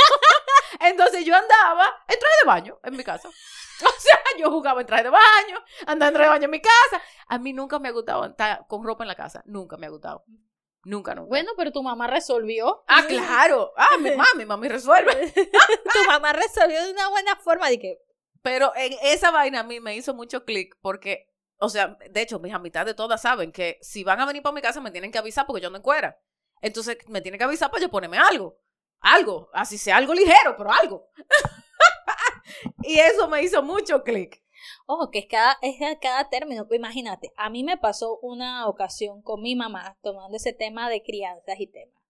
Entonces 0.79 1.25
yo 1.25 1.35
andaba 1.35 1.93
en 2.07 2.19
traje 2.19 2.35
de 2.41 2.47
baño 2.47 2.79
en 2.81 2.95
mi 2.95 3.03
casa. 3.03 3.27
O 3.27 3.99
sea, 3.99 4.21
yo 4.39 4.49
jugaba 4.49 4.79
en 4.79 4.87
traje 4.87 5.03
de 5.03 5.09
baño, 5.09 5.61
andaba 5.87 6.07
en 6.07 6.13
traje 6.13 6.27
de 6.29 6.33
baño 6.35 6.45
en 6.45 6.51
mi 6.51 6.61
casa. 6.61 7.03
A 7.27 7.37
mí 7.37 7.51
nunca 7.51 7.79
me 7.79 7.89
ha 7.89 7.91
gustado 7.91 8.23
estar 8.23 8.65
con 8.67 8.81
ropa 8.85 9.03
en 9.03 9.09
la 9.09 9.15
casa. 9.15 9.43
Nunca 9.45 9.75
me 9.75 9.87
ha 9.87 9.89
gustado. 9.89 10.23
Nunca, 10.85 11.15
nunca. 11.15 11.29
Bueno, 11.29 11.51
pero 11.57 11.71
tu 11.71 11.81
mamá 11.81 12.05
resolvió. 12.05 12.83
Ah, 12.87 13.03
claro. 13.07 13.73
Ah, 13.75 13.97
mi 13.99 14.11
mami, 14.15 14.45
mami 14.45 14.69
resuelve. 14.69 15.33
tu 15.33 16.05
mamá 16.07 16.31
resolvió 16.31 16.85
de 16.85 16.91
una 16.91 17.09
buena 17.09 17.35
forma. 17.37 17.69
Dije, 17.69 17.99
Pero 18.43 18.71
en 18.75 18.93
esa 19.01 19.31
vaina 19.31 19.61
a 19.61 19.63
mí 19.63 19.79
me 19.79 19.95
hizo 19.95 20.13
mucho 20.13 20.45
clic 20.45 20.77
porque, 20.81 21.27
o 21.57 21.69
sea, 21.69 21.97
de 22.09 22.21
hecho, 22.21 22.39
mis 22.39 22.53
amistades 22.53 22.95
todas 22.95 23.19
saben 23.19 23.51
que 23.51 23.79
si 23.81 24.03
van 24.03 24.21
a 24.21 24.27
venir 24.27 24.43
para 24.43 24.53
mi 24.53 24.61
casa 24.61 24.79
me 24.79 24.91
tienen 24.91 25.11
que 25.11 25.17
avisar 25.17 25.47
porque 25.47 25.61
yo 25.61 25.71
no 25.71 25.77
encuera. 25.77 26.19
Entonces 26.61 26.97
me 27.07 27.21
tienen 27.21 27.39
que 27.39 27.45
avisar 27.45 27.71
para 27.71 27.81
yo 27.81 27.89
ponerme 27.89 28.19
algo. 28.19 28.59
Algo, 28.99 29.49
así 29.53 29.79
sea 29.79 29.97
algo 29.97 30.13
ligero, 30.13 30.55
pero 30.55 30.71
algo. 30.71 31.09
y 32.83 32.99
eso 32.99 33.27
me 33.27 33.41
hizo 33.41 33.63
mucho 33.63 34.03
clic. 34.03 34.44
Ojo, 34.85 35.09
que 35.11 35.19
es 35.19 35.27
cada, 35.27 35.57
es 35.61 35.75
cada 35.99 36.29
término. 36.29 36.67
Pues 36.67 36.79
imagínate, 36.79 37.31
a 37.37 37.49
mí 37.49 37.63
me 37.63 37.77
pasó 37.77 38.19
una 38.21 38.67
ocasión 38.67 39.21
con 39.21 39.41
mi 39.41 39.55
mamá 39.55 39.97
tomando 40.01 40.37
ese 40.37 40.53
tema 40.53 40.89
de 40.89 41.03
crianzas 41.03 41.59
y 41.59 41.67
temas. 41.67 42.03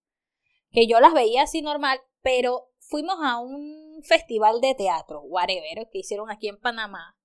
Que 0.72 0.88
yo 0.88 1.00
las 1.00 1.14
veía 1.14 1.44
así 1.44 1.62
normal, 1.62 2.00
pero 2.22 2.70
fuimos 2.80 3.18
a 3.22 3.40
un 3.40 4.02
festival 4.04 4.62
de 4.62 4.76
teatro, 4.76 5.22
whatever, 5.22 5.88
que 5.92 6.00
hicieron 6.00 6.30
aquí 6.30 6.48
en 6.48 6.60
Panamá. 6.60 7.18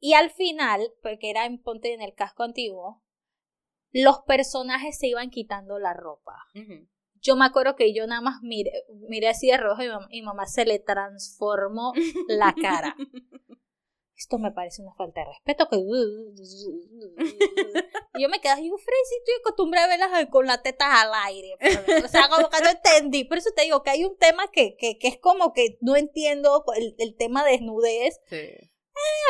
Y 0.00 0.14
al 0.14 0.30
final, 0.30 0.92
porque 1.02 1.30
era 1.30 1.46
en 1.46 1.60
Ponte 1.60 1.92
en 1.92 2.02
el 2.02 2.14
casco 2.14 2.42
antiguo, 2.44 3.02
los 3.92 4.20
personajes 4.20 4.98
se 4.98 5.08
iban 5.08 5.30
quitando 5.30 5.78
la 5.78 5.94
ropa. 5.94 6.34
Yo 7.20 7.36
me 7.36 7.46
acuerdo 7.46 7.74
que 7.74 7.92
yo 7.94 8.06
nada 8.06 8.20
más 8.20 8.42
miré, 8.42 8.70
miré 9.08 9.28
así 9.28 9.48
de 9.48 9.56
rojo 9.56 9.82
y 9.82 9.88
mi 10.10 10.22
mamá 10.22 10.46
se 10.46 10.64
le 10.64 10.78
transformó 10.78 11.92
la 12.28 12.54
cara. 12.54 12.96
esto 14.18 14.38
me 14.38 14.50
parece 14.50 14.82
una 14.82 14.92
falta 14.94 15.20
de 15.20 15.26
respeto 15.26 15.68
que 15.68 15.76
y 18.14 18.22
yo 18.22 18.28
me 18.28 18.40
quedé 18.40 18.66
yo 18.66 18.76
Freddy 18.76 19.16
estoy 19.18 19.34
acostumbrada 19.40 19.86
a 19.86 19.88
verlas 19.88 20.26
con 20.30 20.46
las 20.46 20.60
tetas 20.62 20.88
al 20.90 21.12
aire 21.26 21.56
o 22.04 22.08
sea 22.08 22.28
como 22.30 22.50
que 22.50 22.60
no 22.60 22.68
entendí 22.68 23.22
por 23.24 23.38
eso 23.38 23.50
te 23.54 23.62
digo 23.62 23.84
que 23.84 23.90
hay 23.90 24.04
un 24.04 24.18
tema 24.18 24.50
que, 24.50 24.76
que, 24.76 24.98
que 24.98 25.06
es 25.08 25.18
como 25.18 25.52
que 25.52 25.78
no 25.80 25.94
entiendo 25.94 26.64
el, 26.76 26.96
el 26.98 27.16
tema 27.16 27.44
de 27.44 27.52
desnudez. 27.52 28.20
Sí. 28.26 28.36
Eh, 28.36 28.68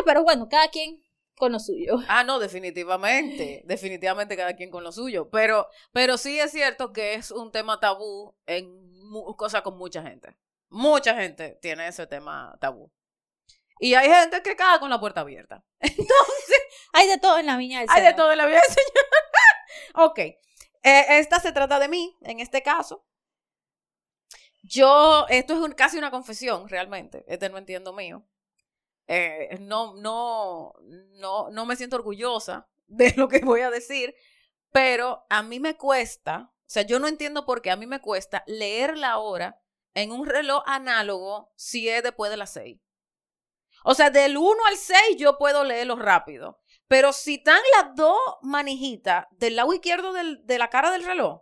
pero 0.06 0.24
bueno 0.24 0.48
cada 0.48 0.68
quien 0.68 1.02
con 1.36 1.52
lo 1.52 1.60
suyo. 1.60 1.98
Ah 2.08 2.24
no 2.24 2.38
definitivamente 2.38 3.62
definitivamente 3.66 4.36
cada 4.36 4.56
quien 4.56 4.70
con 4.70 4.84
lo 4.84 4.92
suyo 4.92 5.28
pero 5.28 5.68
pero 5.92 6.16
sí 6.16 6.40
es 6.40 6.50
cierto 6.50 6.94
que 6.94 7.12
es 7.14 7.30
un 7.30 7.52
tema 7.52 7.78
tabú 7.78 8.34
en 8.46 8.88
cosas 9.36 9.60
con 9.60 9.76
mucha 9.76 10.02
gente. 10.02 10.34
Mucha 10.70 11.14
gente 11.14 11.58
tiene 11.60 11.88
ese 11.88 12.06
tema 12.06 12.56
tabú 12.60 12.90
y 13.80 13.94
hay 13.94 14.08
gente 14.08 14.42
que 14.42 14.56
caga 14.56 14.80
con 14.80 14.90
la 14.90 15.00
puerta 15.00 15.20
abierta. 15.20 15.64
Entonces. 15.80 16.62
hay 16.92 17.08
de 17.08 17.18
todo 17.18 17.38
en 17.38 17.46
la 17.46 17.56
viña 17.56 17.80
del 17.80 17.88
Hay 17.90 18.02
de 18.02 18.14
todo 18.14 18.32
en 18.32 18.38
la 18.38 18.46
viña 18.46 18.60
del 18.60 18.74
Señor. 18.74 19.06
ok. 20.10 20.18
Eh, 20.18 21.04
esta 21.18 21.40
se 21.40 21.52
trata 21.52 21.78
de 21.78 21.88
mí, 21.88 22.16
en 22.22 22.40
este 22.40 22.62
caso. 22.62 23.04
Yo, 24.62 25.26
esto 25.28 25.64
es 25.64 25.74
casi 25.74 25.98
una 25.98 26.10
confesión, 26.10 26.68
realmente. 26.68 27.24
Este 27.28 27.48
no 27.48 27.58
entiendo 27.58 27.92
mío. 27.92 28.24
Eh, 29.06 29.56
no, 29.60 29.94
no, 29.94 30.74
no, 31.14 31.50
no 31.50 31.66
me 31.66 31.76
siento 31.76 31.96
orgullosa 31.96 32.68
de 32.86 33.14
lo 33.16 33.28
que 33.28 33.40
voy 33.40 33.62
a 33.62 33.70
decir, 33.70 34.14
pero 34.70 35.24
a 35.30 35.42
mí 35.42 35.60
me 35.60 35.76
cuesta, 35.76 36.52
o 36.52 36.64
sea, 36.66 36.82
yo 36.82 36.98
no 36.98 37.08
entiendo 37.08 37.46
por 37.46 37.62
qué 37.62 37.70
a 37.70 37.76
mí 37.76 37.86
me 37.86 38.00
cuesta 38.00 38.44
leer 38.46 38.98
la 38.98 39.18
hora 39.18 39.62
en 39.94 40.12
un 40.12 40.26
reloj 40.26 40.62
análogo 40.66 41.50
si 41.56 41.88
es 41.88 42.02
después 42.02 42.30
de 42.30 42.36
las 42.36 42.52
seis. 42.52 42.78
O 43.90 43.94
sea, 43.94 44.10
del 44.10 44.36
1 44.36 44.66
al 44.66 44.76
6 44.76 45.16
yo 45.16 45.38
puedo 45.38 45.64
leerlo 45.64 45.96
rápido. 45.96 46.60
Pero 46.88 47.14
si 47.14 47.36
están 47.36 47.58
las 47.74 47.94
dos 47.94 48.18
manijitas 48.42 49.24
del 49.30 49.56
lado 49.56 49.72
izquierdo 49.72 50.12
de 50.12 50.58
la 50.58 50.68
cara 50.68 50.90
del 50.90 51.06
reloj, 51.06 51.40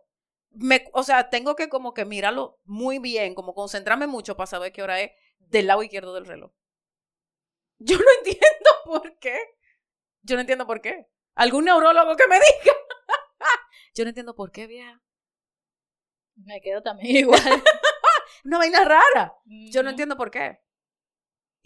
me, 0.50 0.84
o 0.92 1.02
sea, 1.02 1.28
tengo 1.28 1.56
que 1.56 1.68
como 1.68 1.92
que 1.92 2.04
mirarlo 2.04 2.60
muy 2.62 3.00
bien, 3.00 3.34
como 3.34 3.52
concentrarme 3.52 4.06
mucho 4.06 4.36
para 4.36 4.46
saber 4.46 4.70
qué 4.70 4.84
hora 4.84 5.00
es 5.00 5.10
del 5.40 5.66
lado 5.66 5.82
izquierdo 5.82 6.14
del 6.14 6.24
reloj. 6.24 6.52
Yo 7.78 7.98
no 7.98 8.04
entiendo 8.18 8.70
por 8.84 9.18
qué. 9.18 9.36
Yo 10.22 10.36
no 10.36 10.42
entiendo 10.42 10.68
por 10.68 10.80
qué. 10.80 11.08
¿Algún 11.34 11.64
neurólogo 11.64 12.14
que 12.14 12.28
me 12.28 12.36
diga? 12.36 12.76
Yo 13.96 14.04
no 14.04 14.10
entiendo 14.10 14.36
por 14.36 14.52
qué, 14.52 14.68
vieja. 14.68 15.02
Me 16.36 16.60
quedo 16.60 16.80
también 16.80 17.16
igual. 17.16 17.42
Una 18.44 18.58
vaina 18.58 18.84
rara. 18.84 19.34
Yo 19.72 19.82
no 19.82 19.90
entiendo 19.90 20.16
por 20.16 20.30
qué. 20.30 20.60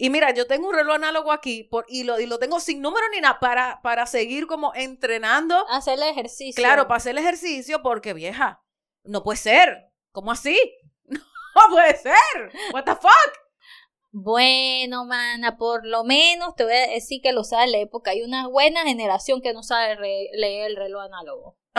Y 0.03 0.09
mira, 0.09 0.33
yo 0.33 0.47
tengo 0.47 0.71
un 0.71 0.75
reloj 0.75 0.95
análogo 0.95 1.31
aquí 1.31 1.63
por, 1.65 1.85
y, 1.87 2.05
lo, 2.05 2.19
y 2.19 2.25
lo 2.25 2.39
tengo 2.39 2.59
sin 2.59 2.81
número 2.81 3.07
ni 3.11 3.21
nada 3.21 3.39
para, 3.39 3.83
para 3.83 4.07
seguir 4.07 4.47
como 4.47 4.73
entrenando. 4.75 5.69
Hacer 5.69 5.99
el 5.99 6.05
ejercicio. 6.05 6.55
Claro, 6.59 6.89
para 6.89 6.97
hacer 6.97 7.11
el 7.11 7.19
ejercicio 7.19 7.83
porque 7.83 8.15
vieja, 8.15 8.65
no 9.05 9.23
puede 9.23 9.37
ser. 9.37 9.93
¿Cómo 10.11 10.33
así? 10.33 10.59
No 11.53 11.75
puede 11.75 11.97
ser. 11.97 12.15
What 12.73 12.85
the 12.85 12.95
fuck? 12.95 13.33
Bueno, 14.13 15.05
mana, 15.05 15.59
por 15.59 15.85
lo 15.85 16.05
menos 16.05 16.55
te 16.55 16.65
voy 16.65 16.73
a 16.73 16.87
decir 16.87 17.21
que 17.21 17.33
lo 17.33 17.43
sabe 17.45 17.67
la 17.67 17.79
época. 17.79 18.13
Hay 18.13 18.23
una 18.23 18.47
buena 18.47 18.85
generación 18.85 19.43
que 19.43 19.53
no 19.53 19.65
sabe 19.65 19.97
leer 20.33 20.71
el 20.71 20.77
reloj 20.77 21.03
análogo. 21.03 21.59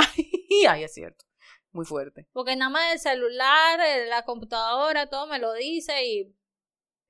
Ay, 0.70 0.84
es 0.84 0.94
cierto. 0.94 1.26
Muy 1.72 1.86
fuerte. 1.86 2.28
Porque 2.34 2.56
nada 2.58 2.70
más 2.70 2.92
el 2.92 3.00
celular, 3.00 3.80
la 4.10 4.24
computadora, 4.26 5.10
todo 5.10 5.26
me 5.26 5.40
lo 5.40 5.54
dice 5.54 6.06
y 6.06 6.36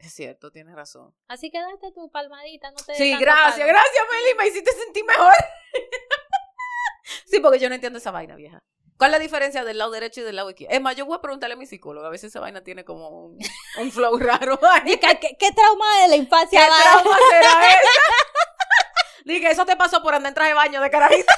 es 0.01 0.13
cierto, 0.13 0.51
tienes 0.51 0.75
razón. 0.75 1.13
Así 1.27 1.51
que 1.51 1.59
date 1.59 1.91
tu 1.93 2.09
palmadita, 2.09 2.71
no 2.71 2.77
te 2.77 2.95
Sí, 2.95 3.15
gracias, 3.17 3.67
gracias, 3.67 4.05
Meli, 4.11 4.37
me 4.37 4.47
hiciste 4.47 4.71
sentir 4.71 5.05
mejor. 5.05 5.33
sí, 7.25 7.39
porque 7.39 7.59
yo 7.59 7.69
no 7.69 7.75
entiendo 7.75 7.99
esa 7.99 8.11
vaina, 8.11 8.35
vieja. 8.35 8.63
¿Cuál 8.97 9.11
es 9.11 9.17
la 9.17 9.19
diferencia 9.19 9.63
del 9.63 9.77
lado 9.77 9.91
derecho 9.91 10.21
y 10.21 10.23
del 10.23 10.35
lado 10.35 10.49
izquierdo? 10.49 10.75
Es 10.75 10.81
más, 10.81 10.95
yo 10.95 11.05
voy 11.05 11.17
a 11.17 11.21
preguntarle 11.21 11.53
a 11.53 11.57
mi 11.57 11.65
psicólogo, 11.65 12.05
a 12.05 12.09
veces 12.09 12.29
esa 12.29 12.39
vaina 12.39 12.63
tiene 12.63 12.83
como 12.83 13.09
un, 13.09 13.39
un 13.79 13.91
flow 13.91 14.17
raro. 14.19 14.59
¿Qué, 14.85 14.99
¿Qué, 14.99 15.37
qué, 15.39 15.51
trauma 15.51 16.01
de 16.01 16.07
la 16.07 16.15
infancia? 16.15 16.59
¿Qué 16.59 16.67
trauma 16.67 17.17
será 17.29 17.47
esa? 17.47 17.81
Dije, 19.25 19.51
eso 19.51 19.65
te 19.65 19.75
pasó 19.75 20.01
por 20.01 20.15
andar 20.15 20.31
en 20.31 20.33
traje 20.33 20.49
de 20.49 20.55
baño 20.55 20.81
de 20.81 20.89
carajita. 20.89 21.30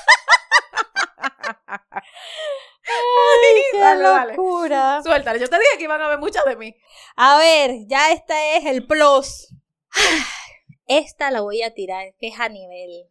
Qué 3.71 3.95
locura. 3.95 5.01
Suéltale, 5.03 5.39
yo 5.39 5.49
te 5.49 5.57
dije 5.57 5.77
que 5.77 5.83
iban 5.83 6.01
a 6.01 6.09
ver 6.09 6.19
muchas 6.19 6.45
de 6.45 6.55
mí. 6.55 6.75
A 7.15 7.37
ver, 7.37 7.71
ya 7.87 8.11
este 8.11 8.57
es 8.57 8.65
el 8.65 8.85
plus. 8.85 9.53
Esta 10.85 11.31
la 11.31 11.41
voy 11.41 11.61
a 11.61 11.73
tirar, 11.73 12.13
que 12.19 12.27
es 12.27 12.39
a 12.39 12.49
nivel 12.49 13.09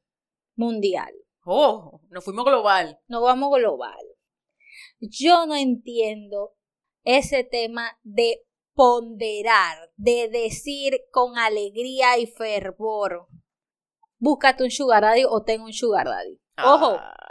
mundial. 0.56 1.12
Oh, 1.44 2.00
nos 2.10 2.24
fuimos 2.24 2.44
global. 2.44 3.00
Nos 3.08 3.22
vamos 3.22 3.50
global. 3.56 4.04
Yo 5.00 5.46
no 5.46 5.56
entiendo 5.56 6.54
ese 7.02 7.44
tema 7.44 7.98
de 8.02 8.44
ponderar, 8.74 9.90
de 9.96 10.28
decir 10.28 11.00
con 11.10 11.36
alegría 11.38 12.18
y 12.18 12.26
fervor, 12.26 13.26
búscate 14.18 14.64
un 14.64 14.70
sugar 14.70 15.02
daddy 15.02 15.24
o 15.28 15.42
tengo 15.42 15.64
un 15.64 15.72
sugar 15.72 16.06
daddy. 16.06 16.40
Ojo, 16.58 16.96
ah 16.98 17.21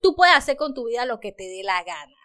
tú 0.00 0.14
puedes 0.14 0.34
hacer 0.34 0.56
con 0.56 0.74
tu 0.74 0.86
vida 0.86 1.04
lo 1.06 1.20
que 1.20 1.32
te 1.32 1.44
dé 1.44 1.62
la 1.62 1.82
gana. 1.82 2.16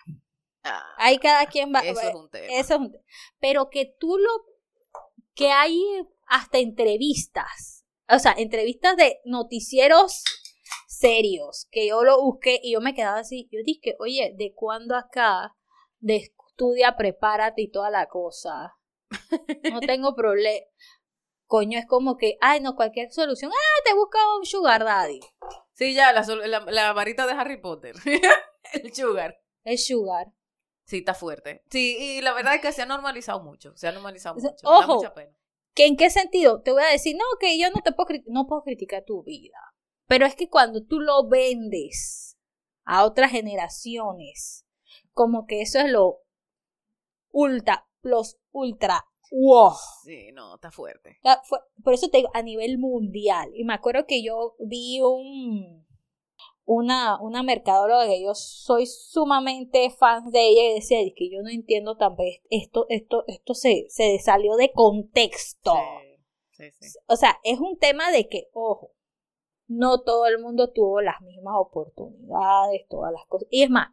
Ah, 0.64 0.96
Ahí 0.98 1.18
cada 1.18 1.46
quien 1.48 1.74
va. 1.74 1.80
Eso 1.80 2.02
es 2.02 2.16
un 2.16 2.30
tema. 2.30 2.48
Eso 2.48 2.74
es 2.76 2.80
un 2.80 2.92
tema. 2.92 3.04
Pero 3.40 3.70
que 3.70 3.86
tú 4.00 4.18
lo. 4.18 4.30
que 5.36 5.52
hay 5.52 5.80
hasta 6.28 6.60
entrevistas. 6.60 7.86
O 8.10 8.20
sea, 8.20 8.34
entrevistas 8.38 8.96
de 8.96 9.20
noticieros 9.26 10.24
serios. 10.88 11.68
Que 11.72 11.88
yo 11.88 12.04
lo 12.04 12.22
busqué 12.22 12.60
y 12.64 12.74
yo 12.74 12.82
me 12.82 12.94
quedaba 12.94 13.20
así. 13.20 13.50
Yo 13.52 13.60
dije, 13.66 13.96
oye, 14.00 14.34
¿de 14.38 14.54
cuándo 14.54 14.96
acá? 14.96 15.56
De 16.00 16.32
estudia, 16.54 16.96
prepárate 16.96 17.64
y 17.64 17.72
toda 17.72 17.90
la 17.90 18.08
cosa. 18.08 18.76
No 19.72 19.80
tengo 19.82 20.16
problema. 20.16 20.66
Coño, 21.46 21.78
es 21.78 21.86
como 21.86 22.18
que, 22.18 22.38
ay, 22.42 22.62
no, 22.62 22.76
cualquier 22.76 23.12
solución. 23.12 23.52
Ah, 23.54 23.82
te 23.86 23.94
busca 23.94 24.18
un 24.38 24.46
sugar 24.46 24.84
daddy. 24.84 25.20
Sí, 25.84 25.94
ya, 25.94 26.14
la, 26.14 26.94
varita 26.94 27.28
de 27.28 27.34
Harry 27.34 27.58
Potter. 27.58 27.94
el 28.74 28.94
sugar. 28.94 29.38
El 29.66 29.78
sugar. 29.78 30.28
Sí, 30.86 31.00
está 31.00 31.14
fuerte. 31.14 31.62
Sí, 31.70 31.98
y 32.00 32.22
la 32.22 32.32
verdad 32.34 32.56
es 32.56 32.62
que 32.62 32.72
se 32.72 32.84
ha 32.84 32.86
normalizado 32.86 33.44
mucho. 33.44 33.76
Se 33.76 33.90
ha 33.90 33.92
normalizado 33.92 34.36
mucho. 34.36 34.54
Ojo. 34.64 34.96
mucha 34.96 35.14
pena. 35.14 35.36
¿Que 35.76 35.88
¿En 35.88 35.98
qué 35.98 36.10
sentido? 36.10 36.62
Te 36.62 36.72
voy 36.72 36.84
a 36.84 36.92
decir, 36.92 37.18
no, 37.18 37.26
que 37.38 37.60
yo 37.60 37.70
no 37.72 37.82
te 37.82 37.92
puedo, 37.92 38.08
no 38.28 38.48
puedo 38.48 38.64
criticar 38.64 39.04
tu 39.04 39.24
vida. 39.24 39.58
Pero 40.08 40.26
es 40.26 40.36
que 40.36 40.50
cuando 40.50 40.86
tú 40.86 41.02
lo 41.02 41.28
vendes 41.28 42.38
a 42.86 43.04
otras 43.04 43.32
generaciones, 43.32 44.66
como 45.12 45.46
que 45.46 45.62
eso 45.62 45.80
es 45.80 45.92
lo 45.92 46.22
ultra, 47.30 47.90
plus 48.00 48.38
ultra 48.52 49.04
wow. 49.34 49.74
Sí, 50.04 50.32
no, 50.34 50.56
está 50.56 50.72
fuerte. 50.72 51.20
por 51.84 51.94
eso 51.94 52.10
te 52.10 52.18
digo, 52.18 52.30
a 52.34 52.42
nivel 52.42 52.78
mundial. 52.78 53.50
Y 53.56 53.64
me 53.66 53.74
acuerdo 53.74 54.06
que 54.06 54.24
yo 54.24 54.56
vi 54.60 55.02
un 55.02 55.84
una, 56.66 57.22
una 57.22 57.44
mercadóloga 57.44 58.06
que 58.06 58.24
yo 58.24 58.34
soy 58.36 58.86
sumamente 58.86 59.90
fan 59.90 60.32
de 60.32 60.48
ella 60.48 60.62
y 60.64 60.74
decía 60.76 61.00
que 61.16 61.30
yo 61.30 61.42
no 61.42 61.50
entiendo 61.50 61.98
también 61.98 62.42
esto, 62.50 62.86
esto, 62.90 63.26
esto 63.28 63.54
se, 63.54 63.86
se 63.90 64.18
salió 64.20 64.56
de 64.56 64.72
contexto. 64.72 65.74
Sí, 66.52 66.72
sí, 66.72 66.90
sí. 66.90 67.00
O 67.08 67.18
sea, 67.18 67.38
es 67.44 67.60
un 67.60 67.78
tema 67.78 68.12
de 68.12 68.30
que, 68.30 68.50
ojo, 68.54 68.92
no 69.68 70.04
todo 70.04 70.26
el 70.28 70.40
mundo 70.40 70.72
tuvo 70.72 71.02
las 71.02 71.22
mismas 71.22 71.56
oportunidades, 71.58 72.88
todas 72.90 73.12
las 73.12 73.26
cosas. 73.28 73.48
Y 73.52 73.64
es 73.64 73.70
más, 73.70 73.90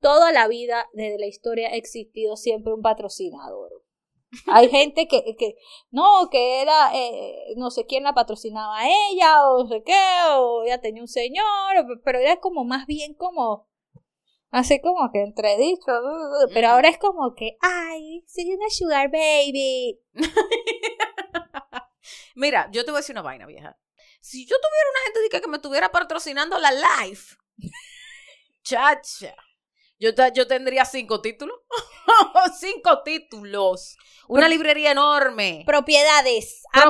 toda 0.00 0.30
la 0.30 0.46
vida, 0.46 0.86
desde 0.92 1.18
la 1.18 1.26
historia, 1.26 1.70
ha 1.70 1.76
existido 1.76 2.36
siempre 2.36 2.72
un 2.72 2.82
patrocinador 2.82 3.83
Hay 4.46 4.68
gente 4.68 5.06
que, 5.08 5.36
que 5.38 5.56
no, 5.90 6.28
que 6.30 6.62
era, 6.62 6.90
eh, 6.94 7.54
no 7.56 7.70
sé 7.70 7.86
quién 7.86 8.04
la 8.04 8.14
patrocinaba 8.14 8.78
a 8.78 8.88
ella, 8.88 9.48
o 9.48 9.64
no 9.64 9.68
sé 9.68 9.82
qué, 9.84 10.06
o 10.36 10.64
ella 10.64 10.80
tenía 10.80 11.02
un 11.02 11.08
señor, 11.08 12.00
pero 12.04 12.18
era 12.18 12.40
como 12.40 12.64
más 12.64 12.86
bien 12.86 13.14
como, 13.14 13.68
así 14.50 14.80
como 14.80 15.10
que 15.12 15.22
entredicho, 15.22 15.92
pero 16.52 16.68
ahora 16.68 16.88
es 16.88 16.98
como 16.98 17.34
que, 17.34 17.56
ay, 17.60 18.24
soy 18.26 18.54
una 18.54 18.70
sugar 18.70 19.10
baby. 19.10 20.00
Mira, 22.34 22.68
yo 22.72 22.84
te 22.84 22.90
voy 22.90 22.98
a 22.98 23.00
decir 23.00 23.14
una 23.14 23.22
vaina, 23.22 23.46
vieja. 23.46 23.78
Si 24.20 24.46
yo 24.46 24.56
tuviera 24.56 24.90
una 24.90 25.00
gente 25.04 25.20
que, 25.30 25.40
que 25.40 25.48
me 25.48 25.56
estuviera 25.56 25.92
patrocinando 25.92 26.58
la 26.58 26.72
live, 26.72 27.20
chacha, 28.62 29.34
yo, 29.98 30.10
yo 30.34 30.46
tendría 30.46 30.84
cinco 30.84 31.20
títulos. 31.20 31.56
cinco 32.58 33.02
títulos. 33.02 33.96
Una 34.28 34.48
librería 34.48 34.92
enorme. 34.92 35.64
Propiedades, 35.66 36.62
a. 36.72 36.82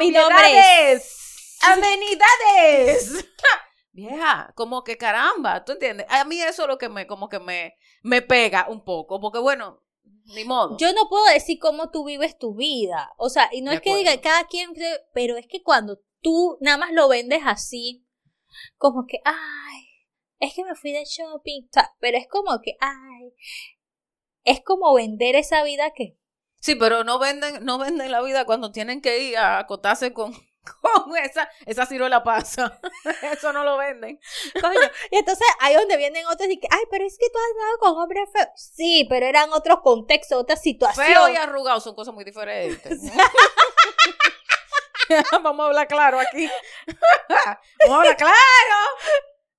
Amenidades. 1.72 3.26
Vieja, 3.92 4.52
como 4.56 4.82
que 4.82 4.96
caramba, 4.96 5.64
¿tú 5.64 5.72
entiendes? 5.72 6.06
A 6.10 6.24
mí 6.24 6.40
eso 6.40 6.62
es 6.62 6.68
lo 6.68 6.78
que 6.78 6.88
me, 6.88 7.06
como 7.06 7.28
que 7.28 7.38
me, 7.38 7.76
me 8.02 8.22
pega 8.22 8.66
un 8.68 8.84
poco, 8.84 9.20
porque 9.20 9.38
bueno, 9.38 9.84
ni 10.34 10.44
modo. 10.44 10.76
Yo 10.78 10.92
no 10.92 11.08
puedo 11.08 11.24
decir 11.26 11.58
cómo 11.60 11.90
tú 11.90 12.04
vives 12.04 12.36
tu 12.38 12.54
vida. 12.54 13.12
O 13.18 13.28
sea, 13.28 13.48
y 13.52 13.62
no 13.62 13.70
De 13.70 13.76
es 13.76 13.82
que 13.82 13.94
diga 13.94 14.20
cada 14.20 14.44
quien, 14.46 14.72
pero 15.12 15.36
es 15.36 15.46
que 15.46 15.62
cuando 15.62 16.00
tú 16.20 16.58
nada 16.60 16.78
más 16.78 16.92
lo 16.92 17.08
vendes 17.08 17.42
así, 17.44 18.04
como 18.76 19.06
que, 19.06 19.18
ay, 19.24 19.84
es 20.38 20.54
que 20.54 20.64
me 20.64 20.74
fui 20.74 20.92
de 20.92 21.04
shopping. 21.04 21.66
O 21.66 21.72
sea, 21.72 21.92
pero 22.00 22.18
es 22.18 22.26
como 22.28 22.60
que, 22.62 22.76
ay, 22.80 23.32
es 24.44 24.62
como 24.62 24.92
vender 24.94 25.36
esa 25.36 25.64
vida 25.64 25.92
que, 25.94 26.16
Sí, 26.64 26.76
pero 26.76 27.04
no 27.04 27.18
venden, 27.18 27.62
no 27.62 27.76
venden 27.76 28.10
la 28.10 28.22
vida 28.22 28.46
cuando 28.46 28.72
tienen 28.72 29.02
que 29.02 29.18
ir 29.18 29.36
a 29.36 29.58
acotarse 29.58 30.14
con, 30.14 30.32
con 30.82 31.14
esa, 31.18 31.46
esa 31.66 31.84
ciruela 31.84 32.24
pasa. 32.24 32.80
Eso 33.32 33.52
no 33.52 33.64
lo 33.64 33.76
venden. 33.76 34.18
coño. 34.58 34.80
Y 35.10 35.18
entonces 35.18 35.46
ahí 35.60 35.74
donde 35.74 35.98
vienen 35.98 36.24
otros 36.24 36.48
y 36.48 36.58
que, 36.58 36.66
ay, 36.70 36.84
pero 36.90 37.04
es 37.04 37.18
que 37.18 37.28
tú 37.28 37.38
has 37.38 37.44
andado 37.50 37.78
con 37.80 37.98
hombres 38.02 38.30
feos. 38.32 38.48
Sí, 38.56 39.06
pero 39.10 39.26
eran 39.26 39.52
otros 39.52 39.80
contextos, 39.82 40.40
otra 40.40 40.56
situación. 40.56 41.06
Feo 41.06 41.28
y 41.28 41.36
arrugado 41.36 41.80
son 41.80 41.94
cosas 41.94 42.14
muy 42.14 42.24
diferentes. 42.24 42.98
Vamos 45.32 45.64
a 45.64 45.66
hablar 45.66 45.86
claro 45.86 46.18
aquí. 46.18 46.48
Vamos 47.80 47.94
a 47.94 47.98
hablar 47.98 48.16
claro. 48.16 48.34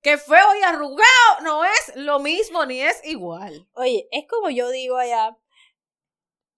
Que 0.02 0.18
feo 0.18 0.54
y 0.60 0.62
arrugado 0.62 1.40
no 1.42 1.64
es 1.64 1.92
lo 1.96 2.20
mismo 2.20 2.64
ni 2.64 2.80
es 2.80 3.04
igual. 3.04 3.68
Oye, 3.74 4.08
es 4.12 4.26
como 4.28 4.50
yo 4.50 4.70
digo 4.70 4.96
allá. 4.96 5.36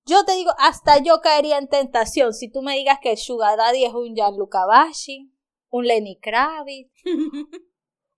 Yo 0.05 0.24
te 0.24 0.34
digo, 0.34 0.53
hasta 0.59 1.03
yo 1.03 1.20
caería 1.20 1.59
en 1.59 1.68
tentación 1.68 2.32
si 2.32 2.51
tú 2.51 2.62
me 2.62 2.74
digas 2.74 2.99
que 3.01 3.12
el 3.12 3.18
Sugar 3.18 3.57
Daddy 3.57 3.84
es 3.84 3.95
un 3.95 4.14
Gianluca 4.14 4.64
Bashi, 4.64 5.30
un 5.68 5.86
Lenny 5.86 6.18
Kravitz, 6.18 6.93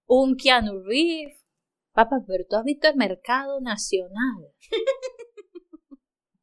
un 0.06 0.36
Keanu 0.36 0.82
Reeves. 0.84 1.44
Papá, 1.92 2.16
pero 2.26 2.44
tú 2.48 2.56
has 2.56 2.64
visto 2.64 2.88
el 2.88 2.96
mercado 2.96 3.60
nacional. 3.60 4.52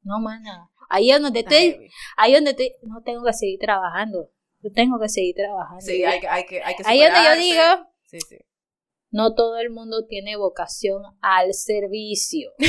No, 0.03 0.19
mana. 0.19 0.69
Ahí 0.89 1.11
es 1.11 1.21
donde 1.21 1.41
estoy, 1.41 1.89
ahí 2.15 2.33
es 2.33 2.37
donde 2.37 2.51
estoy, 2.51 2.71
no 2.83 3.01
tengo 3.03 3.23
que 3.23 3.33
seguir 3.33 3.59
trabajando. 3.59 4.29
Yo 4.61 4.71
tengo 4.71 4.99
que 4.99 5.09
seguir 5.09 5.35
trabajando. 5.35 5.81
Sí, 5.81 6.03
hay 6.03 6.19
que, 6.19 6.27
hay 6.27 6.45
que, 6.45 6.63
hay 6.63 6.75
que 6.75 6.83
Ahí 6.85 7.01
es 7.01 7.13
donde 7.13 7.29
yo 7.29 7.35
digo, 7.35 7.87
Sí, 8.07 8.19
sí. 8.21 8.37
No 9.17 9.33
todo 9.33 9.57
el 9.57 9.71
mundo 9.71 10.05
tiene 10.05 10.35
vocación 10.37 11.01
al 11.21 11.53
servicio. 11.55 12.51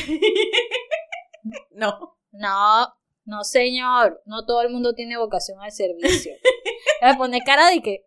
No. 1.71 2.19
No, 2.33 2.95
no 3.25 3.45
señor, 3.45 4.21
no 4.27 4.45
todo 4.45 4.61
el 4.63 4.71
mundo 4.71 4.93
tiene 4.95 5.17
vocación 5.17 5.61
al 5.63 5.71
servicio. 5.71 6.33
Me 7.03 7.15
pone 7.17 7.41
cara 7.43 7.71
de 7.71 7.81
que... 7.81 8.05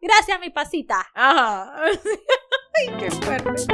Gracias, 0.00 0.38
mi 0.38 0.50
pasita. 0.50 1.08
Ajá. 1.14 1.74
Ay, 2.74 2.88
qué 2.98 3.10
fuerte. 3.10 3.64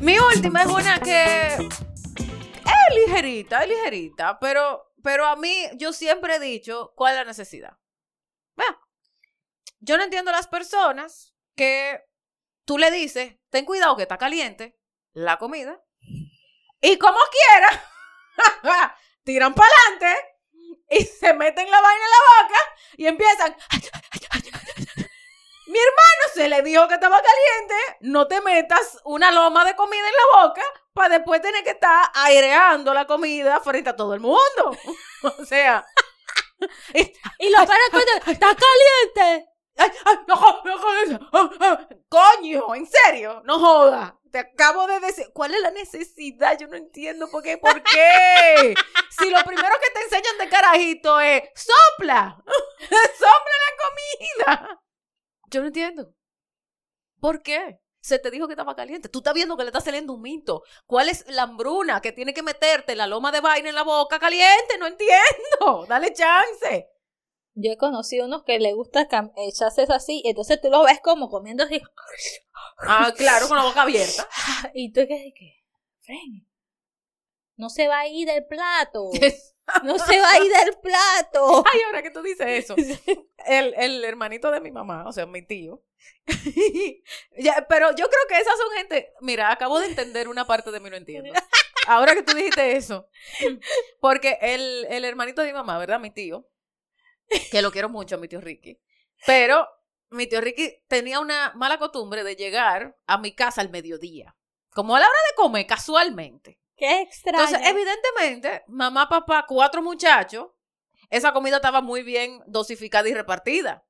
Mi 0.00 0.18
última 0.18 0.62
es 0.62 0.68
una 0.68 0.98
que 0.98 1.54
es 1.54 3.06
ligerita, 3.06 3.62
es 3.62 3.68
ligerita, 3.68 4.38
pero, 4.40 4.90
pero 5.02 5.26
a 5.26 5.36
mí 5.36 5.54
yo 5.76 5.92
siempre 5.92 6.36
he 6.36 6.40
dicho 6.40 6.92
cuál 6.96 7.12
es 7.12 7.18
la 7.20 7.24
necesidad. 7.26 7.76
Vea, 8.56 8.80
yo 9.80 9.96
no 9.96 10.04
entiendo 10.04 10.32
las 10.32 10.48
personas 10.48 11.34
que 11.54 12.04
tú 12.64 12.78
le 12.78 12.90
dices, 12.90 13.36
ten 13.50 13.64
cuidado 13.64 13.96
que 13.96 14.02
está 14.02 14.18
caliente 14.18 14.78
la 15.12 15.38
comida, 15.38 15.82
y 16.80 16.98
como 16.98 17.18
quiera, 17.30 17.90
tiran 19.24 19.54
para 19.54 19.68
adelante 19.68 20.36
y 20.90 21.04
se 21.04 21.32
meten 21.34 21.70
la 21.70 21.80
vaina 21.80 22.04
en 22.04 22.10
la 22.10 22.42
boca 22.42 22.60
y 22.96 23.06
empiezan. 23.06 23.56
Mi 25.66 25.78
hermano 25.78 26.32
se 26.32 26.48
le 26.48 26.62
dijo 26.62 26.86
que 26.86 26.94
estaba 26.94 27.16
caliente, 27.16 27.74
no 28.02 28.28
te 28.28 28.40
metas 28.40 29.00
una 29.04 29.32
loma 29.32 29.64
de 29.64 29.74
comida 29.74 30.06
en 30.06 30.14
la 30.14 30.46
boca 30.46 30.62
para 30.92 31.18
después 31.18 31.42
tener 31.42 31.64
que 31.64 31.70
estar 31.70 32.08
aireando 32.14 32.94
la 32.94 33.06
comida 33.06 33.60
frente 33.60 33.90
a 33.90 33.96
todo 33.96 34.14
el 34.14 34.20
mundo. 34.20 34.76
O 35.40 35.44
sea, 35.44 35.84
Y 37.38 37.50
lo 37.50 37.58
peor 37.66 37.78
es 37.86 37.90
cuando 37.90 38.32
está 38.32 38.46
caliente. 38.46 39.48
ay, 39.76 39.90
ay, 40.04 40.16
no 40.26 40.36
jodas, 40.36 40.64
no 40.64 40.78
jodas, 40.78 41.20
ah, 41.32 41.50
ah, 41.60 41.88
coño, 42.08 42.74
en 42.74 42.86
serio, 42.86 43.42
no 43.44 43.58
joda. 43.58 44.18
Te 44.32 44.38
acabo 44.38 44.86
de 44.86 45.00
decir, 45.00 45.26
¿cuál 45.32 45.54
es 45.54 45.60
la 45.60 45.70
necesidad? 45.70 46.58
Yo 46.58 46.66
no 46.66 46.76
entiendo 46.76 47.28
por 47.30 47.42
qué, 47.42 47.58
¿por 47.58 47.82
qué? 47.82 48.74
Si 49.18 49.30
lo 49.30 49.42
primero 49.44 49.74
que 49.80 49.90
te 49.92 50.02
enseñan 50.04 50.38
de 50.38 50.48
carajito 50.48 51.20
es 51.20 51.42
sopla, 51.54 52.36
sopla 52.86 53.56
la 53.64 54.56
comida. 54.56 54.80
Yo 55.50 55.60
no 55.60 55.66
entiendo. 55.68 56.12
¿Por 57.20 57.42
qué? 57.42 57.78
Se 58.06 58.20
te 58.20 58.30
dijo 58.30 58.46
que 58.46 58.52
estaba 58.52 58.76
caliente. 58.76 59.08
Tú 59.08 59.18
estás 59.18 59.34
viendo 59.34 59.56
que 59.56 59.64
le 59.64 59.70
está 59.70 59.80
saliendo 59.80 60.12
un 60.12 60.22
mito. 60.22 60.62
¿Cuál 60.86 61.08
es 61.08 61.24
la 61.26 61.42
hambruna 61.42 62.00
que 62.00 62.12
tiene 62.12 62.32
que 62.32 62.44
meterte 62.44 62.94
la 62.94 63.08
loma 63.08 63.32
de 63.32 63.40
vaina 63.40 63.68
en 63.68 63.74
la 63.74 63.82
boca 63.82 64.20
caliente? 64.20 64.78
No 64.78 64.86
entiendo. 64.86 65.86
Dale 65.88 66.12
chance. 66.12 66.88
Yo 67.54 67.72
he 67.72 67.76
conocido 67.76 68.26
unos 68.26 68.44
que 68.44 68.60
le 68.60 68.74
gusta 68.74 69.08
echarse 69.38 69.82
eso 69.82 69.92
así, 69.92 70.22
entonces 70.24 70.60
tú 70.60 70.70
lo 70.70 70.84
ves 70.84 71.00
como 71.02 71.28
comiendo 71.28 71.64
así. 71.64 71.82
Ah, 72.78 73.12
claro, 73.16 73.48
con 73.48 73.56
la 73.56 73.64
boca 73.64 73.82
abierta. 73.82 74.28
Y 74.72 74.92
tú 74.92 75.00
que 75.00 75.32
que, 75.34 75.64
Fren, 76.02 76.45
no 77.56 77.70
se 77.70 77.88
va 77.88 78.00
a 78.00 78.08
ir 78.08 78.26
del 78.26 78.46
plato. 78.46 79.10
No 79.82 79.98
se 79.98 80.20
va 80.20 80.30
a 80.30 80.38
ir 80.38 80.52
del 80.52 80.78
plato. 80.80 81.64
Ay, 81.72 81.80
ahora 81.86 82.00
que 82.00 82.12
tú 82.12 82.22
dices 82.22 82.46
eso. 82.46 82.76
El, 83.46 83.74
el 83.76 84.04
hermanito 84.04 84.50
de 84.52 84.60
mi 84.60 84.70
mamá, 84.70 85.08
o 85.08 85.12
sea, 85.12 85.26
mi 85.26 85.42
tío. 85.42 85.82
Ya, 87.36 87.66
pero 87.68 87.90
yo 87.90 88.08
creo 88.08 88.22
que 88.28 88.38
esas 88.38 88.56
son 88.56 88.70
gente. 88.76 89.12
Mira, 89.20 89.50
acabo 89.50 89.78
de 89.80 89.86
entender 89.86 90.28
una 90.28 90.46
parte 90.46 90.70
de 90.70 90.80
mí, 90.80 90.88
no 90.88 90.96
entiendo. 90.96 91.32
Ahora 91.86 92.14
que 92.14 92.22
tú 92.22 92.34
dijiste 92.34 92.76
eso. 92.76 93.08
Porque 94.00 94.38
el, 94.40 94.86
el 94.88 95.04
hermanito 95.04 95.42
de 95.42 95.48
mi 95.48 95.54
mamá, 95.54 95.78
¿verdad? 95.78 96.00
Mi 96.00 96.10
tío. 96.10 96.48
Que 97.50 97.62
lo 97.62 97.70
quiero 97.70 97.88
mucho, 97.88 98.18
mi 98.18 98.28
tío 98.28 98.40
Ricky. 98.40 98.80
Pero 99.26 99.68
mi 100.10 100.26
tío 100.26 100.40
Ricky 100.40 100.84
tenía 100.88 101.20
una 101.20 101.52
mala 101.54 101.78
costumbre 101.78 102.24
de 102.24 102.36
llegar 102.36 102.96
a 103.06 103.18
mi 103.18 103.34
casa 103.34 103.60
al 103.60 103.70
mediodía. 103.70 104.36
Como 104.70 104.94
a 104.96 105.00
la 105.00 105.06
hora 105.06 105.18
de 105.30 105.34
comer, 105.36 105.66
casualmente. 105.66 106.60
Qué 106.76 107.00
extraño. 107.00 107.42
Entonces, 107.42 107.68
evidentemente, 107.68 108.64
mamá, 108.68 109.08
papá, 109.08 109.46
cuatro 109.48 109.82
muchachos, 109.82 110.48
esa 111.08 111.32
comida 111.32 111.56
estaba 111.56 111.80
muy 111.80 112.02
bien 112.02 112.42
dosificada 112.46 113.08
y 113.08 113.14
repartida. 113.14 113.86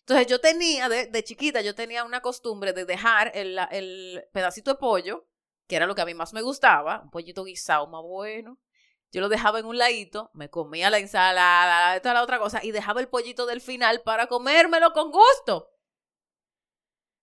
Entonces, 0.00 0.26
yo 0.26 0.40
tenía, 0.40 0.88
de, 0.88 1.06
de 1.06 1.24
chiquita, 1.24 1.60
yo 1.60 1.74
tenía 1.74 2.04
una 2.04 2.22
costumbre 2.22 2.72
de 2.72 2.84
dejar 2.84 3.32
el, 3.34 3.58
el 3.70 4.24
pedacito 4.32 4.70
de 4.72 4.78
pollo, 4.78 5.26
que 5.66 5.76
era 5.76 5.86
lo 5.86 5.94
que 5.94 6.00
a 6.00 6.06
mí 6.06 6.14
más 6.14 6.32
me 6.32 6.40
gustaba, 6.40 7.02
un 7.02 7.10
pollito 7.10 7.44
guisado 7.44 7.86
más 7.88 8.02
bueno. 8.02 8.58
Yo 9.10 9.20
lo 9.20 9.28
dejaba 9.28 9.58
en 9.58 9.66
un 9.66 9.78
ladito, 9.78 10.30
me 10.34 10.50
comía 10.50 10.90
la 10.90 10.98
ensalada, 10.98 11.96
esta 11.96 12.14
la 12.14 12.22
otra 12.22 12.38
cosa, 12.38 12.62
y 12.62 12.72
dejaba 12.72 13.00
el 13.00 13.08
pollito 13.08 13.46
del 13.46 13.60
final 13.60 14.02
para 14.02 14.28
comérmelo 14.28 14.92
con 14.92 15.10
gusto. 15.10 15.70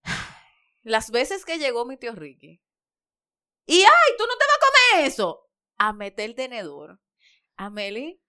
Las 0.83 1.11
veces 1.11 1.45
que 1.45 1.57
llegó 1.57 1.85
mi 1.85 1.97
tío 1.97 2.13
Ricky, 2.13 2.61
y 3.65 3.81
ay, 3.81 4.17
tú 4.17 4.25
no 4.27 4.37
te 4.37 4.45
vas 4.45 4.57
a 4.57 4.95
comer 4.95 5.07
eso, 5.07 5.49
a 5.77 5.93
meter 5.93 6.25
el 6.25 6.35
tenedor. 6.35 6.99
Ameli, 7.57 8.21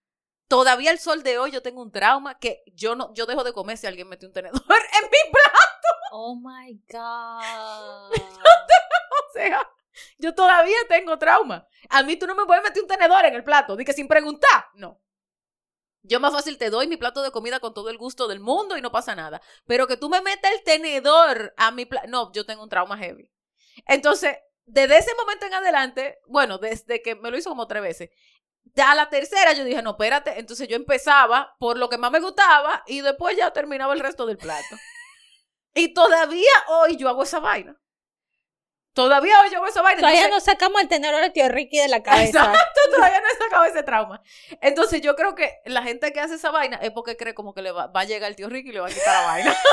todavía 0.49 0.91
el 0.91 0.99
sol 0.99 1.22
de 1.22 1.39
hoy 1.39 1.51
yo 1.51 1.62
tengo 1.62 1.82
un 1.82 1.93
trauma 1.93 2.39
que 2.39 2.62
yo 2.74 2.95
no, 2.95 3.12
yo 3.14 3.26
dejo 3.26 3.45
de 3.45 3.53
comer 3.53 3.76
si 3.76 3.87
alguien 3.87 4.09
mete 4.09 4.26
un 4.26 4.32
tenedor 4.32 4.61
en 4.68 5.05
mi 5.05 5.32
plato. 5.32 5.89
Oh 6.12 6.37
my 6.37 6.80
God. 6.89 8.12
O 8.12 9.32
sea, 9.32 9.68
yo 10.18 10.34
todavía 10.34 10.76
tengo 10.89 11.18
trauma. 11.18 11.66
A 11.91 12.03
mí 12.03 12.16
tú 12.16 12.26
no 12.26 12.34
me 12.34 12.47
puedes 12.47 12.62
meter 12.62 12.82
un 12.82 12.89
tenedor 12.89 13.24
en 13.24 13.34
el 13.34 13.45
plato, 13.45 13.76
di 13.76 13.84
que 13.84 13.93
sin 13.93 14.09
preguntar. 14.09 14.66
No. 14.74 15.01
Yo 16.03 16.20
más 16.20 16.32
fácil 16.32 16.57
te 16.57 16.70
doy 16.70 16.87
mi 16.87 16.97
plato 16.97 17.20
de 17.20 17.32
comida 17.32 17.59
con 17.59 17.74
todo 17.74 17.91
el 17.91 17.99
gusto 17.99 18.28
del 18.28 18.39
mundo 18.39 18.76
y 18.76 18.80
no 18.80 18.93
pasa 18.93 19.16
nada. 19.16 19.43
Pero 19.66 19.89
que 19.89 19.97
tú 19.97 20.09
me 20.09 20.20
metas 20.20 20.53
el 20.53 20.62
tenedor 20.62 21.53
a 21.57 21.72
mi 21.72 21.84
plato. 21.84 22.07
No, 22.07 22.32
yo 22.32 22.47
tengo 22.47 22.62
un 22.62 22.68
trauma 22.68 22.97
heavy. 22.97 23.28
Entonces, 23.87 24.37
desde 24.67 24.99
ese 24.99 25.14
momento 25.14 25.47
en 25.47 25.55
adelante, 25.55 26.19
bueno, 26.27 26.59
desde 26.59 27.01
que 27.03 27.14
me 27.14 27.31
lo 27.31 27.39
hizo 27.39 27.49
como 27.51 27.67
tres 27.67 27.83
veces, 27.83 28.11
ya 28.75 28.91
a 28.91 28.95
la 28.95 29.09
tercera 29.09 29.53
yo 29.53 29.64
dije, 29.64 29.81
no, 29.81 29.91
espérate, 29.93 30.39
entonces 30.39 30.69
yo 30.69 30.77
empezaba 30.77 31.55
por 31.59 31.79
lo 31.79 31.89
que 31.89 31.99
más 31.99 32.11
me 32.11 32.21
gustaba 32.21 32.83
y 32.87 33.01
después 33.01 33.37
ya 33.37 33.53
terminaba 33.53 33.95
el 33.95 34.01
resto 34.01 34.27
del 34.27 34.37
plato. 34.39 34.77
y 35.75 35.95
todavía 35.95 36.51
hoy 36.69 36.97
yo 36.97 37.09
hago 37.09 37.23
esa 37.23 37.39
vaina. 37.41 37.77
Todavía 38.93 39.39
hoy 39.43 39.51
yo 39.51 39.59
hago 39.59 39.67
esa 39.67 39.83
vaina. 39.83 40.01
Todavía 40.01 40.25
entonces- 40.25 40.47
no 40.49 40.53
sacamos 40.53 40.81
el 40.81 40.89
tenedor 40.89 41.21
de 41.21 41.29
tío 41.31 41.49
Ricky 41.51 41.79
de 41.79 41.89
la 41.89 42.03
cabeza. 42.03 42.27
Exacto, 42.47 42.81
todavía 42.95 43.21
no 43.21 43.27
he 43.29 43.37
sacado 43.37 43.64
ese 43.67 43.83
trauma. 43.83 44.23
Entonces 44.62 45.03
yo 45.03 45.14
creo 45.14 45.35
que 45.35 45.53
la 45.67 45.83
gente 45.83 46.12
que 46.14 46.21
hace 46.21 46.37
esa 46.37 46.51
vaina 46.51 46.79
es 46.79 46.91
porque 46.93 47.17
cree 47.17 47.35
como 47.35 47.53
que 47.53 47.61
le 47.61 47.73
va, 47.73 47.89
va 47.89 48.01
a 48.01 48.05
llegar 48.05 48.31
el 48.31 48.37
tío 48.37 48.49
Ricky 48.49 48.71
y 48.71 48.73
le 48.73 48.81
va 48.81 48.87
a 48.89 48.91
quitar 48.91 49.21
la 49.21 49.27
vaina. 49.27 49.57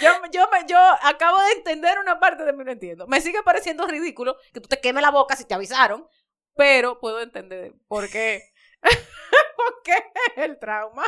yo, 0.00 0.10
yo, 0.32 0.48
me- 0.52 0.66
yo 0.68 0.78
acabo 1.02 1.40
de 1.42 1.52
entender 1.52 1.98
una 1.98 2.18
parte 2.20 2.44
de 2.44 2.52
mí, 2.52 2.64
no 2.64 2.72
entiendo. 2.72 3.06
Me 3.06 3.20
sigue 3.20 3.42
pareciendo 3.42 3.86
ridículo 3.86 4.36
que 4.52 4.60
tú 4.60 4.68
te 4.68 4.80
quemes 4.80 5.02
la 5.02 5.10
boca 5.10 5.36
si 5.36 5.44
te 5.44 5.54
avisaron, 5.54 6.06
pero 6.54 6.98
puedo 7.00 7.20
entender 7.20 7.72
por 7.88 8.08
qué. 8.10 8.42
¿Por 9.56 9.82
qué 9.82 9.94
el 10.36 10.58
trauma? 10.58 11.04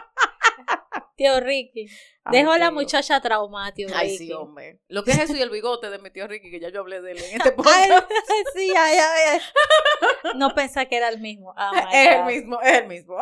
Tío 1.16 1.40
Ricky. 1.40 1.86
Ay, 2.24 2.38
Dejó 2.38 2.52
a 2.52 2.58
la 2.58 2.70
muchacha 2.70 3.20
traumada, 3.20 3.72
tío 3.72 3.88
Ay, 3.94 4.16
sí, 4.16 4.32
hombre. 4.32 4.80
Lo 4.88 5.02
que 5.04 5.10
es 5.12 5.18
eso 5.18 5.34
y 5.36 5.42
el 5.42 5.50
bigote 5.50 5.90
de 5.90 5.98
mi 5.98 6.10
tío 6.10 6.26
Ricky, 6.28 6.50
que 6.50 6.60
ya 6.60 6.68
yo 6.70 6.80
hablé 6.80 7.00
de 7.00 7.12
él 7.12 7.18
en 7.18 7.36
este 7.40 7.48
Ay, 7.66 7.88
podcast. 7.90 8.10
sí, 8.54 8.68
ya, 8.68 8.90
ya, 8.94 9.10
ya. 9.26 10.32
No 10.34 10.54
pensé 10.54 10.86
que 10.88 10.96
era 10.96 11.08
el 11.08 11.18
mismo. 11.20 11.54
Oh 11.56 11.72
my 11.72 11.80
Es 11.92 12.08
el 12.16 12.24
mismo, 12.24 12.60
es 12.60 12.72
el 12.78 12.86
mismo. 12.86 13.16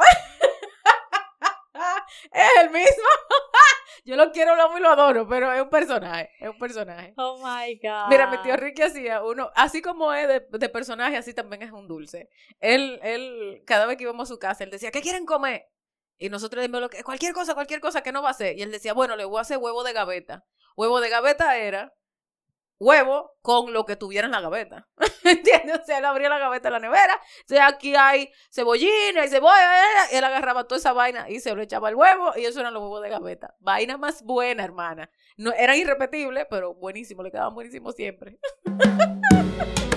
Es 2.32 2.50
el 2.62 2.70
mismo. 2.70 2.86
Yo 4.04 4.16
lo 4.16 4.30
quiero, 4.30 4.54
lo 4.54 4.62
amo 4.64 4.78
y 4.78 4.80
lo 4.80 4.90
adoro, 4.90 5.26
pero 5.28 5.52
es 5.52 5.60
un 5.62 5.68
personaje, 5.70 6.30
es 6.38 6.48
un 6.48 6.58
personaje. 6.58 7.12
Oh 7.16 7.38
my 7.38 7.74
God. 7.82 8.08
Mira, 8.08 8.28
mi 8.28 8.38
tío 8.42 8.56
Ricky 8.56 8.82
hacía 8.82 9.22
uno, 9.24 9.50
así 9.54 9.82
como 9.82 10.12
es 10.12 10.28
de, 10.28 10.46
de 10.48 10.68
personaje, 10.68 11.16
así 11.16 11.34
también 11.34 11.62
es 11.62 11.72
un 11.72 11.88
dulce. 11.88 12.28
Él, 12.60 13.00
él, 13.02 13.62
cada 13.66 13.86
vez 13.86 13.96
que 13.96 14.04
íbamos 14.04 14.30
a 14.30 14.32
su 14.34 14.38
casa, 14.38 14.62
él 14.64 14.70
decía, 14.70 14.90
¿qué 14.92 15.02
quieren 15.02 15.26
comer? 15.26 15.66
Y 16.18 16.28
nosotros 16.28 16.60
decíamos, 16.62 16.80
lo 16.82 16.88
que- 16.90 17.02
cualquier 17.02 17.32
cosa, 17.32 17.54
cualquier 17.54 17.80
cosa 17.80 18.02
que 18.02 18.12
no 18.12 18.22
va 18.22 18.28
a 18.28 18.30
hacer. 18.32 18.56
Y 18.56 18.62
él 18.62 18.70
decía, 18.70 18.92
bueno, 18.94 19.16
le 19.16 19.24
voy 19.24 19.38
a 19.38 19.42
hacer 19.42 19.58
huevo 19.58 19.82
de 19.82 19.92
gaveta. 19.92 20.44
Huevo 20.76 21.00
de 21.00 21.08
gaveta 21.08 21.56
era 21.58 21.92
huevo 22.78 23.32
con 23.42 23.72
lo 23.72 23.84
que 23.84 23.96
tuviera 23.96 24.26
en 24.26 24.32
la 24.32 24.40
gaveta. 24.40 24.88
¿Entiendes? 25.24 25.80
O 25.80 25.84
sea, 25.84 25.98
él 25.98 26.04
abría 26.04 26.28
la 26.28 26.38
gaveta 26.38 26.68
de 26.68 26.72
la 26.72 26.78
nevera. 26.78 27.14
O 27.14 27.48
sea, 27.48 27.68
aquí 27.68 27.94
hay 27.94 28.30
cebollina 28.50 29.24
y 29.24 29.28
cebolla. 29.28 29.82
Y 30.12 30.16
él 30.16 30.24
agarraba 30.24 30.64
toda 30.64 30.78
esa 30.78 30.92
vaina 30.92 31.28
y 31.28 31.40
se 31.40 31.54
lo 31.54 31.62
echaba 31.62 31.88
el 31.88 31.94
huevo. 31.94 32.32
Y 32.36 32.44
eso 32.44 32.60
eran 32.60 32.74
los 32.74 32.82
huevos 32.82 33.02
de 33.02 33.10
gaveta. 33.10 33.54
Vaina 33.60 33.96
más 33.96 34.22
buena, 34.22 34.64
hermana. 34.64 35.10
No, 35.36 35.52
eran 35.52 35.76
irrepetibles, 35.76 36.46
pero 36.50 36.74
buenísimo. 36.74 37.22
Le 37.22 37.30
quedaban 37.30 37.54
buenísimos 37.54 37.94
siempre. 37.94 38.38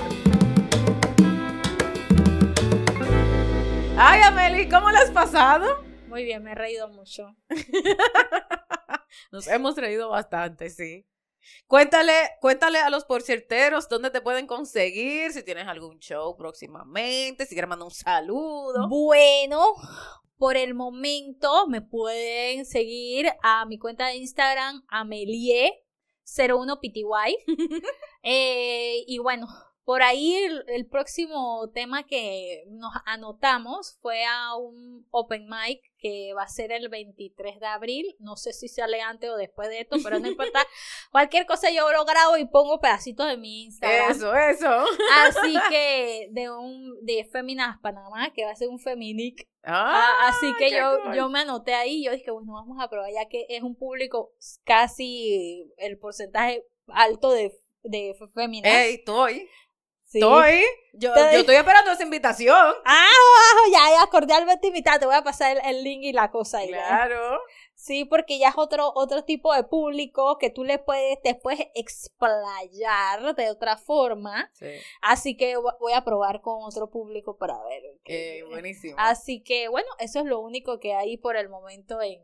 Ay, 4.02 4.22
Ameli, 4.22 4.70
¿cómo 4.70 4.90
lo 4.92 4.98
has 4.98 5.12
pasado? 5.12 5.84
Muy 6.08 6.24
bien, 6.24 6.42
me 6.42 6.54
he 6.54 6.56
reído 6.56 6.88
mucho. 6.88 7.36
Nos 9.32 9.46
hemos 9.48 9.76
reído 9.76 10.10
bastante, 10.10 10.70
sí. 10.70 11.06
Cuéntale, 11.68 12.32
cuéntale 12.42 12.80
a 12.80 12.90
los 12.90 13.06
porcierteros 13.06 13.88
dónde 13.90 14.10
te 14.10 14.22
pueden 14.22 14.48
conseguir, 14.48 15.32
si 15.32 15.44
tienes 15.44 15.68
algún 15.68 16.00
show 16.00 16.36
próximamente, 16.36 17.46
si 17.46 17.54
quieres 17.56 17.70
mandar 17.70 17.86
un 17.86 17.94
saludo. 17.94 18.90
Bueno, 18.90 19.76
por 20.38 20.58
el 20.58 20.74
momento 20.74 21.68
me 21.68 21.82
pueden 21.82 22.66
seguir 22.66 23.32
a 23.44 23.66
mi 23.66 23.78
cuenta 23.78 24.08
de 24.08 24.16
Instagram, 24.16 24.84
Amelie01PTY. 24.88 27.36
Eh, 28.22 29.06
y 29.08 29.18
bueno, 29.20 29.48
por 29.90 30.04
ahí 30.04 30.36
el, 30.36 30.64
el 30.68 30.86
próximo 30.86 31.68
tema 31.74 32.04
que 32.06 32.64
nos 32.68 32.94
anotamos 33.08 33.98
fue 34.04 34.24
a 34.24 34.56
un 34.56 35.08
open 35.10 35.48
mic 35.50 35.82
que 35.98 36.32
va 36.38 36.44
a 36.44 36.48
ser 36.48 36.72
el 36.72 36.90
23 36.90 37.60
de 37.60 37.66
abril. 37.66 38.16
No 38.20 38.36
sé 38.36 38.54
si 38.54 38.68
sale 38.68 39.02
antes 39.02 39.32
o 39.32 39.36
después 39.36 39.68
de 39.68 39.80
esto, 39.80 39.98
pero 40.04 40.20
no 40.20 40.28
importa. 40.28 40.64
Cualquier 41.12 41.48
cosa 41.48 41.72
yo 41.72 41.92
lo 41.92 42.06
grabo 42.06 42.38
y 42.38 42.46
pongo 42.46 42.80
pedacitos 42.80 43.26
de 43.28 43.38
mi 43.38 43.64
Instagram. 43.64 44.12
Eso, 44.12 44.36
eso. 44.36 44.86
Así 45.24 45.56
que 45.72 46.28
de 46.34 46.52
un 46.52 47.04
de 47.04 47.26
Féminas 47.26 47.80
Panamá, 47.82 48.32
que 48.32 48.46
va 48.46 48.52
a 48.52 48.56
ser 48.56 48.68
un 48.70 48.78
Feminic. 48.80 49.50
Ah, 49.64 49.96
Ah, 50.22 50.30
así 50.30 50.54
que 50.60 50.70
yo, 50.70 51.00
cool. 51.04 51.16
yo 51.16 51.30
me 51.30 51.40
anoté 51.40 51.74
ahí 51.74 52.02
y 52.02 52.06
yo 52.06 52.12
dije, 52.12 52.30
bueno, 52.30 52.54
vamos 52.54 52.78
a 52.80 52.88
probar, 52.92 53.10
ya 53.12 53.28
que 53.28 53.48
es 53.50 53.64
un 53.64 53.76
público 53.76 54.34
casi 54.84 55.74
el 55.78 55.98
porcentaje 55.98 56.64
alto 56.88 57.32
de, 57.32 57.60
de 57.84 58.12
f- 58.12 58.28
féminas. 58.36 58.72
Ey, 58.72 58.96
estoy, 58.96 59.50
Sí. 60.10 60.18
estoy. 60.20 60.64
Yo, 60.94 61.14
Estoy. 61.14 61.34
yo 61.34 61.40
estoy 61.42 61.56
esperando 61.56 61.92
esa 61.92 62.04
invitación. 62.04 62.58
Ah, 62.84 63.08
abajo, 63.08 63.72
ya, 63.72 64.00
ya, 64.02 64.10
cordialmente 64.10 64.68
invitada. 64.68 65.00
Te 65.00 65.06
voy 65.06 65.16
a 65.16 65.24
pasar 65.24 65.56
el, 65.58 65.64
el 65.78 65.84
link 65.84 66.04
y 66.04 66.12
la 66.14 66.30
cosa 66.32 66.58
ahí. 66.58 66.72
¿verdad? 66.72 66.88
Claro. 66.88 67.40
Sí, 67.76 68.04
porque 68.06 68.38
ya 68.40 68.50
es 68.50 68.58
otro, 68.58 68.92
otro 68.96 69.24
tipo 69.24 69.54
de 69.54 69.64
público 69.64 70.38
que 70.40 70.50
tú 70.50 70.64
le 70.66 70.80
puedes, 70.80 71.22
te 71.22 71.36
puedes 71.36 71.62
explayar 71.74 73.36
de 73.36 73.50
otra 73.50 73.78
forma. 73.78 74.50
Sí. 74.54 74.68
Así 75.02 75.38
que 75.38 75.58
vo- 75.58 75.78
voy 75.80 75.94
a 75.94 76.04
probar 76.04 76.42
con 76.42 76.64
otro 76.64 76.90
público 76.90 77.38
para 77.38 77.62
ver. 77.64 77.82
qué- 78.04 78.40
Eh, 78.40 78.44
buenísimo. 78.44 78.96
Así 78.98 79.42
que 79.44 79.68
bueno, 79.70 79.88
eso 80.00 80.20
es 80.20 80.26
lo 80.26 80.40
único 80.40 80.80
que 80.80 80.94
hay 80.94 81.18
por 81.18 81.38
el 81.38 81.50
momento 81.50 82.02
en 82.02 82.20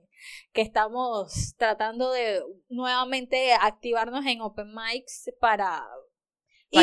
que 0.53 0.61
estamos 0.61 1.55
tratando 1.57 2.11
de 2.11 2.41
nuevamente 2.69 3.53
activarnos 3.53 4.25
en 4.25 4.41
open 4.41 4.73
mics 4.73 5.31
para 5.39 5.85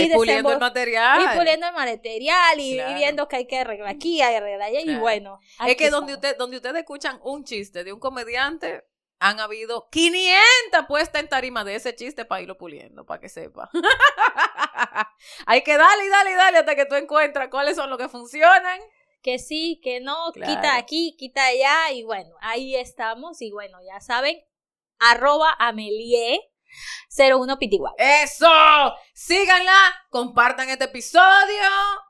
Ir 0.01 0.12
puliendo 0.12 0.53
el 0.53 0.59
material. 0.59 1.20
ir 1.22 1.28
puliendo 1.38 1.66
el 1.66 1.72
material 1.74 2.59
y, 2.61 2.80
y 2.80 2.95
viendo 2.95 3.28
que 3.28 3.36
hay 3.36 3.47
que 3.47 3.59
arreglar 3.59 3.88
aquí, 3.88 4.20
hay 4.22 4.32
que 4.32 4.36
arreglar 4.38 4.62
allá 4.62 4.80
y 4.80 4.95
bueno. 4.97 5.38
Es 5.66 5.76
que 5.76 5.90
donde, 5.90 6.14
usted, 6.14 6.36
donde 6.36 6.57
ustedes 6.57 6.76
escuchan 6.76 7.18
un 7.22 7.45
chiste 7.45 7.84
de 7.84 7.93
un 7.93 8.01
comediante, 8.01 8.84
han 9.18 9.38
habido 9.38 9.88
500 9.90 10.86
puestas 10.88 11.22
en 11.22 11.28
tarima 11.28 11.62
de 11.64 11.76
ese 11.76 11.95
chiste 11.95 12.24
para 12.24 12.43
irlo 12.43 12.59
puliendo, 12.59 13.07
para 13.07 13.20
que 13.20 13.28
sepa. 13.28 13.70
Hay 15.47 15.62
que 15.62 15.76
darle 15.76 16.05
y 16.07 16.09
darle 16.09 16.30
y 16.32 16.34
darle 16.34 16.59
hasta 16.59 16.74
que 16.74 16.86
tú 16.86 16.95
encuentras 16.97 17.49
cuáles 17.49 17.76
son 17.76 17.88
los 17.90 17.99
que 17.99 18.09
funcionan. 18.09 18.80
que 19.22 19.38
sí, 19.38 19.80
que 19.84 20.01
no, 20.01 20.32
Claro. 20.32 20.53
quita 20.53 20.76
aquí, 20.76 21.14
quita 21.16 21.47
allá 21.47 21.93
y 21.93 22.03
bueno, 22.03 22.34
ahí 22.40 22.74
estamos 22.74 23.40
y 23.40 23.53
bueno, 23.53 23.78
ya 23.86 24.01
saben, 24.01 24.45
arroba 24.99 25.55
amelie 25.61 26.40
01 27.16 27.59
pitiguay. 27.59 27.93
¡Eso! 27.99 28.49
Síganla, 29.14 29.77
compartan 30.11 30.68
este 30.68 30.85
episodio. 30.85 31.62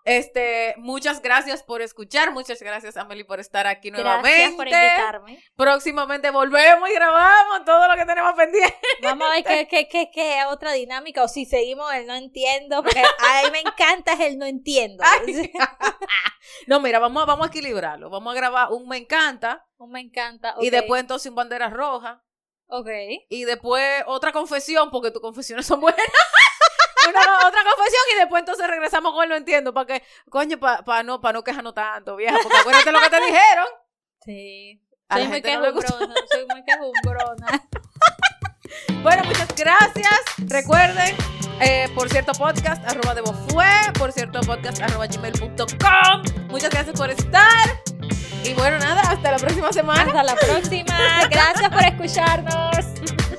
Este, 0.04 0.74
muchas 0.78 1.20
gracias 1.20 1.62
por 1.62 1.82
escuchar, 1.82 2.32
muchas 2.32 2.60
gracias 2.60 2.96
Amelie 2.96 3.24
por 3.24 3.40
estar 3.40 3.66
aquí 3.66 3.90
nuevamente. 3.90 4.28
Gracias 4.30 4.56
por 4.56 4.66
invitarme. 4.66 5.44
Próximamente 5.56 6.30
volvemos 6.30 6.88
y 6.88 6.94
grabamos 6.94 7.64
todo 7.64 7.88
lo 7.88 7.96
que 7.96 8.06
tenemos 8.06 8.32
pendiente. 8.34 8.76
Vamos 9.02 9.28
a 9.28 9.32
ver 9.32 9.44
qué, 9.44 9.68
qué, 9.68 9.88
qué, 9.88 10.10
qué 10.12 10.40
otra 10.48 10.72
dinámica 10.72 11.22
o 11.22 11.28
si 11.28 11.44
seguimos 11.44 11.92
el 11.94 12.06
no 12.06 12.14
entiendo, 12.14 12.82
porque 12.82 13.00
a 13.00 13.42
mí 13.44 13.50
me 13.50 13.60
encanta 13.60 14.12
es 14.14 14.20
el 14.20 14.38
no 14.38 14.46
entiendo. 14.46 15.04
Ay. 15.06 15.52
No, 16.66 16.80
mira, 16.80 16.98
vamos, 16.98 17.22
a- 17.22 17.26
vamos 17.26 17.46
a 17.46 17.48
equilibrarlo. 17.50 18.10
Vamos 18.10 18.32
a 18.32 18.36
grabar 18.36 18.72
un 18.72 18.88
me 18.88 18.96
encanta 18.96 19.64
me 19.88 20.00
encanta. 20.00 20.54
y 20.60 20.70
después 20.70 21.00
entonces 21.00 21.28
un 21.30 21.34
bandera 21.36 21.68
roja 21.68 22.22
Ok. 22.74 22.88
y 23.28 23.44
después 23.44 24.02
otra 24.06 24.32
confesión 24.32 24.90
porque 24.90 25.10
tus 25.10 25.20
confesiones 25.20 25.66
son 25.66 25.80
buenas. 25.80 26.00
Una- 27.08 27.46
otra 27.48 27.62
confesión 27.64 28.02
y 28.14 28.18
después 28.18 28.40
entonces 28.40 28.66
regresamos 28.66 29.12
con 29.12 29.24
el 29.24 29.28
no 29.28 29.36
entiendo 29.36 29.74
para 29.74 29.86
que, 29.86 30.02
coño, 30.30 30.58
para 30.58 31.02
no, 31.02 31.20
para 31.20 31.34
no 31.34 31.44
quejarnos 31.44 31.74
tanto, 31.74 32.16
vieja, 32.16 32.38
porque 32.42 32.56
acuérdate 32.58 32.92
lo 32.92 33.00
que 33.00 33.10
te 33.10 33.20
dijeron. 33.20 33.66
Sí. 34.24 34.82
A 35.08 35.16
Soy 35.16 35.24
muy 35.26 35.34
gente 35.34 35.56
no 35.58 36.14
soy 36.32 36.46
muy 36.46 36.64
quejumbrona. 36.64 37.46
Bueno, 39.02 39.24
muchas 39.24 39.48
gracias. 39.56 40.20
Recuerden, 40.38 41.16
eh, 41.60 41.88
por 41.94 42.08
cierto 42.08 42.32
podcast, 42.32 42.84
arroba 42.88 43.14
debo 43.14 43.32
fue, 43.48 43.66
por 43.98 44.12
cierto 44.12 44.40
podcast, 44.40 44.80
arroba 44.80 45.06
gmail.com. 45.06 46.48
Muchas 46.48 46.70
gracias 46.70 46.96
por 46.96 47.10
estar. 47.10 47.82
Y 48.44 48.54
bueno, 48.54 48.78
nada, 48.78 49.02
hasta 49.02 49.32
la 49.32 49.38
próxima 49.38 49.72
semana. 49.72 50.02
Hasta 50.02 50.22
la 50.22 50.34
próxima. 50.34 51.28
Gracias 51.30 51.68
por 51.70 51.82
escucharnos. 51.84 53.31